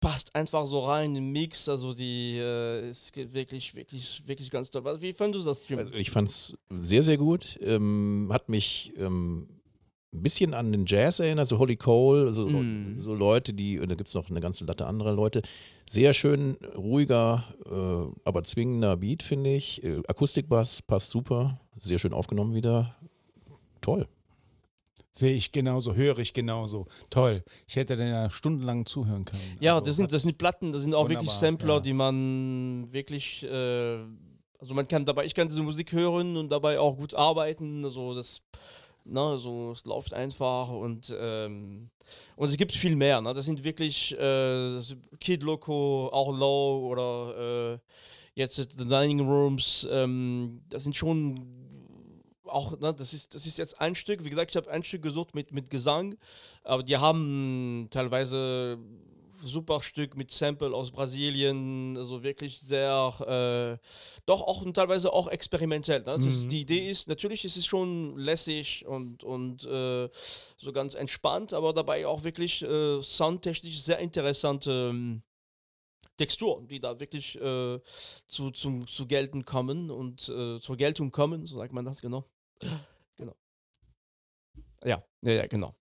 passt 0.00 0.34
einfach 0.34 0.66
so 0.66 0.86
rein 0.86 1.14
im 1.16 1.32
Mix. 1.32 1.68
Also 1.68 1.94
die 1.94 2.38
äh, 2.38 2.88
ist 2.88 3.14
wirklich, 3.16 3.74
wirklich, 3.74 4.22
wirklich 4.26 4.50
ganz 4.50 4.70
toll. 4.70 4.84
Wie 5.00 5.12
fandest 5.12 5.46
du 5.46 5.50
das? 5.50 5.64
Also 5.78 5.94
ich 5.94 6.10
fand 6.10 6.28
es 6.28 6.54
sehr, 6.68 7.02
sehr 7.02 7.16
gut. 7.16 7.58
Ähm, 7.62 8.28
hat 8.30 8.48
mich 8.48 8.92
ähm, 8.98 9.59
ein 10.12 10.22
bisschen 10.22 10.54
an 10.54 10.72
den 10.72 10.86
Jazz 10.86 11.20
erinnert, 11.20 11.46
so 11.48 11.58
Holly 11.58 11.76
Cole, 11.76 12.32
so, 12.32 12.48
Mm. 12.48 13.00
so 13.00 13.14
Leute, 13.14 13.52
die, 13.54 13.78
und 13.78 13.90
da 13.90 13.94
gibt 13.94 14.08
es 14.08 14.14
noch 14.14 14.28
eine 14.28 14.40
ganze 14.40 14.64
Latte 14.64 14.86
anderer 14.86 15.12
Leute. 15.12 15.42
Sehr 15.88 16.14
schön, 16.14 16.56
ruhiger, 16.76 17.44
äh, 17.66 18.18
aber 18.28 18.42
zwingender 18.42 18.96
Beat, 18.96 19.22
finde 19.22 19.54
ich. 19.54 19.82
Äh, 19.84 20.02
Akustikbass 20.08 20.82
passt 20.82 21.10
super, 21.10 21.60
sehr 21.78 21.98
schön 22.00 22.12
aufgenommen 22.12 22.54
wieder. 22.54 22.96
Toll. 23.80 24.06
Sehe 25.12 25.34
ich 25.34 25.52
genauso, 25.52 25.94
höre 25.94 26.18
ich 26.18 26.32
genauso. 26.32 26.86
Toll. 27.10 27.42
Ich 27.66 27.76
hätte 27.76 27.96
da 27.96 28.04
ja 28.04 28.30
stundenlang 28.30 28.86
zuhören 28.86 29.24
können. 29.24 29.42
Ja, 29.60 29.74
Also, 29.74 29.86
das 29.86 29.96
sind, 29.96 30.12
das 30.12 30.22
sind 30.22 30.38
Platten, 30.38 30.72
das 30.72 30.82
sind 30.82 30.94
auch 30.94 31.08
wirklich 31.08 31.30
Sampler, 31.30 31.74
ja. 31.74 31.80
die 31.80 31.92
man 31.92 32.88
wirklich, 32.92 33.44
äh, 33.44 33.98
also 34.58 34.74
man 34.74 34.86
kann 34.88 35.04
dabei, 35.04 35.24
ich 35.24 35.34
kann 35.34 35.48
diese 35.48 35.62
Musik 35.62 35.92
hören 35.92 36.36
und 36.36 36.50
dabei 36.50 36.78
auch 36.78 36.96
gut 36.96 37.14
arbeiten. 37.14 37.84
Also 37.84 38.14
das, 38.14 38.40
ne, 39.04 39.38
so 39.38 39.72
es 39.72 39.84
läuft 39.84 40.14
einfach 40.14 40.68
und 40.68 41.14
ähm, 41.18 41.90
und 42.36 42.48
es 42.48 42.56
gibt 42.56 42.72
viel 42.72 42.96
mehr. 42.96 43.20
Ne? 43.20 43.34
Das 43.34 43.44
sind 43.44 43.62
wirklich 43.62 44.18
äh, 44.18 44.80
Kid 45.20 45.42
Loco, 45.42 46.08
auch 46.12 46.36
Low 46.36 46.88
oder 46.88 47.74
äh, 47.74 47.78
jetzt 48.34 48.56
The 48.56 48.84
Dining 48.84 49.20
Rooms. 49.20 49.86
Ähm, 49.90 50.62
das 50.68 50.84
sind 50.84 50.96
schon 50.96 51.60
auch, 52.44 52.78
ne, 52.80 52.92
das 52.92 53.12
ist, 53.12 53.34
das 53.34 53.46
ist 53.46 53.58
jetzt 53.58 53.80
ein 53.80 53.94
Stück, 53.94 54.24
wie 54.24 54.30
gesagt, 54.30 54.50
ich 54.50 54.56
habe 54.56 54.70
ein 54.70 54.82
Stück 54.82 55.02
gesucht 55.02 55.34
mit, 55.34 55.52
mit 55.52 55.70
Gesang, 55.70 56.16
aber 56.64 56.82
die 56.82 56.96
haben 56.96 57.88
teilweise 57.90 58.78
super 59.42 59.82
Stück 59.82 60.16
mit 60.16 60.30
Sample 60.30 60.74
aus 60.74 60.90
Brasilien, 60.90 61.96
also 61.96 62.22
wirklich 62.22 62.60
sehr, 62.60 63.78
äh, 63.80 63.86
doch 64.26 64.42
auch 64.42 64.62
und 64.62 64.74
teilweise 64.74 65.12
auch 65.12 65.28
experimentell. 65.28 66.00
Ne? 66.00 66.04
Das 66.16 66.24
ist, 66.24 66.44
Mhm. 66.46 66.48
die 66.50 66.60
Idee 66.60 66.90
ist, 66.90 67.08
natürlich 67.08 67.44
ist 67.44 67.56
es 67.56 67.66
schon 67.66 68.16
lässig 68.18 68.86
und, 68.86 69.24
und 69.24 69.64
äh, 69.64 70.08
so 70.56 70.72
ganz 70.72 70.94
entspannt, 70.94 71.52
aber 71.52 71.72
dabei 71.72 72.06
auch 72.06 72.24
wirklich 72.24 72.62
äh, 72.62 73.00
soundtechnisch 73.02 73.80
sehr 73.80 73.98
interessante 73.98 74.90
ähm, 74.90 75.22
Texturen, 76.16 76.68
die 76.68 76.80
da 76.80 77.00
wirklich 77.00 77.36
äh, 77.40 77.80
zu, 78.28 78.50
zum, 78.50 78.86
zu 78.86 79.06
gelten 79.06 79.44
kommen 79.46 79.90
und 79.90 80.28
äh, 80.28 80.60
zur 80.60 80.76
Geltung 80.76 81.10
kommen, 81.10 81.46
so 81.46 81.56
sagt 81.58 81.72
man 81.72 81.84
das 81.84 82.00
genau. 82.02 82.24
Genau. 83.16 83.34
Ja, 84.84 85.02
ja, 85.22 85.32
ja, 85.32 85.46
genau. 85.46 85.74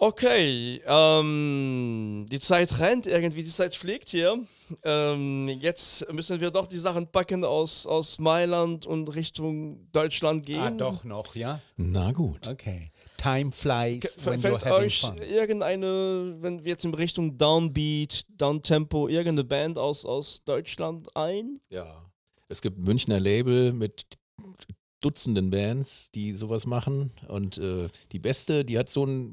Okay, 0.00 0.80
ähm, 0.86 2.24
die 2.30 2.38
Zeit 2.38 2.78
rennt 2.78 3.08
irgendwie, 3.08 3.42
die 3.42 3.50
Zeit 3.50 3.74
fliegt 3.74 4.10
hier. 4.10 4.38
Ähm, 4.84 5.48
jetzt 5.60 6.12
müssen 6.12 6.38
wir 6.38 6.52
doch 6.52 6.68
die 6.68 6.78
Sachen 6.78 7.08
packen 7.08 7.44
aus, 7.44 7.84
aus 7.84 8.20
Mailand 8.20 8.86
und 8.86 9.12
Richtung 9.16 9.88
Deutschland 9.90 10.46
gehen. 10.46 10.60
Ah, 10.60 10.70
doch 10.70 11.02
noch, 11.02 11.34
ja? 11.34 11.60
Na 11.76 12.12
gut. 12.12 12.46
Okay. 12.46 12.92
Time 13.16 13.50
flies 13.50 14.04
F 14.04 14.26
when 14.26 14.34
you're 14.34 14.42
fällt 14.42 14.64
having 14.64 14.86
euch 14.86 15.00
fun. 15.00 15.18
irgendeine, 15.18 16.36
wenn 16.42 16.62
wir 16.62 16.70
jetzt 16.70 16.84
in 16.84 16.94
Richtung 16.94 17.36
Downbeat, 17.36 18.22
Downtempo, 18.28 19.08
irgendeine 19.08 19.42
Band 19.42 19.78
aus, 19.78 20.04
aus 20.04 20.44
Deutschland 20.44 21.08
ein? 21.16 21.60
Ja. 21.70 22.08
Es 22.46 22.62
gibt 22.62 22.78
Münchner 22.78 23.18
Label 23.18 23.72
mit 23.72 24.04
Dutzenden 25.00 25.50
Bands, 25.50 26.10
die 26.14 26.34
sowas 26.34 26.66
machen. 26.66 27.12
Und 27.28 27.58
äh, 27.58 27.88
die 28.12 28.18
beste, 28.18 28.64
die 28.64 28.78
hat 28.78 28.90
so 28.90 29.04
einen 29.04 29.30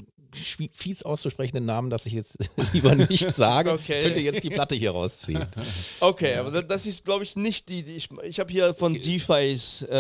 fies 0.74 1.04
auszusprechenden 1.04 1.66
Namen, 1.66 1.90
dass 1.90 2.06
ich 2.06 2.14
jetzt 2.14 2.38
lieber 2.74 2.96
nicht 2.96 3.32
sage. 3.34 3.72
Okay. 3.72 3.98
Ich 4.00 4.04
könnte 4.06 4.20
jetzt 4.20 4.44
die 4.44 4.50
Platte 4.50 4.76
hier 4.76 4.92
rausziehen. 4.92 5.46
Okay, 6.00 6.36
aber 6.36 6.52
da- 6.52 6.62
das 6.62 6.86
ist, 6.88 7.04
glaube 7.06 7.24
ich, 7.24 7.36
nicht 7.36 7.70
die, 7.70 7.84
die 7.84 7.94
ich. 7.96 8.10
Ich 8.24 8.40
habe 8.40 8.52
hier 8.52 8.74
von 8.74 8.94
D-Face 9.02 9.86
äh, 9.90 9.96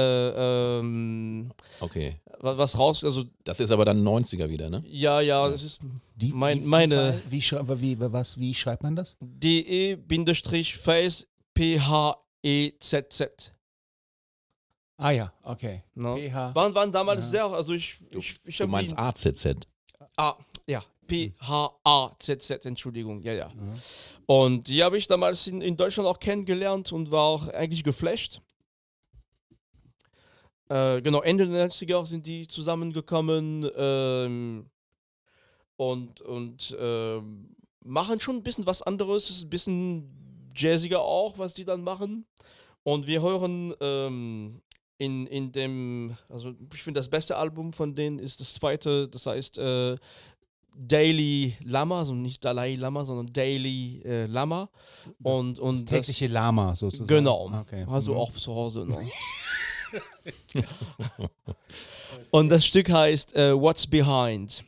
ähm, 0.80 1.52
Okay. 1.80 2.16
wa- 2.40 2.58
was 2.58 2.78
raus. 2.78 3.04
Also, 3.04 3.24
Das 3.44 3.60
ist 3.60 3.72
aber 3.72 3.86
dann 3.86 4.04
90er 4.04 4.50
wieder, 4.50 4.70
ne? 4.70 4.84
ja, 4.88 5.22
ja, 5.22 5.50
das 5.50 5.64
ist 5.64 5.82
Die, 6.16 6.32
mein- 6.34 6.60
die- 6.62 6.66
meine- 6.68 7.22
Wie, 7.30 7.42
wie, 7.42 8.00
was, 8.00 8.40
wie 8.40 8.54
schreibt 8.54 8.84
man 8.84 8.96
das? 8.96 9.18
DE-Face 10.16 11.28
P-H-E-Z-Z. 11.54 13.52
Ah 14.98 15.12
ja, 15.12 15.34
okay. 15.44 15.84
No? 15.94 16.16
Waren, 16.16 16.74
waren 16.74 16.90
damals 16.92 17.24
Ja. 17.26 17.30
sehr, 17.30 17.46
also 17.48 17.74
ich, 17.74 17.98
Du, 18.12 18.20
ich, 18.20 18.40
ich 18.46 18.58
du 18.58 18.68
meinst 18.68 18.98
AZZ. 18.98 19.68
Ah, 20.18 20.36
ja, 20.68 20.84
P-H-A-Z-Z, 21.08 22.66
Entschuldigung, 22.66 23.22
ja, 23.22 23.34
ja. 23.34 23.52
Und 24.26 24.68
die 24.68 24.84
habe 24.84 24.98
ich 24.98 25.08
damals 25.08 25.48
in, 25.48 25.62
in 25.62 25.78
Deutschland 25.78 26.08
auch 26.08 26.20
kennengelernt 26.20 26.92
und 26.92 27.12
war 27.12 27.24
auch 27.24 27.48
eigentlich 27.50 27.84
geflasht. 27.84 28.42
Äh, 30.70 31.02
genau, 31.02 31.22
Ende 31.22 31.48
der 31.48 31.70
90er 31.70 32.06
sind 32.06 32.26
die 32.26 32.48
zusammengekommen 32.48 33.70
ähm, 33.76 34.70
und, 35.76 36.22
und 36.22 36.76
ähm, 36.80 37.56
machen 37.84 38.20
schon 38.20 38.38
ein 38.38 38.44
bisschen 38.44 38.66
was 38.66 38.82
anderes. 38.82 39.30
Es 39.30 39.38
ist 39.38 39.44
ein 39.44 39.50
bisschen 39.50 40.52
jazziger 40.56 41.02
auch, 41.02 41.38
was 41.38 41.54
die 41.54 41.66
dann 41.66 41.84
machen. 41.84 42.26
Und 42.84 43.06
wir 43.08 43.22
hören 43.22 43.74
ähm, 43.80 44.62
in, 44.98 45.28
in 45.28 45.52
dem, 45.52 46.16
also 46.30 46.54
ich 46.74 46.82
finde 46.84 47.00
das 47.00 47.10
beste 47.10 47.36
Album 47.36 47.74
von 47.74 47.96
denen 47.96 48.20
ist 48.20 48.40
das 48.40 48.54
zweite, 48.54 49.08
das 49.08 49.26
heißt 49.26 49.58
äh, 49.58 49.98
Daily 50.78 51.56
Lama, 51.64 52.00
also 52.00 52.14
nicht 52.14 52.44
Dalai 52.44 52.76
Lama, 52.76 53.06
sondern 53.06 53.32
Daily 53.32 54.02
äh, 54.04 54.26
Lama. 54.26 54.70
Und, 55.24 55.58
und 55.60 55.76
Das 55.82 55.86
tägliche 55.86 56.28
Lama 56.28 56.76
sozusagen. 56.76 57.08
Genau. 57.08 57.50
Okay. 57.62 57.86
Also 57.90 58.14
Mhm. 58.14 58.18
auch 58.20 58.34
zu 58.34 58.54
Hause. 58.54 58.86
Ne? 58.86 59.10
Und 62.32 62.50
das 62.50 62.66
Stück 62.66 62.90
heißt 62.90 63.36
äh, 63.36 63.54
What's 63.58 63.88
Behind. 63.88 64.64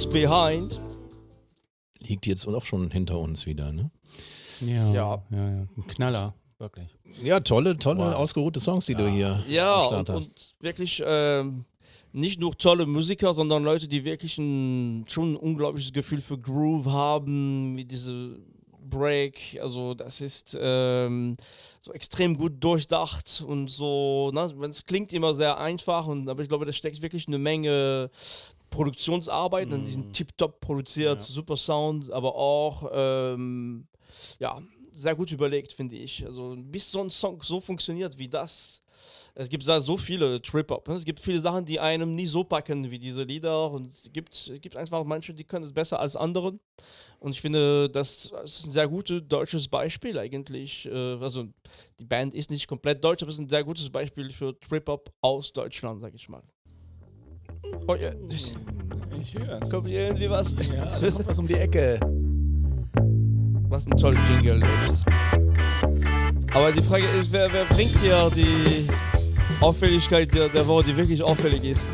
What's 0.00 0.14
Behind. 0.14 0.80
Liegt 1.98 2.24
jetzt 2.26 2.48
auch 2.48 2.62
schon 2.64 2.90
hinter 2.90 3.18
uns 3.18 3.44
wieder, 3.44 3.70
ne? 3.70 3.90
Ja, 4.62 4.90
Ja. 4.94 5.22
ja, 5.30 5.36
ja. 5.50 5.66
Ein 5.76 5.86
Knaller, 5.88 6.32
wirklich. 6.56 6.86
Ja, 7.22 7.40
tolle, 7.40 7.76
tolle, 7.76 7.98
Wow. 8.06 8.14
ausgeruhte 8.14 8.60
Songs, 8.60 8.86
die 8.86 8.94
du 8.94 9.06
hier 9.10 9.44
Ja, 9.46 9.84
und, 9.84 10.08
hast. 10.08 10.26
und 10.28 10.54
wirklich 10.60 11.02
ähm, 11.04 11.66
nicht 12.14 12.40
nur 12.40 12.56
tolle 12.56 12.86
Musiker, 12.86 13.34
sondern 13.34 13.62
Leute, 13.62 13.88
die 13.88 14.02
wirklich 14.02 14.38
ein, 14.38 15.04
schon 15.06 15.34
ein 15.34 15.36
unglaubliches 15.36 15.92
Gefühl 15.92 16.22
für 16.22 16.38
Groove 16.38 16.86
haben, 16.86 17.74
mit 17.74 17.90
diese 17.90 18.38
Break. 18.88 19.58
Also 19.60 19.92
das 19.92 20.22
ist 20.22 20.56
ähm, 20.58 21.36
so 21.78 21.92
extrem 21.92 22.38
gut 22.38 22.54
durchdacht 22.64 23.44
und 23.46 23.68
so. 23.68 24.30
Ne, 24.32 24.50
es 24.70 24.82
klingt 24.86 25.12
immer 25.12 25.34
sehr 25.34 25.58
einfach, 25.58 26.06
und, 26.06 26.26
aber 26.30 26.42
ich 26.42 26.48
glaube, 26.48 26.64
da 26.64 26.72
steckt 26.72 27.02
wirklich 27.02 27.28
eine 27.28 27.36
Menge 27.38 28.08
Produktionsarbeiten, 28.70 29.84
die 29.84 29.90
Mhm. 29.90 29.94
sind 29.94 30.12
tiptop 30.12 30.60
produziert, 30.60 31.20
super 31.22 31.56
Sound, 31.56 32.10
aber 32.10 32.34
auch 32.34 32.90
ähm, 32.92 33.86
ja, 34.38 34.60
sehr 34.92 35.14
gut 35.14 35.32
überlegt, 35.32 35.72
finde 35.72 35.96
ich. 35.96 36.24
Also 36.24 36.56
bis 36.58 36.90
so 36.90 37.00
ein 37.00 37.10
Song 37.10 37.40
so 37.42 37.60
funktioniert 37.60 38.18
wie 38.18 38.28
das. 38.28 38.82
Es 39.34 39.48
gibt 39.48 39.66
da 39.66 39.80
so 39.80 39.96
viele 39.96 40.42
Trip-Hop. 40.42 40.88
Ne? 40.88 40.94
Es 40.94 41.04
gibt 41.04 41.20
viele 41.20 41.40
Sachen, 41.40 41.64
die 41.64 41.78
einem 41.80 42.14
nie 42.14 42.26
so 42.26 42.44
packen 42.44 42.90
wie 42.90 42.98
diese 42.98 43.22
Lieder. 43.22 43.70
Und 43.70 43.86
es 43.86 44.10
gibt, 44.12 44.34
es 44.34 44.60
gibt 44.60 44.76
einfach 44.76 45.04
manche, 45.04 45.32
die 45.32 45.44
können 45.44 45.64
es 45.64 45.72
besser 45.72 46.00
als 46.00 46.16
andere. 46.16 46.58
Und 47.20 47.30
ich 47.32 47.40
finde, 47.40 47.88
das, 47.88 48.32
ist 48.44 48.66
ein 48.66 48.72
sehr 48.72 48.88
gutes 48.88 49.22
deutsches 49.26 49.68
Beispiel 49.68 50.18
eigentlich. 50.18 50.86
Äh, 50.86 51.14
Also 51.20 51.46
die 51.98 52.04
Band 52.04 52.34
ist 52.34 52.50
nicht 52.50 52.66
komplett 52.66 53.02
deutsch, 53.02 53.22
aber 53.22 53.30
es 53.30 53.36
ist 53.36 53.44
ein 53.44 53.48
sehr 53.48 53.64
gutes 53.64 53.88
Beispiel 53.88 54.30
für 54.30 54.58
Trip-Hop 54.58 55.10
aus 55.22 55.52
Deutschland, 55.52 56.00
sag 56.02 56.14
ich 56.14 56.28
mal. 56.28 56.42
Oh 57.86 57.94
ja, 57.94 58.10
Ich 58.30 59.34
hör's. 59.38 59.70
kommt 59.70 59.88
hier 59.88 60.06
irgendwie 60.06 60.30
was? 60.30 60.52
Ja, 60.52 60.84
da 61.00 61.10
kommt 61.10 61.26
was 61.26 61.38
um 61.38 61.46
die 61.46 61.54
Ecke. 61.54 61.98
Was 63.68 63.86
ein 63.86 63.96
toller 63.96 64.18
Jingle 64.30 64.62
ist. 64.92 65.04
Aber 66.52 66.72
die 66.72 66.82
Frage 66.82 67.04
ist, 67.18 67.32
wer, 67.32 67.52
wer 67.52 67.64
bringt 67.66 67.96
hier 68.02 68.30
die 68.34 68.88
Auffälligkeit 69.60 70.34
der, 70.34 70.48
der 70.48 70.66
Woche, 70.66 70.84
die 70.86 70.96
wirklich 70.96 71.22
auffällig 71.22 71.62
ist? 71.64 71.86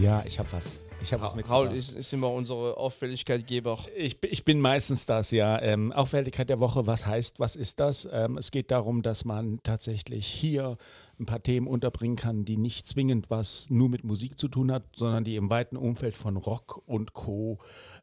Ja, 0.00 0.22
ich 0.26 0.38
hab 0.38 0.50
was. 0.52 0.78
Ich 1.00 1.12
habe 1.12 1.22
was 1.22 1.36
mitgebracht. 1.36 1.72
ist, 1.72 1.96
ist 1.96 2.12
immer 2.12 2.30
unsere 2.30 2.76
Auffälligkeitgeber. 2.76 3.78
Ich, 3.96 4.20
bin- 4.20 4.32
ich 4.32 4.44
bin 4.44 4.60
meistens 4.60 5.06
das, 5.06 5.30
ja. 5.30 5.60
Ähm, 5.62 5.92
Auffälligkeit 5.92 6.48
der 6.50 6.58
Woche, 6.58 6.86
was 6.86 7.06
heißt, 7.06 7.38
was 7.38 7.54
ist 7.56 7.78
das? 7.80 8.08
Ähm, 8.10 8.36
es 8.36 8.50
geht 8.50 8.70
darum, 8.72 9.02
dass 9.02 9.24
man 9.24 9.60
tatsächlich 9.62 10.26
hier 10.26 10.76
ein 11.20 11.26
paar 11.26 11.42
Themen 11.42 11.66
unterbringen 11.68 12.16
kann, 12.16 12.44
die 12.44 12.56
nicht 12.56 12.86
zwingend 12.88 13.30
was 13.30 13.70
nur 13.70 13.88
mit 13.88 14.02
Musik 14.04 14.38
zu 14.38 14.48
tun 14.48 14.72
hat, 14.72 14.82
sondern 14.96 15.24
die 15.24 15.36
im 15.36 15.50
weiten 15.50 15.76
Umfeld 15.76 16.16
von 16.16 16.36
Rock 16.36 16.82
und 16.86 17.12
Co. 17.12 17.58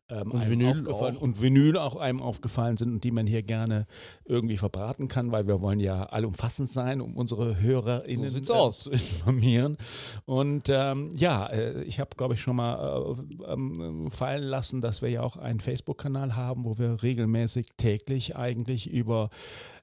Ähm, 0.09 0.31
Und 0.31 0.49
Vinyl 0.49 0.87
und 0.87 1.41
Vinyl 1.41 1.77
auch 1.77 1.95
einem 1.95 2.21
aufgefallen 2.21 2.77
sind 2.77 2.91
und 2.93 3.03
die 3.03 3.09
man 3.11 3.25
hier 3.25 3.41
gerne 3.41 3.87
irgendwie 4.25 4.57
verbraten 4.57 5.07
kann, 5.07 5.31
weil 5.31 5.47
wir 5.47 5.61
wollen 5.61 5.79
ja 5.79 6.03
allumfassend 6.03 6.69
sein, 6.69 7.01
um 7.01 7.17
unsere 7.17 7.59
HörerInnen 7.59 8.29
So 8.29 8.53
äh, 8.53 8.55
aus. 8.57 8.79
zu 8.81 8.91
informieren. 8.91 9.77
Und 10.25 10.69
ähm, 10.69 11.09
ja, 11.15 11.47
äh, 11.47 11.81
ich 11.83 11.99
habe, 11.99 12.11
glaube 12.15 12.35
ich, 12.35 12.41
schon 12.41 12.55
mal 12.57 13.15
äh, 13.47 13.51
ähm, 13.51 14.11
fallen 14.11 14.43
lassen, 14.43 14.79
dass 14.81 15.01
wir 15.01 15.09
ja 15.09 15.21
auch 15.21 15.37
einen 15.37 15.59
Facebook-Kanal 15.59 16.35
haben, 16.35 16.65
wo 16.65 16.77
wir 16.77 17.01
regelmäßig 17.01 17.69
täglich 17.77 18.35
eigentlich 18.35 18.87
über 18.91 19.29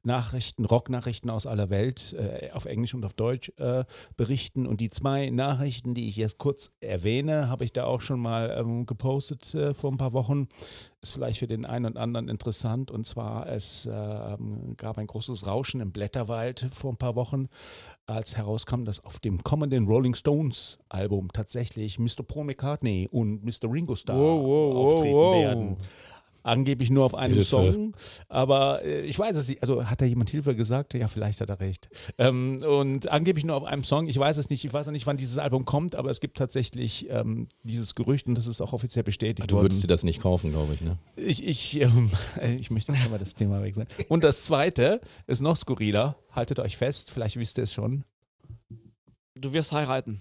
Nachrichten, 0.05 0.65
Rocknachrichten 0.65 1.31
aus 1.31 1.47
aller 1.47 1.71
Welt 1.71 2.15
äh, 2.15 2.51
auf 2.53 2.65
Englisch 2.65 2.95
und 2.95 3.05
auf 3.05 3.13
Deutsch 3.13 3.53
äh, 3.59 3.85
berichten. 4.17 4.67
Und 4.67 4.81
die 4.81 4.91
zwei 4.91 5.31
Nachrichten, 5.31 5.95
die 5.95 6.09
ich 6.09 6.17
jetzt 6.17 6.39
kurz 6.39 6.73
erwähne, 6.81 7.49
habe 7.49 7.65
ich 7.65 7.73
da 7.73 7.85
auch 7.85 8.01
schon 8.01 8.21
mal 8.21 8.55
ähm, 8.59 8.87
gepostet 8.87 9.55
äh, 9.55 9.75
vor 9.75 9.93
ein 9.93 9.99
paar 9.99 10.13
Wochen. 10.13 10.49
Ist 11.01 11.15
vielleicht 11.15 11.41
für 11.41 11.47
den 11.47 11.65
einen 11.65 11.87
und 11.87 11.97
anderen 11.97 12.29
interessant. 12.29 12.91
Und 12.91 13.07
zwar, 13.07 13.49
es 13.49 13.89
ähm, 13.91 14.75
gab 14.77 14.99
ein 14.99 15.07
großes 15.07 15.47
Rauschen 15.47 15.81
im 15.81 15.93
Blätterwald 15.93 16.67
vor 16.73 16.93
ein 16.93 16.97
paar 16.97 17.17
Wochen, 17.17 17.49
als 18.07 18.37
herauskam, 18.37 18.85
dass 18.85 19.05
auf 19.05 19.19
dem 19.19 19.43
kommenden 19.43 19.87
Rolling 19.87 20.15
Stones 20.15 20.79
Album 20.89 21.29
tatsächlich 21.33 21.99
Mr. 21.99 22.23
Paul 22.27 22.45
McCartney 22.45 23.09
und 23.11 23.45
Mr. 23.45 23.73
Ringo 23.73 23.95
Starr 23.95 24.17
Wow, 24.17 24.43
wow, 24.43 24.75
wow, 24.75 24.95
auftreten 24.95 25.15
wow. 25.15 25.35
werden. 25.37 25.77
Angeblich 26.45 26.91
nur 26.91 27.05
auf 27.05 27.15
einem 27.15 27.35
Hilfe. 27.35 27.49
Song, 27.49 27.95
aber 28.29 28.85
äh, 28.85 29.03
ich 29.03 29.19
weiß 29.19 29.37
es 29.37 29.49
nicht. 29.49 29.63
Also 29.63 29.85
hat 29.87 30.01
da 30.01 30.05
jemand 30.05 30.31
Hilfe 30.31 30.57
gesagt? 30.57 30.93
Ja, 30.95 31.07
vielleicht 31.09 31.41
hat 31.41 31.51
er 31.51 31.61
recht. 31.61 31.89
Ähm, 32.19 32.61
und 32.63 33.09
angeblich 33.11 33.45
nur 33.45 33.57
auf 33.57 33.65
einem 33.65 33.85
Song. 33.85 34.09
Ich 34.09 34.19
weiß 34.19 34.37
es 34.39 34.51
nicht. 34.51 34.65
Ich 34.65 34.73
weiß 34.73 34.87
noch 34.87 34.93
nicht, 34.93 35.07
wann 35.07 35.17
dieses 35.17 35.39
Album 35.39 35.65
kommt, 35.65 35.95
aber 35.95 36.11
es 36.11 36.21
gibt 36.21 36.37
tatsächlich 36.37 37.09
ähm, 37.11 37.47
dieses 37.63 37.95
Gerücht 37.95 38.27
und 38.29 38.35
das 38.35 38.47
ist 38.49 38.61
auch 38.61 38.73
offiziell 38.73 39.05
bestätigt 39.05 39.51
Du 39.51 39.55
worden. 39.55 39.67
würdest 39.67 39.83
dir 39.85 39.89
das 39.89 40.03
nicht 40.03 40.21
kaufen, 40.21 40.51
glaube 40.51 40.75
ich, 40.75 40.81
ne? 40.81 40.99
Ich, 41.17 41.45
ich, 41.45 41.81
ähm, 41.81 42.11
äh, 42.41 42.55
ich 42.61 42.71
möchte 42.71 42.91
nicht 42.93 43.09
mal 43.11 43.19
das 43.19 43.35
Thema 43.35 43.63
wechseln. 43.63 43.87
Und 44.09 44.25
das 44.25 44.45
zweite 44.45 45.01
ist 45.27 45.43
noch 45.43 45.57
skurriler. 45.57 46.17
Haltet 46.33 46.59
euch 46.61 46.77
fest, 46.77 47.11
vielleicht 47.13 47.37
wisst 47.37 47.59
ihr 47.59 47.65
es 47.65 47.73
schon. 47.73 48.05
Du 49.35 49.53
wirst 49.53 49.73
heiraten. 49.73 50.21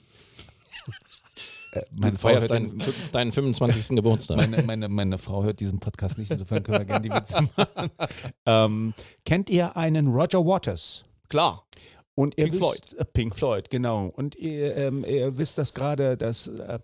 Äh, 1.71 1.81
Du 1.91 2.01
meine, 2.01 2.17
Frau 2.17 2.29
hört 2.29 2.49
den, 2.49 2.77
deinen, 2.79 2.93
deinen 3.11 3.31
25. 3.31 3.89
Geburtstag. 3.95 4.37
meine, 4.37 4.63
meine, 4.63 4.89
meine 4.89 5.17
Frau 5.17 5.43
hört 5.43 5.59
diesen 5.59 5.79
Podcast 5.79 6.17
nicht, 6.17 6.31
insofern 6.31 6.63
können 6.63 6.79
wir 6.79 6.85
gerne 6.85 7.01
die 7.07 7.13
Witze 7.13 7.41
machen. 7.57 7.91
Ähm, 8.45 8.93
kennt 9.25 9.49
ihr 9.49 9.75
einen 9.77 10.07
Roger 10.07 10.45
Waters? 10.45 11.05
Klar. 11.29 11.65
Und 12.13 12.37
ihr 12.37 12.49
Pink 12.49 12.61
wisst, 12.61 12.93
Äh, 12.99 13.05
Pink 13.05 13.35
Floyd, 13.35 13.69
genau. 13.69 14.07
Und 14.07 14.35
ihr, 14.35 14.75
ähm, 14.75 15.05
ihr 15.07 15.37
wisst, 15.37 15.57
dass 15.57 15.73
gerade 15.73 16.17
das 16.17 16.47
äh, 16.47 16.79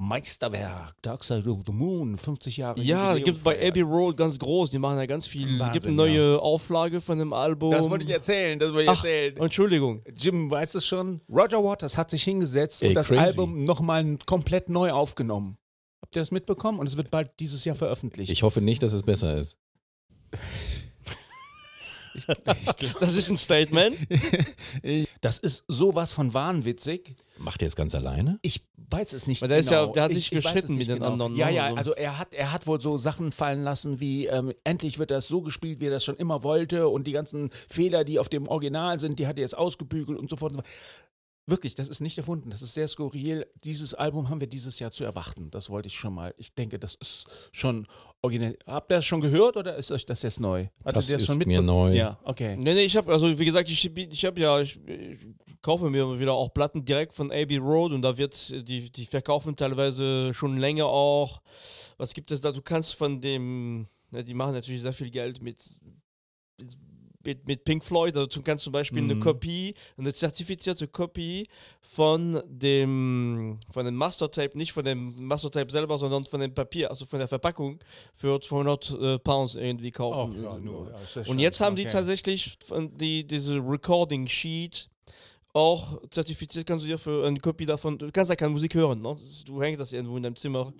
Meisterwerk 0.00 0.94
Dark 1.02 1.22
Side 1.22 1.46
of 1.48 1.60
the 1.66 1.72
Moon 1.72 2.16
50 2.16 2.56
Jahre 2.56 2.80
Ja, 2.80 3.10
Jubiläum 3.10 3.24
gibt 3.24 3.36
es 3.36 3.44
bei. 3.44 3.68
Abbey 3.68 3.82
Road 3.82 4.16
ganz 4.16 4.38
groß. 4.38 4.70
Die 4.70 4.78
machen 4.78 4.96
ja 4.96 5.04
ganz 5.04 5.26
viel. 5.26 5.60
Es 5.60 5.72
gibt 5.72 5.84
eine 5.86 5.94
neue 5.94 6.40
Auflage 6.40 7.02
von 7.02 7.18
dem 7.18 7.34
Album. 7.34 7.70
Das 7.70 7.88
wollte 7.90 8.06
ich 8.06 8.10
erzählen, 8.10 8.58
das 8.58 8.70
wollte 8.72 8.84
ich 8.84 8.88
Ach, 8.88 9.04
erzählen. 9.04 9.36
Entschuldigung. 9.36 10.02
Jim 10.16 10.50
weiß 10.50 10.74
es 10.76 10.86
schon. 10.86 11.20
Roger 11.28 11.62
Waters 11.62 11.98
hat 11.98 12.10
sich 12.10 12.22
hingesetzt 12.24 12.82
Ey, 12.82 12.88
und 12.88 12.94
das 12.94 13.08
crazy. 13.08 13.20
Album 13.20 13.64
nochmal 13.64 14.16
komplett 14.24 14.70
neu 14.70 14.90
aufgenommen. 14.90 15.58
Habt 16.00 16.16
ihr 16.16 16.22
das 16.22 16.30
mitbekommen? 16.30 16.78
Und 16.78 16.86
es 16.86 16.96
wird 16.96 17.10
bald 17.10 17.28
dieses 17.38 17.66
Jahr 17.66 17.76
veröffentlicht. 17.76 18.32
Ich 18.32 18.42
hoffe 18.42 18.62
nicht, 18.62 18.82
dass 18.82 18.94
es 18.94 19.02
besser 19.02 19.36
ist. 19.36 19.58
Ich, 22.14 22.26
ich, 22.80 22.92
Das 22.94 23.16
ist 23.16 23.30
ein 23.30 23.36
Statement. 23.36 23.96
das 25.20 25.38
ist 25.38 25.64
sowas 25.68 26.12
von 26.12 26.34
wahnwitzig. 26.34 27.14
Macht 27.38 27.62
er 27.62 27.68
es 27.68 27.76
ganz 27.76 27.94
alleine? 27.94 28.38
Ich 28.42 28.64
weiß 28.90 29.12
es 29.12 29.26
nicht 29.26 29.40
Weil 29.42 29.48
der 29.50 29.58
ist 29.58 29.70
ja- 29.70 29.82
genau. 29.82 29.92
der 29.92 30.02
hat 30.04 30.10
Ich- 30.10 30.28
sich 30.30 30.32
ich 30.32 30.54
nicht 30.54 30.68
mit 30.68 30.88
den 30.88 31.02
anderen, 31.02 31.36
Ja, 31.36 31.46
ne? 31.46 31.52
ja, 31.54 31.68
So. 31.70 31.76
also 31.76 31.94
er 31.94 32.18
hat, 32.18 32.34
er 32.34 32.52
hat 32.52 32.66
wohl 32.66 32.80
so 32.80 32.96
Sachen 32.96 33.30
fallen 33.32 33.62
lassen 33.62 34.00
wie, 34.00 34.26
ähm, 34.26 34.52
endlich 34.64 34.98
wird 34.98 35.10
das 35.12 35.28
so 35.28 35.40
gespielt, 35.40 35.80
wie 35.80 35.86
er 35.86 35.90
das 35.92 36.04
schon 36.04 36.16
immer 36.16 36.42
wollte 36.42 36.88
und 36.88 37.06
die 37.06 37.12
ganzen 37.12 37.50
Fehler, 37.68 38.04
die 38.04 38.18
auf 38.18 38.28
dem 38.28 38.48
Original 38.48 38.98
sind, 38.98 39.18
die 39.20 39.26
hat 39.28 39.38
er 39.38 39.42
jetzt 39.42 39.56
ausgebügelt 39.56 40.18
und 40.18 40.28
so 40.28 40.36
fort. 40.36 40.52
Wirklich, 41.46 41.74
das 41.74 41.88
ist 41.88 42.00
nicht 42.00 42.16
erfunden, 42.16 42.50
das 42.50 42.62
ist 42.62 42.74
sehr 42.74 42.86
skurril. 42.86 43.46
Dieses 43.64 43.94
Album 43.94 44.28
haben 44.28 44.40
wir 44.40 44.46
dieses 44.46 44.78
Jahr 44.78 44.92
zu 44.92 45.04
erwarten. 45.04 45.50
Das 45.50 45.68
wollte 45.68 45.88
ich 45.88 45.94
schon 45.98 46.14
mal. 46.14 46.34
Ich 46.36 46.54
denke, 46.54 46.78
das 46.78 46.94
ist 46.94 47.24
schon 47.50 47.86
originell. 48.22 48.56
Habt 48.66 48.92
ihr 48.92 48.96
das 48.96 49.06
schon 49.06 49.20
gehört 49.20 49.56
oder 49.56 49.76
ist 49.76 49.90
euch 49.90 50.06
das 50.06 50.22
jetzt 50.22 50.38
neu? 50.38 50.68
Hattet 50.84 50.96
Das 50.96 51.10
ihr 51.10 51.16
ist 51.16 51.26
schon 51.26 51.38
mir 51.38 51.60
neu. 51.60 51.94
Ja, 51.94 52.20
okay. 52.24 52.56
Nee, 52.56 52.74
nee, 52.74 52.84
ich 52.84 52.96
habe, 52.96 53.12
also 53.12 53.36
wie 53.38 53.44
gesagt, 53.44 53.68
ich, 53.68 53.84
ich 53.96 54.24
habe 54.24 54.40
ja, 54.40 54.60
ich, 54.60 54.78
ich 54.86 55.26
kaufe 55.62 55.90
mir 55.90 56.20
wieder 56.20 56.34
auch 56.34 56.52
Platten 56.52 56.84
direkt 56.84 57.12
von 57.12 57.32
Abbey 57.32 57.56
Road 57.56 57.92
und 57.92 58.02
da 58.02 58.16
wird, 58.16 58.68
die, 58.68 58.90
die 58.90 59.06
verkaufen 59.06 59.56
teilweise 59.56 60.32
schon 60.34 60.56
länger 60.56 60.86
auch. 60.86 61.40
Was 61.96 62.14
gibt 62.14 62.30
es 62.30 62.40
da? 62.40 62.52
Du 62.52 62.62
kannst 62.62 62.94
von 62.94 63.20
dem, 63.20 63.86
ne, 64.10 64.22
die 64.22 64.34
machen 64.34 64.52
natürlich 64.52 64.82
sehr 64.82 64.92
viel 64.92 65.10
Geld 65.10 65.42
mit, 65.42 65.80
mit, 67.24 67.46
mit 67.46 67.64
Pink 67.64 67.84
Floyd, 67.84 68.16
also 68.16 68.26
du 68.26 68.42
kannst 68.42 68.64
zum 68.64 68.72
Beispiel 68.72 69.02
eine 69.02 69.14
Mhm. 69.14 69.20
Kopie, 69.20 69.74
eine 69.98 70.12
zertifizierte 70.12 70.88
Kopie 70.88 71.46
von 71.80 72.40
dem, 72.46 73.58
von 73.70 73.84
dem 73.84 73.94
Mastertape, 73.94 74.56
nicht 74.56 74.72
von 74.72 74.84
dem 74.84 75.26
Mastertape 75.26 75.70
selber, 75.70 75.98
sondern 75.98 76.24
von 76.24 76.40
dem 76.40 76.54
Papier, 76.54 76.90
also 76.90 77.04
von 77.04 77.18
der 77.18 77.28
Verpackung, 77.28 77.78
für 78.14 78.40
200 78.40 78.90
äh, 78.90 79.18
Pounds 79.18 79.54
irgendwie 79.54 79.90
kaufen. 79.90 80.34
Und 81.28 81.38
jetzt 81.38 81.60
haben 81.60 81.76
die 81.76 81.82
tatsächlich 81.92 82.58
die, 82.98 83.26
diese 83.26 83.56
Recording 83.56 84.26
Sheet 84.26 84.88
auch 85.52 86.00
zertifiziert, 86.10 86.64
kannst 86.64 86.84
du 86.84 86.88
dir 86.88 86.96
für 86.96 87.26
eine 87.26 87.40
Kopie 87.40 87.66
davon, 87.66 87.98
du 87.98 88.08
kannst 88.12 88.30
ja 88.30 88.36
keine 88.36 88.52
Musik 88.52 88.72
hören, 88.74 89.02
ne? 89.02 89.16
Du 89.44 89.60
hängst 89.60 89.80
das 89.80 89.92
irgendwo 89.92 90.16
in 90.16 90.22
deinem 90.22 90.36
Zimmer 90.36 90.72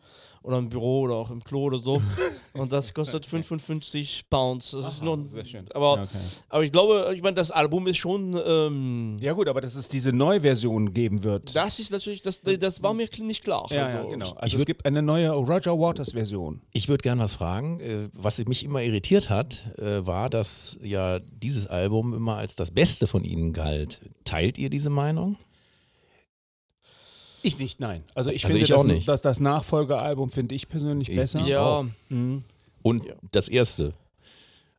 oder 0.42 0.59
im 0.59 0.68
Büro 0.68 1.00
oder 1.03 1.14
auch 1.16 1.31
im 1.31 1.42
Klo 1.44 1.64
oder 1.64 1.79
so 1.79 2.00
und 2.55 2.72
das 2.72 2.94
kostet 2.94 3.26
55 3.26 4.24
Pounds. 4.31 4.70
Das 4.70 4.87
ist 4.94 5.03
nur, 5.03 5.16
ein- 5.18 5.26
sehr 5.26 5.44
schön. 5.44 5.66
aber, 5.74 5.96
Ja, 5.96 6.03
okay. 6.05 6.18
aber 6.48 6.64
ich 6.64 6.72
glaube, 6.72 7.12
ich 7.14 7.22
meine, 7.22 7.35
das 7.35 7.50
Album 7.50 7.87
ist 7.87 7.98
schon, 7.98 8.38
ähm, 8.46 9.18
Ja 9.20 9.33
gut, 9.35 9.48
aber 9.48 9.61
dass 9.61 9.74
es 9.74 9.88
diese 9.88 10.12
Neuversion 10.12 10.92
geben 10.94 11.22
wird. 11.24 11.55
das 11.55 11.79
ist 11.79 11.92
natürlich, 11.92 12.22
das, 12.22 12.40
das 12.42 12.83
war 12.83 12.94
mir 12.94 13.09
nicht 13.20 13.44
klar. 13.44 13.66
ja, 13.70 13.85
also, 13.85 13.96
ja, 14.09 14.12
genau. 14.14 14.26
ich 14.29 14.37
Also 14.42 14.57
es 14.59 14.66
gibt 14.66 14.87
eine 14.87 15.03
neue 15.03 15.31
Roger 15.31 15.79
Waters 15.79 16.12
Version. 16.12 16.61
Ich 16.72 16.88
würde 16.88 17.03
gern 17.03 17.18
was 17.18 17.35
fragen. 17.35 17.81
Äh, 17.81 18.09
Was 18.14 18.38
mich 18.46 18.64
immer 18.64 18.83
irritiert 18.83 19.31
hat, 19.31 19.64
äh, 19.79 20.07
war, 20.07 20.31
dass 20.31 20.79
ja 20.83 21.18
dieses 21.20 21.66
Album 21.66 22.14
immer 22.14 22.37
als 22.37 22.57
das 22.57 22.70
Beste 22.70 23.07
von 23.07 23.24
ihnen 23.24 23.53
galt. 23.53 24.00
Teilt 24.24 24.59
ihr 24.59 24.70
diese 24.70 24.90
Meinung? 24.90 25.37
Ich 27.42 27.59
nicht, 27.59 27.81
nein. 27.81 28.03
Also 28.14 28.31
ich 28.31 28.44
Also 28.44 28.48
finde, 28.48 28.62
ich 28.62 28.68
das, 28.70 28.81
auch 28.81 28.85
nicht. 28.85 29.09
dass 29.09 29.22
das 29.22 29.40
Nachfolgealbum 29.40 30.31
finde 30.31 30.55
ich 30.55 30.68
persönlich 30.68 31.09
Ich- 31.09 31.16
besser. 31.16 31.40
Ja. 31.40 31.85
Mhm. 32.09 32.42
Und 32.83 33.05
Ja. 33.07 33.14
das 33.33 33.48
erste. 33.48 33.92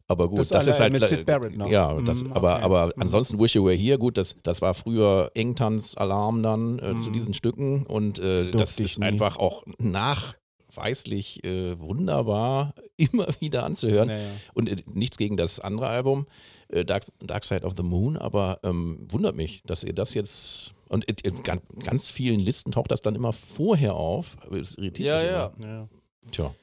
Aber 0.07 0.27
gut, 0.27 0.39
Das 0.39 0.49
das, 0.49 0.67
ist 0.67 0.79
halt 0.81 0.91
mit 0.91 1.05
Sid 1.05 1.25
Barrett 1.25 1.55
noch. 1.57 1.69
Ja, 1.69 1.93
das, 2.01 2.23
Mhm, 2.23 2.33
aber, 2.33 2.55
okay. 2.55 2.63
aber 2.65 2.85
Mhm. 2.87 3.01
ansonsten 3.03 3.39
Wish 3.39 3.55
You 3.55 3.63
Were 3.65 3.75
Here, 3.75 3.97
gut, 3.97 4.17
das, 4.17 4.35
das 4.43 4.61
war 4.61 4.73
früher 4.73 5.31
Engtanz-Alarm 5.35 6.43
dann 6.43 6.79
äh, 6.79 6.95
zu 6.97 7.11
diesen 7.11 7.33
Stücken 7.33 7.85
und 7.85 8.19
äh, 8.19 8.51
das 8.51 8.77
Mhm. 8.77 8.85
Ist 8.85 8.99
nie. 8.99 9.05
einfach 9.05 9.37
auch 9.37 9.63
nachweislich 9.77 11.43
äh, 11.43 11.79
wunderbar 11.79 12.73
immer 12.97 13.27
wieder 13.39 13.63
anzuhören. 13.65 14.07
Naja. 14.09 14.29
Und 14.53 14.69
äh, 14.69 14.75
nichts 14.93 15.17
gegen 15.17 15.37
das 15.37 15.59
andere 15.59 15.87
Album. 15.87 16.27
Äh, 16.71 16.85
Dark, 16.85 17.05
Dark 17.19 17.45
Side 17.45 17.63
of 17.65 17.73
the 17.77 17.83
Moon, 17.83 18.17
aber 18.17 18.59
ähm, 18.63 19.07
wundert 19.09 19.35
mich, 19.35 19.61
dass 19.63 19.83
ihr 19.83 19.93
das 19.93 20.13
jetzt. 20.13 20.73
Und 20.89 21.05
in, 21.05 21.15
in 21.23 21.43
ganz, 21.43 21.61
ganz 21.85 22.11
vielen 22.11 22.39
Listen 22.41 22.71
taucht 22.73 22.91
das 22.91 23.01
dann 23.01 23.15
immer 23.15 23.31
vorher 23.31 23.95
auf. 23.95 24.35
Das 24.51 24.75
irritiert 24.75 25.07
Ja, 25.07 25.21
mich 25.21 25.31
ja. 25.31 25.45
immer. 25.57 25.67
Ja. 25.67 25.89
Tja. 26.31 26.55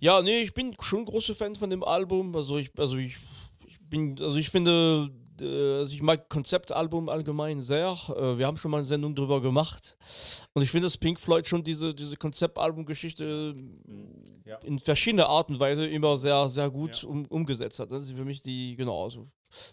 Ja, 0.00 0.22
nee, 0.22 0.40
ich 0.42 0.52
bin 0.52 0.74
schon 0.80 1.04
großer 1.04 1.34
Fan 1.34 1.54
von 1.54 1.70
dem 1.70 1.84
Album. 1.84 2.34
Also 2.34 2.58
ich, 2.58 2.70
also 2.76 2.96
ich, 2.96 3.16
ich 3.66 3.78
bin, 3.80 4.18
also 4.20 4.36
ich 4.36 4.50
finde, 4.50 5.10
also 5.44 5.92
ich 5.94 6.02
mag 6.02 6.28
Konzeptalbum 6.28 7.08
allgemein 7.08 7.60
sehr. 7.60 7.96
Äh, 8.08 8.38
wir 8.38 8.46
haben 8.46 8.56
schon 8.56 8.70
mal 8.70 8.78
eine 8.78 8.86
Sendung 8.86 9.14
drüber 9.14 9.40
gemacht. 9.40 9.96
Und 10.54 10.62
ich 10.62 10.70
finde, 10.70 10.86
dass 10.86 10.96
Pink 10.96 11.18
Floyd 11.20 11.46
schon 11.46 11.62
diese, 11.62 11.94
diese 11.94 12.16
Konzeptalbumgeschichte 12.16 13.54
Ja. 14.44 14.56
in 14.58 14.78
verschiedene 14.78 15.26
Arten 15.26 15.54
und 15.54 15.60
Weise 15.60 15.86
immer 15.86 16.16
sehr, 16.16 16.48
sehr 16.48 16.70
gut 16.70 17.04
um, 17.04 17.26
umgesetzt 17.26 17.78
hat. 17.80 17.92
Das 17.92 18.02
ist 18.02 18.12
für 18.16 18.24
mich 18.24 18.42
die, 18.42 18.76
genau, 18.76 19.04
also 19.04 19.26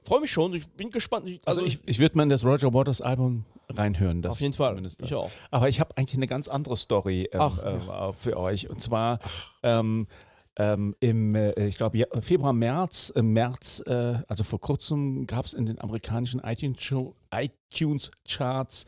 freue 0.04 0.22
mich 0.22 0.32
schon. 0.32 0.54
Ich 0.54 0.68
bin 0.68 0.90
gespannt. 0.92 1.28
Ich, 1.28 1.40
Also 1.46 1.64
ich, 1.64 1.80
ich 1.86 2.00
würde 2.00 2.18
mal 2.18 2.24
in 2.24 2.30
das 2.30 2.44
Roger 2.46 2.74
Waters 2.74 3.02
Album 3.02 3.46
reinhören. 3.70 4.22
Das 4.22 4.34
auf 4.34 4.42
jeden 4.42 4.54
Fall. 4.54 4.70
zumindest 4.70 5.02
das. 5.02 5.10
Ich 5.10 5.16
auch. 5.16 5.32
Aber 5.52 5.70
ich 5.70 5.80
habe 5.80 5.96
eigentlich 5.98 6.18
eine 6.18 6.28
ganz 6.28 6.48
andere 6.48 6.78
Story 6.78 7.30
ähm, 7.32 7.42
Ach, 7.42 7.60
äh, 8.10 8.14
für 8.14 8.38
euch. 8.38 8.70
Und 8.70 8.82
zwar 8.82 9.20
ähm, 9.64 10.08
ähm, 10.58 10.96
im, 11.00 11.36
äh, 11.36 11.68
ich 11.68 11.78
glaube, 11.78 12.06
Februar, 12.22 12.54
März, 12.54 13.12
im 13.16 13.34
März, 13.34 13.82
äh, 13.88 14.20
also 14.28 14.44
vor 14.44 14.60
kurzem 14.60 15.26
gab 15.26 15.46
es 15.46 15.54
in 15.54 15.66
den 15.66 15.80
amerikanischen 15.80 16.42
iTunes, 16.42 16.82
Show, 16.82 17.16
iTunes 17.34 18.12
Charts 18.28 18.86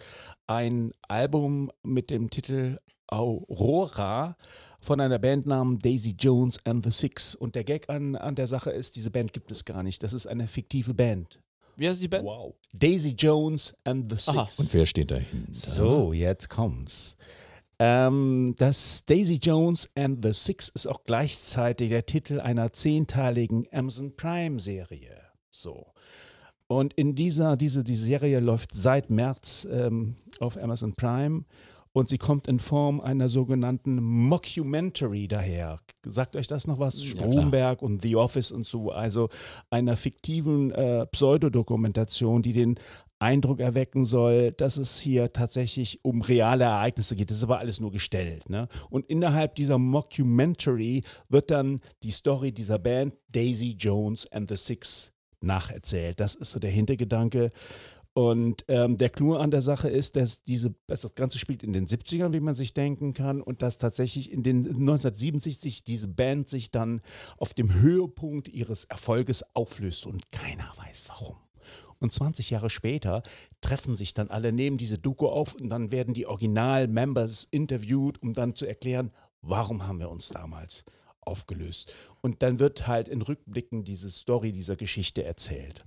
ein 0.48 0.92
Album 1.08 1.72
mit 1.84 2.10
dem 2.10 2.30
Titel 2.30 2.78
Aurora 3.08 4.36
von 4.80 5.02
einer 5.02 5.18
Band 5.18 5.48
namens 5.48 5.80
Daisy 5.82 6.16
Jones 6.18 6.60
and 6.66 6.84
the 6.84 6.92
Six. 6.92 7.34
Und 7.34 7.56
der 7.56 7.64
Gag 7.64 7.90
an, 7.90 8.16
an 8.16 8.36
der 8.36 8.48
Sache 8.48 8.70
ist, 8.70 8.96
diese 8.96 9.10
Band 9.10 9.34
gibt 9.34 9.52
es 9.52 9.66
gar 9.66 9.82
nicht. 9.82 10.04
Das 10.04 10.14
ist 10.14 10.28
eine 10.28 10.48
fiktive 10.48 10.94
Band. 10.94 11.40
Wie 11.76 11.90
heißt 11.90 12.02
die 12.02 12.08
Band? 12.08 12.26
Wow. 12.26 12.54
Daisy 12.74 13.16
Jones 13.18 13.76
and 13.84 14.12
the 14.12 14.18
Six. 14.18 14.38
Aha. 14.38 14.50
Und 14.58 14.74
wer 14.74 14.86
steht 14.86 15.12
dahinter? 15.12 15.52
So, 15.52 16.14
jetzt 16.14 16.50
kommt's. 16.50 17.18
Ähm, 17.80 18.56
das 18.58 19.04
Daisy 19.06 19.40
Jones 19.42 19.90
and 19.96 20.24
the 20.24 20.32
Six 20.34 20.70
ist 20.70 20.88
auch 20.88 21.04
gleichzeitig 21.04 21.90
der 21.90 22.06
Titel 22.06 22.40
einer 22.40 22.72
zehnteiligen 22.72 23.68
Amazon 23.72 24.16
Prime 24.16 24.60
Serie. 24.60 25.18
So. 25.52 25.88
Und 26.68 26.94
in 26.94 27.16
dieser, 27.16 27.58
diese, 27.58 27.84
die 27.84 27.96
Serie 27.96 28.40
läuft 28.40 28.74
seit 28.74 29.10
März 29.10 29.68
ähm, 29.70 30.16
auf 30.40 30.58
Amazon 30.58 30.96
Prime 30.96 31.44
und 31.96 32.10
sie 32.10 32.18
kommt 32.18 32.50
in 32.50 32.60
Form 32.60 33.00
einer 33.00 33.30
sogenannten 33.30 34.04
Mockumentary 34.04 35.30
daher. 35.30 35.80
Sagt 36.06 36.36
euch 36.36 36.48
das 36.48 36.68
noch 36.68 36.78
was? 36.78 37.02
Ja, 37.02 37.16
klar. 37.16 37.32
Stromberg 37.32 37.82
und 37.82 38.02
The 38.02 38.18
Office 38.18 38.52
und 38.52 38.66
so. 38.66 38.92
Also 38.92 39.30
einer 39.70 39.96
fiktiven 39.96 40.72
äh, 40.72 41.06
Pseudodokumentation, 41.06 42.42
die 42.42 42.52
den 42.52 42.76
Eindruck 43.20 43.60
erwecken 43.60 44.06
soll, 44.06 44.52
dass 44.52 44.78
es 44.78 45.00
hier 45.00 45.32
tatsächlich 45.32 46.04
um 46.04 46.22
reale 46.22 46.66
Ereignisse 46.66 47.16
geht. 47.16 47.30
Das 47.30 47.38
ist 47.38 47.44
aber 47.44 47.60
alles 47.60 47.80
nur 47.80 47.92
gestellt. 47.92 48.50
Ne? 48.50 48.68
Und 48.90 49.06
innerhalb 49.08 49.56
dieser 49.56 49.78
Mockumentary 49.78 51.04
wird 51.30 51.52
dann 51.52 51.80
die 52.04 52.12
Story 52.12 52.52
dieser 52.52 52.78
Band 52.78 53.16
Daisy 53.30 53.76
Jones 53.78 54.30
and 54.32 54.50
the 54.50 54.58
Six 54.58 55.14
nacherzählt. 55.42 56.20
Das 56.20 56.36
ist 56.36 56.52
so 56.52 56.60
der 56.60 56.72
Hintergedanke. 56.72 57.52
Und 58.18 58.64
ähm, 58.70 58.98
der 58.98 59.10
Clou 59.10 59.36
an 59.36 59.52
der 59.52 59.60
Sache 59.60 59.90
ist, 59.90 60.16
dass 60.16 60.44
diese, 60.46 60.74
dass 60.88 61.02
das 61.02 61.16
Ganze 61.16 61.38
spielt 61.38 61.64
in 61.64 61.74
den 61.74 61.86
70ern, 61.86 62.32
wie 62.32 62.40
man 62.40 62.56
sich 62.56 62.74
denken 62.74 63.14
kann, 63.14 63.42
und 63.42 63.62
dass 63.62 63.78
tatsächlich 63.78 64.32
in 64.32 64.42
den 64.42 64.60
1977 64.60 65.84
diese 65.84 66.08
Band 66.08 66.48
sich 66.48 66.72
dann 66.72 67.02
auf 67.38 67.54
dem 67.54 67.74
Höhepunkt 67.74 68.48
ihres 68.48 68.86
Erfolges 68.86 69.44
auflöst 69.54 70.08
und 70.08 70.32
keiner 70.32 70.72
weiß 70.78 71.10
warum. 71.10 71.45
Und 72.00 72.14
20 72.14 72.50
Jahre 72.50 72.70
später 72.70 73.24
treffen 73.62 73.96
sich 73.96 74.14
dann 74.14 74.30
alle, 74.30 74.52
nehmen 74.52 74.78
diese 74.78 74.98
Doku 74.98 75.28
auf 75.28 75.56
und 75.56 75.70
dann 75.70 75.92
werden 75.92 76.14
die 76.14 76.26
Original-Members 76.26 77.48
interviewt, 77.52 78.22
um 78.22 78.34
dann 78.34 78.56
zu 78.56 78.66
erklären, 78.66 79.12
warum 79.42 79.88
haben 79.88 80.00
wir 80.00 80.10
uns 80.10 80.30
damals 80.30 80.86
aufgelöst. 81.22 81.94
Und 82.22 82.44
dann 82.44 82.60
wird 82.60 82.88
halt 82.88 83.08
in 83.08 83.22
Rückblicken 83.22 83.84
diese 83.84 84.10
Story 84.10 84.52
dieser 84.52 84.76
Geschichte 84.76 85.24
erzählt. 85.24 85.84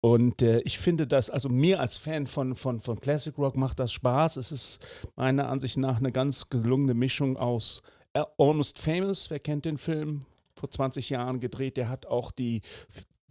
Und 0.00 0.42
äh, 0.42 0.60
ich 0.60 0.78
finde 0.78 1.06
das, 1.06 1.30
also 1.30 1.48
mir 1.48 1.80
als 1.80 1.96
Fan 1.96 2.26
von, 2.26 2.54
von, 2.54 2.80
von 2.80 3.00
Classic 3.00 3.36
Rock 3.38 3.56
macht 3.56 3.80
das 3.80 3.92
Spaß. 3.92 4.36
Es 4.36 4.52
ist 4.52 4.86
meiner 5.16 5.48
Ansicht 5.48 5.78
nach 5.78 5.96
eine 5.96 6.12
ganz 6.12 6.50
gelungene 6.50 6.92
Mischung 6.92 7.38
aus 7.38 7.82
äh, 8.12 8.22
Almost 8.38 8.78
Famous, 8.78 9.30
wer 9.30 9.40
kennt 9.40 9.64
den 9.64 9.78
Film? 9.78 10.26
Vor 10.54 10.70
20 10.70 11.10
Jahren 11.10 11.40
gedreht, 11.40 11.76
der 11.76 11.88
hat 11.88 12.06
auch 12.06 12.30
die 12.30 12.60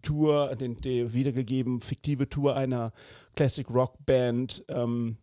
Tour, 0.04 0.56
den, 0.56 0.76
die 0.76 1.14
wiedergegeben, 1.14 1.82
fiktive 1.82 2.30
Tour 2.30 2.56
einer 2.56 2.94
Classic 3.36 3.68
Rock 3.70 3.96
Band. 4.06 4.64
Ähm, 4.68 5.18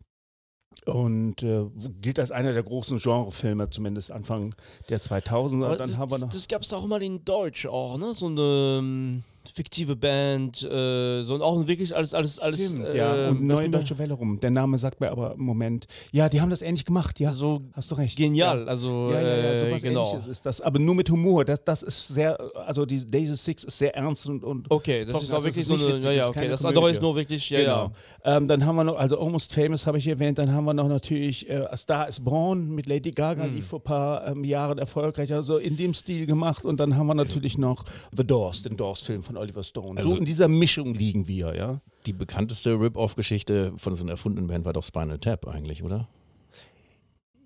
und 0.86 1.42
äh, 1.42 1.66
gilt 2.00 2.18
als 2.18 2.30
einer 2.30 2.52
der 2.52 2.62
großen 2.62 2.98
Genrefilme, 2.98 3.68
zumindest 3.70 4.10
Anfang 4.10 4.54
der 4.88 5.00
2000er. 5.00 5.66
Aber 5.66 5.76
Dann 5.76 5.90
das, 5.90 5.98
haben 5.98 6.10
wir 6.10 6.18
noch. 6.18 6.28
das 6.28 6.48
gab 6.48 6.62
es 6.62 6.72
auch 6.72 6.86
mal 6.86 7.02
in 7.02 7.24
Deutsch 7.24 7.66
auch, 7.66 7.98
ne? 7.98 8.14
So 8.14 8.26
eine 8.26 8.78
ähm, 8.78 9.22
fiktive 9.54 9.96
Band, 9.96 10.62
äh, 10.62 11.22
so 11.22 11.34
und 11.34 11.42
auch 11.42 11.66
wirklich 11.66 11.94
alles, 11.96 12.12
alles, 12.14 12.38
alles. 12.38 12.66
Stimmt, 12.66 12.88
äh, 12.88 12.96
ja. 12.96 13.28
Und 13.30 13.42
nicht 13.42 13.58
mehr- 13.58 13.68
Deutsche 13.68 13.98
Welle 13.98 14.14
rum. 14.14 14.38
Der 14.40 14.50
Name 14.50 14.76
sagt 14.78 15.00
mir 15.00 15.10
aber 15.10 15.34
im 15.34 15.42
Moment. 15.44 15.86
Ja, 16.12 16.28
die 16.28 16.40
haben 16.40 16.50
das 16.50 16.62
ähnlich 16.62 16.84
gemacht, 16.84 17.18
ja. 17.20 17.28
Also 17.30 17.62
Hast 17.72 17.90
du 17.90 17.94
recht. 17.94 18.16
genial, 18.16 18.60
Ja. 18.60 18.66
also 18.66 19.10
Ja, 19.12 19.20
ja, 19.20 19.28
ja, 19.28 19.34
äh, 19.52 19.58
sowas 19.60 19.82
genau. 19.82 20.08
ähnliches 20.10 20.26
ist 20.26 20.46
das. 20.46 20.60
Aber 20.60 20.78
nur 20.78 20.94
mit 20.94 21.08
Humor. 21.10 21.44
Das, 21.44 21.64
das 21.64 21.82
ist 21.82 22.08
sehr, 22.08 22.38
also 22.66 22.84
die 22.84 23.04
Daisy 23.06 23.34
Six 23.34 23.64
ist 23.64 23.78
sehr 23.78 23.94
ernst 23.96 24.28
und. 24.28 24.44
und 24.44 24.70
Okay, 24.70 25.04
das 25.04 25.22
ist 25.22 25.30
auch 25.30 25.36
also 25.36 25.46
wirklich 25.46 25.60
ist 25.68 25.78
so 25.78 25.84
eine, 25.86 25.94
witzig, 25.94 26.04
ja, 26.04 26.12
ja, 26.12 26.28
okay. 26.28 26.48
Das 26.48 26.64
andere 26.64 26.90
ist 26.90 27.00
nur 27.00 27.16
wirklich, 27.16 27.48
ja, 27.50 27.60
genau. 27.60 27.92
Ähm, 28.24 28.46
dann 28.48 28.64
haben 28.66 28.76
wir 28.76 28.84
noch, 28.84 28.98
also 28.98 29.18
Almost 29.20 29.54
Famous 29.54 29.86
habe 29.86 29.98
ich 29.98 30.06
erwähnt, 30.06 30.38
dann 30.38 30.52
haben 30.52 30.64
wir 30.64 30.74
noch 30.74 30.88
natürlich 30.88 31.48
äh, 31.48 31.56
A 31.70 31.76
Star 31.76 32.08
is 32.08 32.20
Born 32.20 32.68
mit 32.74 32.86
Lady 32.86 33.10
Gaga, 33.10 33.44
Hm. 33.44 33.54
lief 33.54 33.68
vor 33.68 33.78
ein 33.80 33.82
paar 33.84 34.26
ähm, 34.26 34.44
Jahren 34.44 34.78
erfolgreich, 34.78 35.32
also 35.32 35.56
in 35.56 35.76
dem 35.76 35.94
Stil 35.94 36.26
gemacht. 36.26 36.64
Und 36.64 36.80
dann 36.80 36.96
haben 36.96 37.06
wir 37.06 37.14
natürlich 37.14 37.56
noch 37.56 37.84
The 38.16 38.24
Doors, 38.26 38.62
den 38.62 38.76
Doors-Film 38.76 39.22
von 39.30 39.36
Oliver 39.36 39.62
Stone. 39.62 39.96
Also- 39.96 40.10
so 40.10 40.16
in 40.16 40.24
dieser 40.24 40.48
Mischung 40.48 40.92
liegen 40.94 41.28
wir, 41.28 41.54
ja. 41.54 41.80
Die 42.06 42.12
bekannteste 42.12 42.72
Rip-Off-Geschichte 42.80 43.72
von 43.76 43.94
so 43.94 44.02
einer 44.02 44.12
erfundenen 44.12 44.48
Band 44.48 44.64
war 44.64 44.72
doch 44.72 44.82
Spinal 44.82 45.18
Tap 45.18 45.46
eigentlich, 45.46 45.82
oder? 45.82 46.08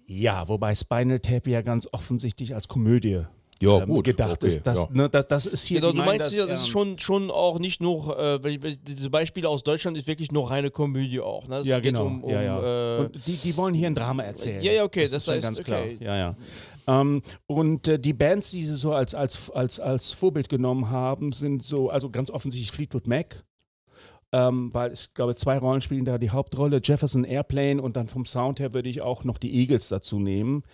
Ja, 0.06 0.48
wobei 0.48 0.74
Spinal 0.74 1.20
Tap 1.20 1.46
ja 1.46 1.60
ganz 1.62 1.88
offensichtlich 1.92 2.54
als 2.54 2.68
Komödie 2.68 3.22
Ja, 3.60 3.82
ähm, 3.82 3.88
gut, 3.88 4.04
gedacht 4.04 4.32
okay, 4.32 4.46
ist. 4.48 4.66
Das, 4.66 4.84
ja. 4.84 4.88
ne, 4.92 5.08
das, 5.10 5.26
das 5.26 5.46
ist 5.46 5.64
hier 5.66 5.80
Genau, 5.80 5.92
du 5.92 6.02
meinst 6.02 6.34
ja, 6.34 6.46
das 6.46 6.62
ist 6.62 6.68
schon, 6.68 6.98
schon 6.98 7.30
auch 7.30 7.58
nicht 7.58 7.80
nur, 7.80 8.18
äh, 8.18 8.58
diese 8.86 9.10
Beispiele 9.10 9.48
aus 9.48 9.62
Deutschland 9.62 9.96
ist 9.96 10.06
wirklich 10.06 10.32
nur 10.32 10.50
reine 10.50 10.70
Komödie 10.70 11.20
auch. 11.20 11.46
Ne? 11.48 11.62
Ja, 11.64 11.80
geht 11.80 11.92
genau. 11.92 12.06
Um, 12.06 12.24
um, 12.24 12.30
ja, 12.30 12.42
ja. 12.42 12.96
Äh, 12.98 13.00
und 13.00 13.26
die, 13.26 13.36
die 13.36 13.56
wollen 13.56 13.74
hier 13.74 13.88
ein 13.88 13.94
Drama 13.94 14.22
erzählen. 14.22 14.62
Ja, 14.62 14.72
ja, 14.72 14.84
okay, 14.84 15.02
das 15.04 15.12
ist 15.12 15.24
schon 15.24 15.34
heißt, 15.34 15.42
ganz 15.42 15.62
klar. 15.62 15.82
okay. 15.82 15.98
Ja, 16.00 16.16
ja. 16.16 16.36
Ähm, 16.86 17.22
und 17.46 17.88
äh, 17.88 17.98
die 17.98 18.12
Bands, 18.12 18.50
die 18.50 18.64
sie 18.64 18.74
so 18.74 18.92
als, 18.92 19.14
als, 19.14 19.50
als, 19.50 19.80
als 19.80 20.12
Vorbild 20.12 20.48
genommen 20.48 20.90
haben, 20.90 21.32
sind 21.32 21.62
so, 21.62 21.90
also 21.90 22.10
ganz 22.10 22.30
offensichtlich 22.30 22.72
Fleetwood 22.72 23.06
Mac. 23.06 23.44
Ähm, 24.32 24.74
weil 24.74 24.92
ich 24.92 25.14
glaube, 25.14 25.36
zwei 25.36 25.58
Rollen 25.58 25.80
spielen 25.80 26.04
da 26.04 26.18
die 26.18 26.30
Hauptrolle. 26.30 26.80
Jefferson 26.82 27.22
Airplane 27.24 27.80
und 27.80 27.96
dann 27.96 28.08
vom 28.08 28.24
Sound 28.24 28.58
her 28.58 28.74
würde 28.74 28.88
ich 28.88 29.00
auch 29.00 29.22
noch 29.22 29.38
die 29.38 29.54
Eagles 29.54 29.88
dazu 29.88 30.18
nehmen. 30.18 30.64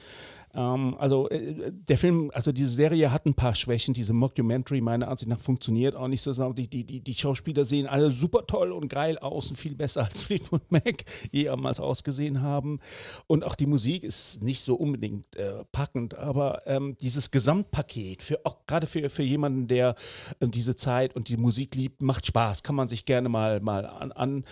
Ähm, 0.55 0.97
also 0.99 1.29
äh, 1.29 1.73
der 1.73 1.99
Film, 1.99 2.31
also 2.35 2.53
diese 2.53 2.71
Serie 2.71 3.13
hat 3.13 3.27
ein 3.27 3.35
paar 3.35 3.55
Schwächen. 3.55 3.95
Diese 3.95 4.13
Mockumentary 4.13 4.81
meiner 4.81 5.09
Ansicht 5.09 5.29
nach 5.29 5.41
funktioniert 5.41 5.95
auch 5.95 6.09
nicht 6.09 6.23
so. 6.23 6.53
Die, 6.53 6.69
die, 6.69 6.85
die, 6.85 7.01
die 7.01 7.15
Schauspieler 7.15 7.65
sehen 7.65 7.87
alle 7.87 8.11
super 8.11 8.47
toll 8.47 8.73
und 8.73 8.89
geil 8.89 9.19
aus 9.19 9.51
und 9.51 9.57
viel 9.57 9.75
besser 9.75 10.05
als 10.05 10.23
Fleetwood 10.31 10.63
Mac 10.71 11.05
jemals 11.31 11.81
ausgesehen 11.81 12.43
haben. 12.43 12.81
Und 13.27 13.45
auch 13.45 13.55
die 13.55 13.67
Musik 13.67 14.05
ist 14.05 14.43
nicht 14.43 14.63
so 14.63 14.75
unbedingt 14.75 15.37
äh, 15.37 15.65
packend, 15.73 16.19
aber 16.19 16.67
ähm, 16.67 16.97
dieses 17.01 17.31
Gesamtpaket, 17.31 18.23
für, 18.23 18.41
auch 18.45 18.67
gerade 18.67 18.87
für, 18.87 19.09
für 19.09 19.23
jemanden, 19.23 19.69
der 19.69 19.95
äh, 20.41 20.49
diese 20.49 20.77
Zeit 20.77 21.15
und 21.15 21.29
die 21.29 21.37
Musik 21.37 21.75
liebt, 21.75 22.03
macht 22.03 22.27
Spaß. 22.27 22.63
Kann 22.63 22.75
man 22.75 22.89
sich 22.89 23.05
gerne 23.05 23.29
mal, 23.29 23.61
mal 23.61 23.87
anschauen 23.87 24.13
an, 24.13 24.45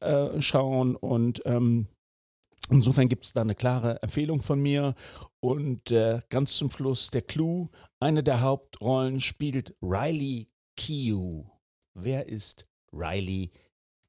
äh, 0.00 0.40
schauen 0.40 0.96
und 0.96 1.42
ähm, 1.44 1.86
Insofern 2.70 3.08
gibt 3.08 3.24
es 3.24 3.32
da 3.32 3.40
eine 3.40 3.54
klare 3.54 4.00
Empfehlung 4.02 4.40
von 4.42 4.60
mir. 4.60 4.94
Und 5.40 5.90
äh, 5.90 6.22
ganz 6.28 6.56
zum 6.56 6.70
Schluss 6.70 7.10
der 7.10 7.22
Clou. 7.22 7.68
Eine 7.98 8.22
der 8.22 8.40
Hauptrollen 8.40 9.20
spielt 9.20 9.74
Riley 9.82 10.48
Keough. 10.76 11.50
Wer 11.94 12.28
ist 12.28 12.66
Riley 12.92 13.50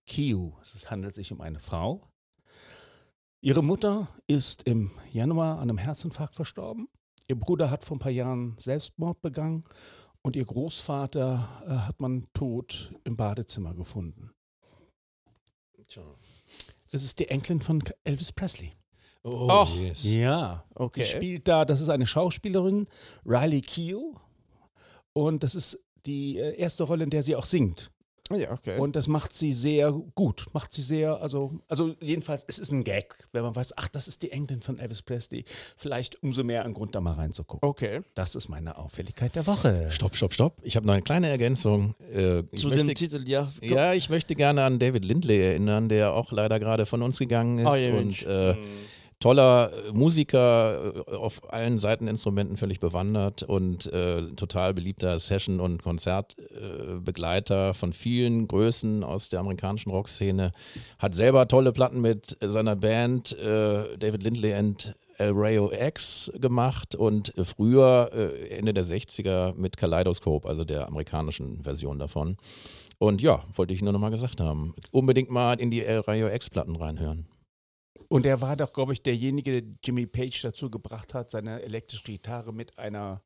Keough? 0.05 0.61
Es 0.61 0.91
handelt 0.91 1.15
sich 1.15 1.31
um 1.31 1.41
eine 1.41 1.59
Frau. 1.59 2.07
Ihre 3.43 3.63
Mutter 3.63 4.07
ist 4.27 4.63
im 4.67 4.91
Januar 5.11 5.55
an 5.55 5.69
einem 5.69 5.79
Herzinfarkt 5.79 6.35
verstorben. 6.35 6.87
Ihr 7.27 7.39
Bruder 7.39 7.71
hat 7.71 7.83
vor 7.83 7.97
ein 7.97 7.99
paar 7.99 8.11
Jahren 8.11 8.55
Selbstmord 8.59 9.19
begangen 9.21 9.63
und 10.21 10.35
ihr 10.35 10.45
Großvater 10.45 11.63
äh, 11.65 11.69
hat 11.87 11.99
man 12.01 12.27
tot 12.33 12.93
im 13.03 13.15
Badezimmer 13.17 13.73
gefunden. 13.73 14.31
Das 16.91 17.03
ist 17.03 17.19
die 17.19 17.29
Enkelin 17.29 17.61
von 17.61 17.81
Elvis 18.03 18.31
Presley. 18.31 18.73
Oh, 19.23 19.47
Ach, 19.49 19.75
yes. 19.75 20.03
Ja, 20.03 20.63
Okay. 20.75 21.01
Die 21.01 21.05
spielt 21.05 21.47
da, 21.47 21.63
das 21.63 21.79
ist 21.79 21.89
eine 21.89 22.07
Schauspielerin, 22.07 22.87
Riley 23.25 23.61
Keough. 23.61 24.15
Und 25.13 25.43
das 25.43 25.55
ist 25.55 25.79
die 26.05 26.37
äh, 26.37 26.55
erste 26.55 26.83
Rolle, 26.83 27.03
in 27.03 27.09
der 27.09 27.23
sie 27.23 27.35
auch 27.35 27.45
singt. 27.45 27.91
Ja, 28.35 28.51
okay. 28.51 28.77
Und 28.77 28.95
das 28.95 29.07
macht 29.07 29.33
sie 29.33 29.51
sehr 29.51 29.91
gut. 29.91 30.45
Macht 30.53 30.73
sie 30.73 30.81
sehr, 30.81 31.21
also, 31.21 31.59
also 31.67 31.95
jedenfalls, 32.01 32.45
es 32.47 32.59
ist 32.59 32.71
ein 32.71 32.83
Gag, 32.83 33.15
wenn 33.31 33.43
man 33.43 33.55
weiß, 33.55 33.77
ach, 33.77 33.87
das 33.87 34.07
ist 34.07 34.23
die 34.23 34.31
Enkelin 34.31 34.61
von 34.61 34.79
Elvis 34.79 35.01
Presley. 35.01 35.45
Vielleicht 35.77 36.21
umso 36.23 36.43
mehr 36.43 36.65
ein 36.65 36.73
Grund, 36.73 36.95
da 36.95 37.01
mal 37.01 37.13
reinzugucken. 37.13 37.67
okay. 37.67 38.01
Das 38.15 38.35
ist 38.35 38.49
meine 38.49 38.77
Auffälligkeit 38.77 39.35
der 39.35 39.47
Woche. 39.47 39.87
Stopp, 39.89 40.15
stopp, 40.15 40.33
stopp. 40.33 40.57
Ich 40.63 40.75
habe 40.75 40.85
noch 40.85 40.93
eine 40.93 41.01
kleine 41.01 41.29
Ergänzung. 41.29 41.95
Äh, 42.13 42.43
Zu 42.55 42.67
möchte, 42.67 42.85
dem 42.85 42.95
Titel, 42.95 43.27
ja. 43.27 43.51
Ja, 43.61 43.93
ich 43.93 44.09
möchte 44.09 44.35
gerne 44.35 44.63
an 44.63 44.79
David 44.79 45.05
Lindley 45.05 45.41
erinnern, 45.41 45.89
der 45.89 46.13
auch 46.13 46.31
leider 46.31 46.59
gerade 46.59 46.85
von 46.85 47.01
uns 47.01 47.19
gegangen 47.19 47.59
ist. 47.59 47.65
Ah, 47.65 47.75
ja, 47.75 47.93
und 47.93 48.23
äh, 48.23 48.55
toller 49.21 49.71
äh, 49.71 49.91
Musiker, 49.93 51.05
äh, 51.07 51.15
auf 51.15 51.53
allen 51.53 51.79
Seiteninstrumenten 51.79 52.57
völlig 52.57 52.81
bewandert 52.81 53.43
und 53.43 53.91
äh, 53.93 54.23
total 54.35 54.73
beliebter 54.73 55.17
Session- 55.19 55.61
und 55.61 55.81
Konzertbegleiter 55.81 57.69
äh, 57.69 57.73
von 57.73 57.93
vielen 57.93 58.49
Größen 58.49 59.05
aus 59.05 59.29
der 59.29 59.39
amerikanischen 59.39 59.91
Rockszene. 59.91 60.51
Hat 60.99 61.15
selber 61.15 61.47
tolle 61.47 61.71
Platten 61.71 62.01
mit 62.01 62.37
seiner 62.41 62.75
Band 62.75 63.37
äh, 63.37 63.97
David 63.97 64.23
Lindley 64.23 64.53
and 64.53 64.95
El 65.17 65.31
Rayo 65.33 65.71
X 65.71 66.31
gemacht 66.35 66.95
und 66.95 67.37
äh, 67.37 67.45
früher, 67.45 68.11
Ende 68.49 68.73
der 68.73 68.83
60er, 68.83 69.53
mit 69.55 69.77
Kaleidoscope, 69.77 70.47
also 70.47 70.65
der 70.65 70.87
amerikanischen 70.87 71.63
Version 71.63 71.99
davon. 71.99 72.37
Und 72.97 73.21
ja, 73.21 73.43
wollte 73.55 73.73
ich 73.73 73.81
nur 73.81 73.93
nochmal 73.93 74.11
gesagt 74.11 74.41
haben. 74.41 74.73
Unbedingt 74.91 75.29
mal 75.29 75.59
in 75.59 75.71
die 75.71 75.83
El 75.83 76.01
Rayo 76.01 76.27
X-Platten 76.27 76.75
reinhören. 76.75 77.25
Und 78.07 78.25
er 78.25 78.41
war 78.41 78.55
doch, 78.57 78.73
glaube 78.73 78.93
ich, 78.93 79.01
derjenige, 79.01 79.61
der 79.61 79.71
Jimmy 79.83 80.05
Page 80.05 80.41
dazu 80.41 80.69
gebracht 80.69 81.13
hat, 81.13 81.31
seine 81.31 81.61
elektrische 81.61 82.03
Gitarre 82.03 82.53
mit 82.53 82.77
einer 82.77 83.21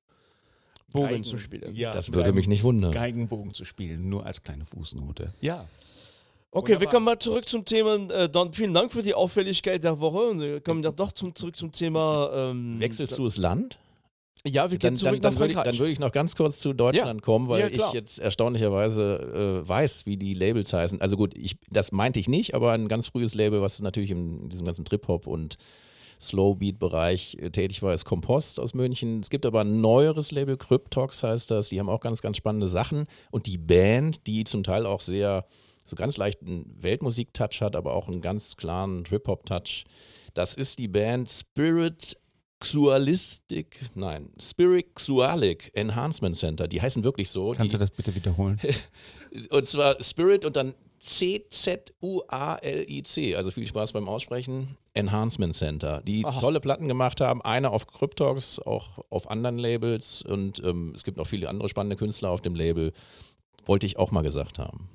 Bogen 0.91 1.07
Geigen- 1.07 1.24
zu 1.24 1.38
spielen. 1.38 1.76
Ja, 1.76 1.91
Das 1.91 2.13
würde 2.13 2.34
mich 2.34 2.47
nicht 2.47 2.63
wundern. 2.63 2.91
Geigenbogen 2.91 3.53
zu 3.53 3.66
spielen, 3.66 4.09
nur 4.09 4.26
als 4.26 4.43
kleine 4.43 4.66
Fußnote. 4.66 5.34
Ja. 5.41 5.68
Okay, 6.51 6.70
wir 6.70 6.76
Wunderbar. 6.76 6.93
kommen 6.93 7.05
mal 7.05 7.20
zurück 7.20 7.49
zum 7.49 7.66
Thema. 7.66 7.95
Äh, 8.11 8.30
dann 8.30 8.53
vielen 8.53 8.74
Dank 8.74 8.91
für 8.91 9.01
die 9.01 9.13
Auffälligkeit 9.13 9.84
der 9.84 9.99
Woche. 9.99 10.30
Und 10.30 10.39
wir 10.39 10.61
kommen 10.61 10.82
ja 10.84 10.91
doch 10.91 11.11
zum, 11.11 11.36
zurück 11.36 11.57
zum 11.57 11.72
Thema. 11.72 12.30
Ähm, 12.34 12.80
Wechselst 12.80 13.18
du 13.18 13.26
das 13.26 13.38
Land? 13.38 13.78
Ja, 14.47 14.69
wir 14.69 14.77
gehen 14.77 14.89
Dann, 14.89 14.95
zurück 14.95 15.21
dann, 15.21 15.33
dann, 15.33 15.39
würde 15.39 15.53
ich, 15.53 15.59
dann 15.59 15.77
würde 15.79 15.91
ich 15.91 15.99
noch 15.99 16.11
ganz 16.11 16.36
kurz 16.36 16.59
zu 16.59 16.73
Deutschland 16.73 17.21
Ja. 17.21 17.25
kommen, 17.25 17.49
weil 17.49 17.61
Ja, 17.61 17.67
ich 17.88 17.93
jetzt 17.93 18.19
erstaunlicherweise 18.19 19.63
äh, 19.63 19.67
weiß, 19.67 20.05
wie 20.05 20.17
die 20.17 20.33
Labels 20.36 20.71
heißen. 20.71 21.01
Also 21.01 21.17
gut, 21.17 21.36
ich, 21.38 21.57
das 21.71 21.91
meinte 21.91 22.19
ich 22.19 22.27
nicht, 22.27 22.53
aber 22.53 22.71
ein 22.73 22.88
ganz 22.88 23.07
frühes 23.07 23.33
Label, 23.33 23.61
was 23.61 23.79
natürlich 23.81 24.11
in, 24.11 24.41
in 24.41 24.49
diesem 24.49 24.65
ganzen 24.65 24.86
Trip-Hop 24.86 25.25
und 25.25 25.57
Slowbeat-Bereich 26.21 27.38
äh, 27.41 27.49
tätig 27.49 27.81
war, 27.81 27.93
ist 27.93 28.05
Kompost 28.05 28.59
aus 28.59 28.73
München. 28.73 29.19
Es 29.21 29.29
gibt 29.29 29.45
aber 29.45 29.61
ein 29.61 29.81
neueres 29.81 30.31
Label, 30.31 30.57
Cryptox 30.57 31.23
heißt 31.23 31.51
das. 31.51 31.69
Die 31.69 31.79
haben 31.79 31.89
auch 31.89 31.99
ganz, 32.01 32.21
ganz 32.21 32.38
spannende 32.38 32.67
Sachen. 32.67 33.05
Und 33.31 33.47
die 33.47 33.57
Band, 33.57 34.27
die 34.27 34.43
zum 34.43 34.63
Teil 34.63 34.86
auch 34.86 35.01
sehr, 35.01 35.45
so 35.83 35.95
ganz 35.95 36.17
leichten 36.17 36.65
Weltmusik-Touch 36.81 37.61
hat, 37.61 37.75
aber 37.75 37.93
auch 37.93 38.07
einen 38.07 38.21
ganz 38.21 38.57
klaren 38.57 39.03
Trip-Hop-Touch. 39.03 39.86
Das 40.33 40.55
ist 40.55 40.79
die 40.79 40.88
Band 40.88 41.29
Spirit 41.29 42.17
Xualistic, 42.66 43.80
nein, 43.93 44.30
Spirit 44.41 44.95
Xualic 44.95 45.70
Enhancement 45.76 46.36
Center. 46.36 46.68
Die 46.68 46.82
heißen 46.82 47.03
wirklich 47.03 47.30
so. 47.30 47.51
Kannst 47.51 47.74
die, 47.74 47.78
du 47.78 47.80
das 47.80 47.91
bitte 47.91 48.16
wiederholen? 48.16 48.59
und 49.51 49.68
zwar 49.68 50.01
Spirit 50.01 50.43
und 50.45 50.55
dann 50.55 50.74
C-Z-U-A-L-I-C. 50.99 51.76
Also 53.36 53.51
viel 53.51 53.68
Spaß 53.68 53.91
beim 53.91 54.09
Aussprechen. 54.09 54.76
Enhancement 54.95 55.53
Center. 55.53 56.01
Die 56.01 56.26
Aha. 56.26 56.39
tolle 56.39 56.59
Platten 56.59 56.88
gemacht 56.88 57.22
haben. 57.22 57.43
Eine 57.43 57.70
auf 57.70 57.86
Cryptox, 57.86 58.57
auch 58.59 59.05
auf 59.11 59.30
anderen 59.30 59.59
Labels. 59.59 60.24
Und 60.24 60.63
ähm, 60.63 60.93
es 60.95 61.03
gibt 61.03 61.18
noch 61.18 61.28
viele 61.28 61.47
andere 61.49 61.70
spannende 61.70 61.97
Künstler 61.97 62.32
auf 62.32 62.41
dem 62.41 62.55
Label. 62.55 62.93
Wollte 63.66 63.86
ich 63.86 63.99
auch 63.99 64.09
mal 64.09 64.24
gesagt 64.24 64.57
haben. 64.57 64.89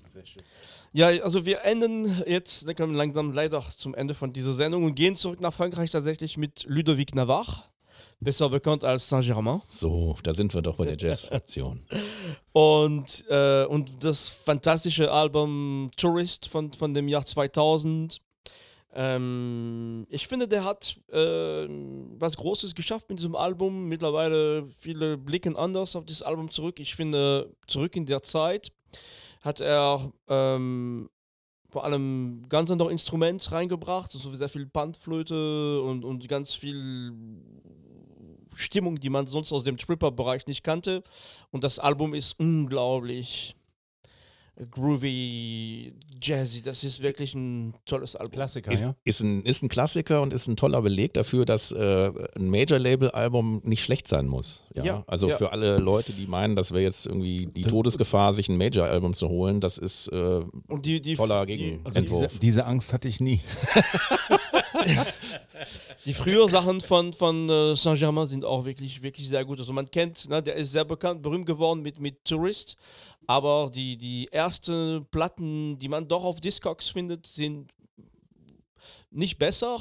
Ja, 0.92 1.08
also 1.22 1.46
wir 1.46 1.62
enden 1.62 2.22
jetzt 2.26 2.66
kommen 2.76 2.94
langsam 2.94 3.32
leider 3.32 3.62
zum 3.76 3.94
Ende 3.94 4.12
von 4.14 4.32
dieser 4.32 4.52
Sendung 4.54 4.84
und 4.84 4.96
gehen 4.96 5.14
zurück 5.14 5.40
nach 5.40 5.52
Frankreich 5.52 5.90
tatsächlich 5.90 6.36
mit 6.36 6.64
Ludovic 6.66 7.14
Navarre, 7.14 7.62
besser 8.18 8.48
bekannt 8.48 8.82
als 8.82 9.08
Saint-Germain. 9.08 9.62
So, 9.70 10.16
da 10.24 10.34
sind 10.34 10.52
wir 10.52 10.62
doch 10.62 10.76
bei 10.76 10.86
der 10.86 10.98
Jazz-Fraktion. 10.98 11.82
Und, 12.52 13.24
äh, 13.28 13.64
und 13.66 14.02
das 14.02 14.28
fantastische 14.28 15.12
Album 15.12 15.92
Tourist 15.96 16.48
von, 16.48 16.72
von 16.72 16.92
dem 16.92 17.06
Jahr 17.06 17.24
2000. 17.24 18.20
Ähm, 18.92 20.04
ich 20.10 20.26
finde, 20.26 20.48
der 20.48 20.64
hat 20.64 20.98
äh, 21.12 21.68
was 22.18 22.36
Großes 22.36 22.74
geschafft 22.74 23.08
mit 23.08 23.20
diesem 23.20 23.36
Album. 23.36 23.86
Mittlerweile 23.86 24.66
viele 24.80 25.16
blicken 25.16 25.54
anders 25.54 25.94
auf 25.94 26.06
dieses 26.06 26.22
Album 26.22 26.50
zurück. 26.50 26.80
Ich 26.80 26.96
finde, 26.96 27.54
zurück 27.68 27.94
in 27.94 28.04
der 28.04 28.22
Zeit 28.22 28.72
hat 29.40 29.60
er 29.60 30.12
ähm, 30.28 31.08
vor 31.70 31.84
allem 31.84 32.46
ganz 32.48 32.70
andere 32.70 32.90
Instrumente 32.90 33.52
reingebracht, 33.52 34.14
also 34.14 34.32
sehr 34.34 34.48
viel 34.48 34.66
Panflöte 34.66 35.82
und, 35.82 36.04
und 36.04 36.28
ganz 36.28 36.54
viel 36.54 37.12
Stimmung, 38.54 38.98
die 38.98 39.10
man 39.10 39.26
sonst 39.26 39.52
aus 39.52 39.64
dem 39.64 39.76
Tripper-Bereich 39.76 40.46
nicht 40.46 40.64
kannte. 40.64 41.02
Und 41.50 41.64
das 41.64 41.78
Album 41.78 42.14
ist 42.14 42.38
unglaublich 42.38 43.56
groovy, 44.70 45.92
jazzy. 46.20 46.62
Das 46.62 46.84
ist 46.84 47.02
wirklich 47.02 47.34
ein 47.34 47.74
tolles 47.86 48.16
Album. 48.16 48.32
Klassiker, 48.32 48.70
Ist, 48.72 48.80
ja. 48.80 48.94
ist, 49.04 49.20
ein, 49.20 49.42
ist 49.44 49.62
ein 49.62 49.68
Klassiker 49.68 50.22
und 50.22 50.32
ist 50.32 50.46
ein 50.48 50.56
toller 50.56 50.82
Beleg 50.82 51.14
dafür, 51.14 51.44
dass 51.44 51.72
äh, 51.72 52.10
ein 52.36 52.48
Major-Label-Album 52.50 53.62
nicht 53.64 53.82
schlecht 53.82 54.08
sein 54.08 54.26
muss. 54.26 54.64
Ja? 54.74 54.84
Ja, 54.84 55.04
also 55.06 55.28
ja. 55.28 55.36
für 55.36 55.52
alle 55.52 55.78
Leute, 55.78 56.12
die 56.12 56.26
meinen, 56.26 56.56
das 56.56 56.72
wäre 56.72 56.82
jetzt 56.82 57.06
irgendwie 57.06 57.46
die 57.46 57.62
Das- 57.62 57.72
Todesgefahr, 57.72 58.32
sich 58.34 58.48
ein 58.48 58.56
Major-Album 58.56 59.14
zu 59.14 59.28
holen, 59.28 59.60
das 59.60 59.78
ist 59.78 60.08
äh, 60.08 60.42
Und 60.68 60.84
die, 60.86 61.00
die, 61.00 61.14
toller 61.16 61.46
die, 61.46 61.56
Gegenentwurf. 61.56 61.96
Also 61.96 62.26
diese, 62.26 62.38
diese 62.38 62.66
Angst 62.66 62.92
hatte 62.92 63.08
ich 63.08 63.20
nie. 63.20 63.40
die 66.04 66.14
früheren 66.14 66.48
Sachen 66.48 66.80
von, 66.80 67.12
von 67.12 67.48
äh, 67.48 67.76
Saint-Germain 67.76 68.26
sind 68.26 68.44
auch 68.44 68.64
wirklich, 68.64 69.02
wirklich 69.02 69.28
sehr 69.28 69.44
gut. 69.44 69.58
Also 69.58 69.72
man 69.72 69.90
kennt, 69.90 70.28
ne, 70.28 70.42
der 70.42 70.54
ist 70.56 70.72
sehr 70.72 70.84
bekannt, 70.84 71.22
berühmt 71.22 71.46
geworden 71.46 71.82
mit, 71.82 71.98
mit 72.00 72.24
Tourist. 72.24 72.76
Aber 73.26 73.70
die, 73.72 73.96
die 73.96 74.28
ersten 74.32 75.06
Platten, 75.10 75.78
die 75.78 75.88
man 75.88 76.08
doch 76.08 76.24
auf 76.24 76.40
Discogs 76.40 76.88
findet, 76.88 77.26
sind 77.26 77.70
nicht 79.10 79.38
besser. 79.38 79.78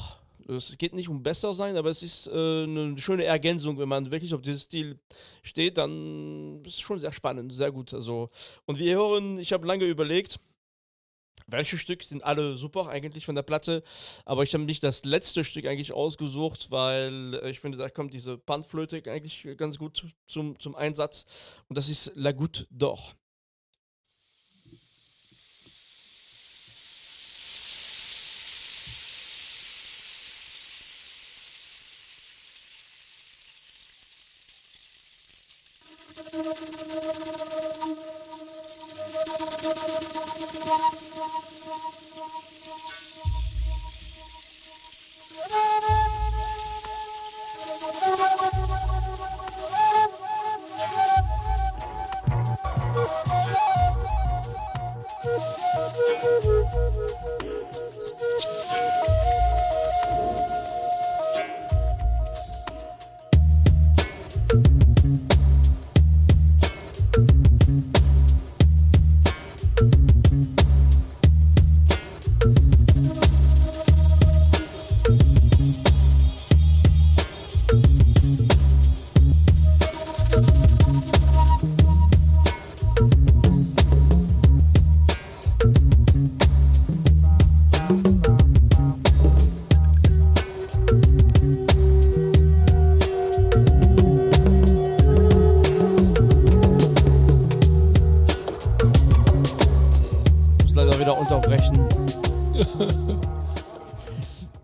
Es 0.48 0.78
geht 0.78 0.94
nicht 0.94 1.10
um 1.10 1.22
besser 1.22 1.54
sein, 1.54 1.78
aber 1.78 1.90
es 1.90 2.02
ist 2.02 2.28
äh, 2.28 2.64
eine 2.64 2.98
schöne 2.98 3.24
Ergänzung, 3.24 3.78
wenn 3.78 3.90
man 3.90 4.10
wirklich 4.10 4.34
auf 4.34 4.42
diesen 4.42 4.60
Stil 4.60 5.00
steht, 5.44 5.78
dann 5.78 6.64
ist 6.66 6.76
es 6.76 6.80
schon 6.80 7.00
sehr 7.00 7.12
spannend, 7.12 7.54
sehr 7.54 7.72
gut. 7.72 7.94
Also, 7.94 8.30
und 8.66 8.80
wir 8.80 8.96
hören, 8.96 9.38
ich 9.38 9.54
habe 9.54 9.68
lange 9.68 9.86
überlegt, 9.86 10.40
welche 11.48 11.78
Stück 11.78 12.04
sind 12.04 12.24
alle 12.24 12.56
super 12.56 12.90
eigentlich 12.90 13.26
von 13.26 13.36
der 13.36 13.44
Platte, 13.44 13.84
aber 14.26 14.44
ich 14.44 14.54
habe 14.54 14.64
nicht 14.64 14.84
das 14.84 15.06
letzte 15.06 15.44
Stück 15.44 15.66
eigentlich 15.66 15.94
ausgesucht, 15.94 16.72
weil 16.72 17.40
äh, 17.44 17.50
ich 17.50 17.60
finde, 17.60 17.78
da 17.78 17.90
kommt 17.90 18.14
diese 18.14 18.38
Panflöte 18.38 19.02
eigentlich 19.12 19.48
ganz 19.58 19.78
gut 19.78 20.04
zum, 20.28 20.60
zum 20.60 20.76
Einsatz 20.76 21.62
und 21.68 21.78
das 21.78 21.90
ist 21.90 22.12
La 22.16 22.32
Goutte 22.32 22.68
d'Or. 22.76 23.19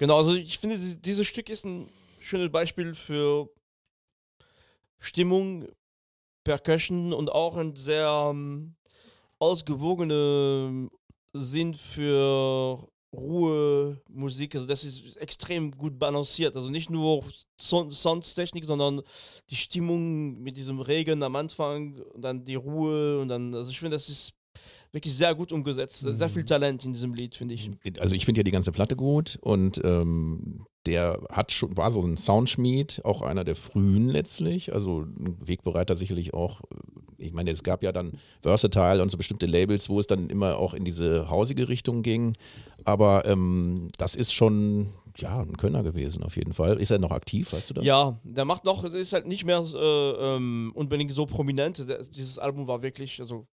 Genau, 0.06 0.18
also 0.18 0.34
ich 0.34 0.60
finde, 0.60 0.78
dieses- 0.78 1.28
Stück 1.28 1.50
ist 1.50 1.66
ein 1.66 1.90
schönes 2.20 2.52
Beispiel 2.52 2.94
für 2.94 3.50
Stimmung, 5.00 5.68
Percussion 6.44 7.14
und 7.14 7.32
auch 7.32 7.58
ein 7.58 7.76
sehr 7.76 8.30
ähm, 8.32 8.76
ausgewogene 9.40 10.90
Sinn 11.34 11.74
für 11.74 12.88
Ruhe, 13.14 14.02
Musik. 14.10 14.56
Also 14.56 14.68
das 14.68 14.84
ist 14.84 15.16
extrem 15.18 15.72
gut 15.72 15.98
balanciert. 15.98 16.56
Also 16.56 16.70
nicht 16.70 16.90
nur 16.90 17.24
Soundtechnik, 17.60 18.66
sondern 18.66 19.02
die 19.50 19.56
Stimmung 19.56 20.40
mit 20.42 20.56
diesem 20.58 20.80
Regen 20.82 21.24
am 21.24 21.36
Anfang 21.36 22.00
und 22.14 22.22
dann 22.22 22.44
die 22.44 22.56
Ruhe 22.56 23.20
und 23.22 23.30
dann, 23.30 23.56
also 23.56 23.72
ich 23.72 23.80
finde, 23.80 23.96
das 23.96 24.10
ist 24.10 24.34
wirklich 24.96 25.14
sehr 25.14 25.36
gut 25.36 25.52
umgesetzt. 25.52 26.00
Sehr 26.00 26.30
viel 26.30 26.46
Talent 26.46 26.86
in 26.86 26.94
diesem 26.94 27.14
Lied, 27.14 27.36
finde 27.36 27.54
ich. 27.54 27.70
Also 28.00 28.16
ich 28.16 28.26
finde 28.26 28.40
ja 28.40 28.44
die 28.44 28.52
ganze 28.52 28.72
Platte 28.72 28.96
gut 28.96 29.38
und 29.42 29.80
ähm, 29.84 30.66
der 30.86 31.20
hat 31.30 31.52
schon, 31.52 31.78
war 31.78 31.92
so 31.92 32.02
ein 32.02 32.18
Soundschmied, 32.18 33.02
auch 33.04 33.22
einer 33.22 33.44
der 33.44 33.56
frühen 33.56 34.10
letztlich, 34.10 34.74
also 34.74 35.02
ein 35.02 35.36
Wegbereiter 35.46 35.96
sicherlich 35.96 36.34
auch. 36.34 36.62
Ich 37.18 37.34
meine, 37.34 37.52
es 37.52 37.64
gab 37.64 37.84
ja 37.84 37.92
dann 37.92 38.14
Versatile 38.42 39.02
und 39.02 39.10
so 39.10 39.18
bestimmte 39.18 39.46
Labels, 39.46 39.90
wo 39.90 40.00
es 40.00 40.08
dann 40.08 40.30
immer 40.30 40.58
auch 40.58 40.74
in 40.74 40.86
diese 40.86 41.30
hausige 41.30 41.70
Richtung 41.70 42.02
ging. 42.02 42.34
Aber 42.84 43.26
ähm, 43.26 43.90
das 43.98 44.16
ist 44.16 44.34
schon 44.34 44.94
ja 45.18 45.40
ein 45.42 45.58
Könner 45.58 45.84
gewesen 45.84 46.24
auf 46.24 46.36
jeden 46.36 46.54
Fall. 46.54 46.80
Ist 46.80 46.92
er 46.92 47.00
noch 47.00 47.12
aktiv, 47.12 47.54
weißt 47.54 47.70
du 47.70 47.74
das? 47.76 47.86
Ja, 47.86 48.20
der 48.24 48.46
macht 48.46 48.66
noch, 48.66 48.84
ist 48.84 49.14
halt 49.14 49.28
nicht 49.28 49.46
mehr 49.46 49.60
äh, 49.74 50.36
ähm, 50.36 50.72
unbedingt 50.76 51.12
so 51.12 51.26
prominent. 51.26 51.88
Der, 51.88 52.04
dieses 52.04 52.38
Album 52.38 52.68
war 52.68 52.82
wirklich, 52.82 53.20
also 53.22 53.48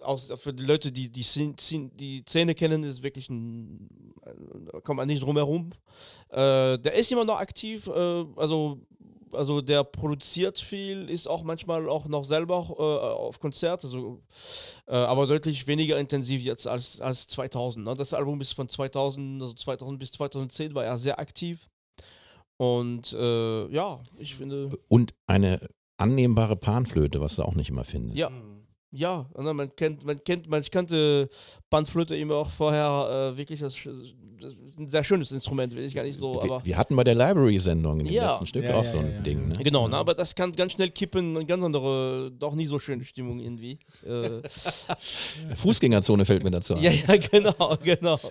aus, 0.00 0.32
für 0.36 0.52
die 0.52 0.64
Leute, 0.64 0.90
die 0.90 1.08
die, 1.08 1.22
Szene- 1.22 1.54
die 1.94 2.22
Szene 2.28 2.54
kennen, 2.54 2.82
ist 2.82 3.02
wirklich 3.02 3.28
ein, 3.30 3.88
da 4.72 4.80
kommt 4.80 4.96
man 4.96 5.06
nicht 5.06 5.22
drum 5.22 5.36
herum. 5.36 5.70
Äh, 6.30 6.78
der 6.78 6.94
ist 6.94 7.10
immer 7.12 7.24
noch 7.24 7.38
aktiv, 7.38 7.86
äh, 7.86 8.24
also 8.36 8.80
also 9.32 9.60
der 9.60 9.84
produziert 9.84 10.58
viel, 10.58 11.08
ist 11.08 11.28
auch 11.28 11.42
manchmal 11.42 11.88
auch 11.88 12.06
noch 12.06 12.24
selber 12.24 12.66
äh, 12.70 12.82
auf 12.82 13.40
Konzert, 13.40 13.84
also, 13.84 14.20
äh, 14.86 14.94
aber 14.94 15.26
deutlich 15.26 15.66
weniger 15.66 15.98
intensiv 15.98 16.42
jetzt 16.42 16.66
als, 16.66 17.00
als 17.00 17.26
2000. 17.28 17.84
Ne? 17.84 17.94
Das 17.94 18.14
Album 18.14 18.40
ist 18.40 18.52
von 18.52 18.68
2000, 18.68 19.42
also 19.42 19.54
2000 19.54 19.98
bis 19.98 20.12
2010 20.12 20.74
war 20.74 20.84
er 20.84 20.98
sehr 20.98 21.18
aktiv. 21.18 21.68
Und 22.56 23.12
äh, 23.12 23.66
ja, 23.68 24.00
ich 24.18 24.36
finde, 24.36 24.70
Und 24.88 25.14
eine 25.26 25.66
annehmbare 25.96 26.56
Panflöte, 26.56 27.20
was 27.20 27.36
du 27.36 27.42
auch 27.42 27.54
nicht 27.54 27.70
immer 27.70 27.84
findest. 27.84 28.18
ja, 28.18 28.30
ja, 28.92 29.26
ne, 29.38 29.54
man 29.54 29.74
kennt, 29.74 30.04
man 30.04 30.22
kennt, 30.22 30.48
man 30.48 30.62
kannte 30.70 31.28
Bandflöte 31.70 32.14
immer 32.14 32.34
auch 32.36 32.50
vorher 32.50 33.32
äh, 33.32 33.38
wirklich 33.38 33.60
das, 33.60 33.74
das 33.74 34.52
ist 34.52 34.78
ein 34.78 34.86
sehr 34.88 35.02
schönes 35.02 35.32
Instrument, 35.32 35.74
will 35.74 35.84
ich 35.84 35.94
gar 35.94 36.02
nicht 36.02 36.18
so, 36.18 36.34
wir, 36.34 36.42
aber 36.42 36.64
wir 36.64 36.76
hatten 36.76 36.94
bei 36.94 37.04
der 37.04 37.14
Library-Sendung 37.14 38.00
in 38.00 38.06
dem 38.06 38.14
Ja. 38.14 38.32
letzten 38.32 38.46
Stück 38.46 38.64
Ja, 38.64 38.74
auch 38.74 38.84
ja, 38.84 38.90
so 38.90 38.98
ein 38.98 39.08
ja, 39.08 39.12
ja. 39.14 39.20
Ding. 39.22 39.48
Ne? 39.48 39.54
Genau, 39.64 39.88
ne, 39.88 39.96
aber 39.96 40.14
das 40.14 40.34
kann 40.34 40.52
ganz 40.52 40.72
schnell 40.72 40.90
kippen 40.90 41.36
und 41.36 41.46
ganz 41.46 41.64
andere, 41.64 42.30
doch 42.38 42.54
nie 42.54 42.66
so 42.66 42.78
schöne 42.78 43.04
Stimmung 43.04 43.38
irgendwie. 43.40 43.78
Äh, 44.04 44.42
Fußgängerzone 45.54 46.24
fällt 46.24 46.44
mir 46.44 46.50
dazu 46.50 46.74
ein. 46.74 46.82
ja, 46.82 46.90
ja, 46.90 47.16
genau, 47.30 47.76
genau. 47.82 48.18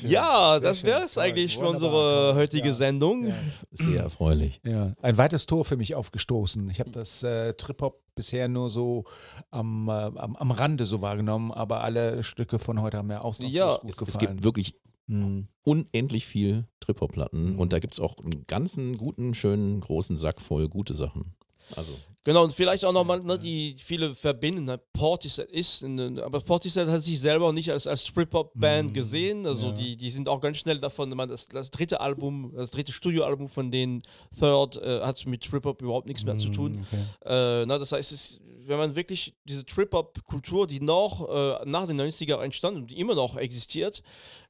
ja, 0.00 0.60
das 0.60 0.84
wäre 0.84 1.02
es 1.02 1.18
eigentlich 1.18 1.56
für 1.58 1.68
unsere 1.68 2.34
heutige 2.34 2.68
ja. 2.68 2.72
Sendung. 2.74 3.26
Ja. 3.26 3.34
Sehr 3.72 4.02
erfreulich. 4.02 4.60
Ja, 4.64 4.94
ein 5.02 5.16
weites 5.18 5.46
Tor 5.46 5.64
für 5.64 5.76
mich 5.76 5.94
aufgestoßen. 5.94 6.68
Ich 6.70 6.80
habe 6.80 6.90
das 6.90 7.22
äh, 7.22 7.54
Trip-Hop 7.54 8.00
bisher 8.14 8.48
nur 8.48 8.70
so 8.70 9.04
am, 9.50 9.88
äh, 9.88 9.92
am, 9.92 10.36
am 10.36 10.50
Rande 10.50 10.86
so 10.86 11.00
wahrgenommen, 11.00 11.52
aber 11.52 11.82
alle 11.82 12.22
Stücke 12.24 12.58
von 12.58 12.80
heute 12.82 12.98
haben 12.98 13.08
mir 13.08 13.22
ausnahmslos 13.22 13.54
Ja, 13.56 13.76
gut 13.78 13.90
Es, 13.90 13.96
gefallen. 13.96 14.14
es 14.14 14.18
gibt 14.18 14.42
wirklich 14.44 14.74
Hm. 15.10 15.48
unendlich 15.62 16.26
viel 16.26 16.66
Trip-Hop-Platten 16.80 17.54
Mhm. 17.54 17.58
und 17.58 17.72
da 17.72 17.78
gibt 17.78 17.94
es 17.94 18.00
auch 18.00 18.18
einen 18.18 18.46
ganzen 18.46 18.98
guten, 18.98 19.34
schönen, 19.34 19.80
großen 19.80 20.18
Sack 20.18 20.38
voll 20.42 20.68
gute 20.68 20.92
Sachen. 20.92 21.34
Also, 21.76 21.92
Genau, 22.24 22.44
und 22.44 22.52
vielleicht 22.52 22.84
auch 22.84 22.92
nochmal, 22.92 23.20
ne, 23.20 23.38
die 23.38 23.74
viele 23.78 24.14
verbinden, 24.14 24.64
ne, 24.64 24.78
Portishead 24.92 25.50
ist, 25.50 25.82
in, 25.82 26.18
aber 26.18 26.40
Portishead 26.40 26.86
hat 26.88 27.02
sich 27.02 27.18
selber 27.18 27.52
nicht 27.54 27.70
als, 27.70 27.86
als 27.86 28.04
Trip-Hop-Band 28.04 28.90
Mhm, 28.90 28.92
gesehen, 28.92 29.46
also 29.46 29.68
ja. 29.68 29.72
die, 29.72 29.96
die 29.96 30.10
sind 30.10 30.28
auch 30.28 30.40
ganz 30.40 30.58
schnell 30.58 30.78
davon, 30.78 31.08
man, 31.10 31.28
das, 31.28 31.48
das 31.48 31.70
dritte 31.70 32.00
Album, 32.00 32.52
das 32.54 32.70
dritte 32.70 32.92
Studioalbum 32.92 33.48
von 33.48 33.70
den 33.70 34.02
Third 34.38 34.76
äh, 34.76 35.00
hat 35.00 35.24
mit 35.26 35.42
Trip-Hop 35.44 35.80
überhaupt 35.80 36.06
nichts 36.06 36.24
mehr 36.24 36.36
zu 36.36 36.50
tun. 36.50 36.84
Okay. 36.92 37.62
Äh, 37.62 37.66
na, 37.66 37.78
das 37.78 37.92
heißt, 37.92 38.12
es, 38.12 38.40
wenn 38.66 38.76
man 38.76 38.94
wirklich 38.94 39.34
diese 39.44 39.64
Trip-Hop-Kultur, 39.64 40.66
die 40.66 40.80
noch 40.80 41.26
äh, 41.30 41.64
nach 41.64 41.86
den 41.86 41.98
90er 41.98 42.42
entstanden 42.42 42.80
und 42.82 42.90
die 42.90 42.98
immer 42.98 43.14
noch 43.14 43.36
existiert, 43.36 44.02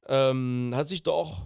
ähm, 0.09 0.73
hat 0.75 0.89
sich 0.89 1.05
doch 1.05 1.43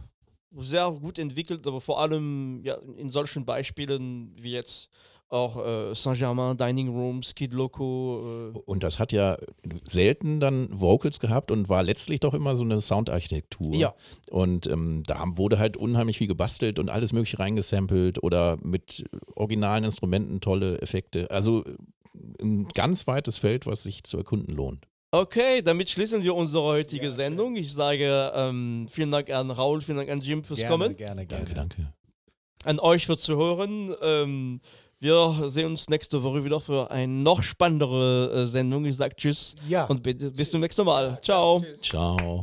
sehr 0.56 0.90
gut 0.90 1.18
entwickelt, 1.18 1.66
aber 1.66 1.80
vor 1.80 2.00
allem 2.00 2.62
ja, 2.64 2.76
in 2.96 3.10
solchen 3.10 3.44
Beispielen 3.44 4.34
wie 4.38 4.52
jetzt 4.52 4.88
auch 5.32 5.56
äh, 5.56 5.94
Saint-Germain, 5.94 6.56
Dining 6.56 6.88
Rooms, 6.88 7.34
Kid 7.34 7.54
Loco. 7.54 8.52
Äh, 8.54 8.58
und 8.58 8.82
das 8.82 8.98
hat 8.98 9.12
ja 9.12 9.38
selten 9.84 10.40
dann 10.40 10.68
Vocals 10.70 11.20
gehabt 11.20 11.50
und 11.50 11.68
war 11.68 11.82
letztlich 11.82 12.20
doch 12.20 12.34
immer 12.34 12.54
so 12.54 12.64
eine 12.64 12.80
Soundarchitektur. 12.80 13.74
Ja. 13.74 13.94
Und 14.30 14.66
ähm, 14.66 15.02
da 15.06 15.24
wurde 15.34 15.58
halt 15.58 15.76
unheimlich 15.76 16.18
viel 16.18 16.28
gebastelt 16.28 16.78
und 16.78 16.90
alles 16.90 17.12
mögliche 17.12 17.38
reingesampelt 17.38 18.22
oder 18.22 18.58
mit 18.62 19.04
originalen 19.34 19.84
Instrumenten 19.84 20.40
tolle 20.40 20.80
Effekte. 20.82 21.30
Also 21.30 21.64
äh, 21.64 22.42
ein 22.42 22.68
ganz 22.68 23.06
weites 23.06 23.38
Feld, 23.38 23.66
was 23.66 23.82
sich 23.84 24.04
zu 24.04 24.18
erkunden 24.18 24.54
lohnt. 24.54 24.86
Okay, 25.14 25.60
damit 25.60 25.90
schließen 25.90 26.22
wir 26.22 26.34
unsere 26.34 26.62
heutige 26.62 27.12
Sendung. 27.12 27.54
Ich 27.56 27.72
sage 27.74 28.32
ähm, 28.34 28.86
vielen 28.90 29.10
Dank 29.10 29.28
an 29.30 29.50
Raul, 29.50 29.82
vielen 29.82 29.98
Dank 29.98 30.10
an 30.10 30.20
Jim 30.20 30.42
fürs 30.42 30.60
Gerne, 30.60 30.72
Kommen, 30.72 30.96
gerne, 30.96 31.26
gerne. 31.26 31.44
Danke, 31.44 31.54
danke. 31.54 31.92
an 32.64 32.78
euch 32.78 33.04
für 33.06 33.18
zu 33.18 33.36
hören. 33.36 33.94
Ähm, 34.00 34.60
wir 35.02 35.48
sehen 35.48 35.66
uns 35.66 35.88
nächste 35.88 36.22
Woche 36.22 36.44
wieder 36.44 36.60
für 36.60 36.90
eine 36.90 37.12
noch 37.12 37.42
spannendere 37.42 38.42
äh, 38.42 38.46
Sendung. 38.46 38.84
Ich 38.84 38.96
sage 38.96 39.16
Tschüss 39.16 39.56
Ja. 39.68 39.84
und 39.86 40.02
bis 40.02 40.50
zum 40.50 40.60
nächsten 40.60 40.84
Mal. 40.86 41.18
Ciao. 41.22 41.62
Ciao. 41.82 42.42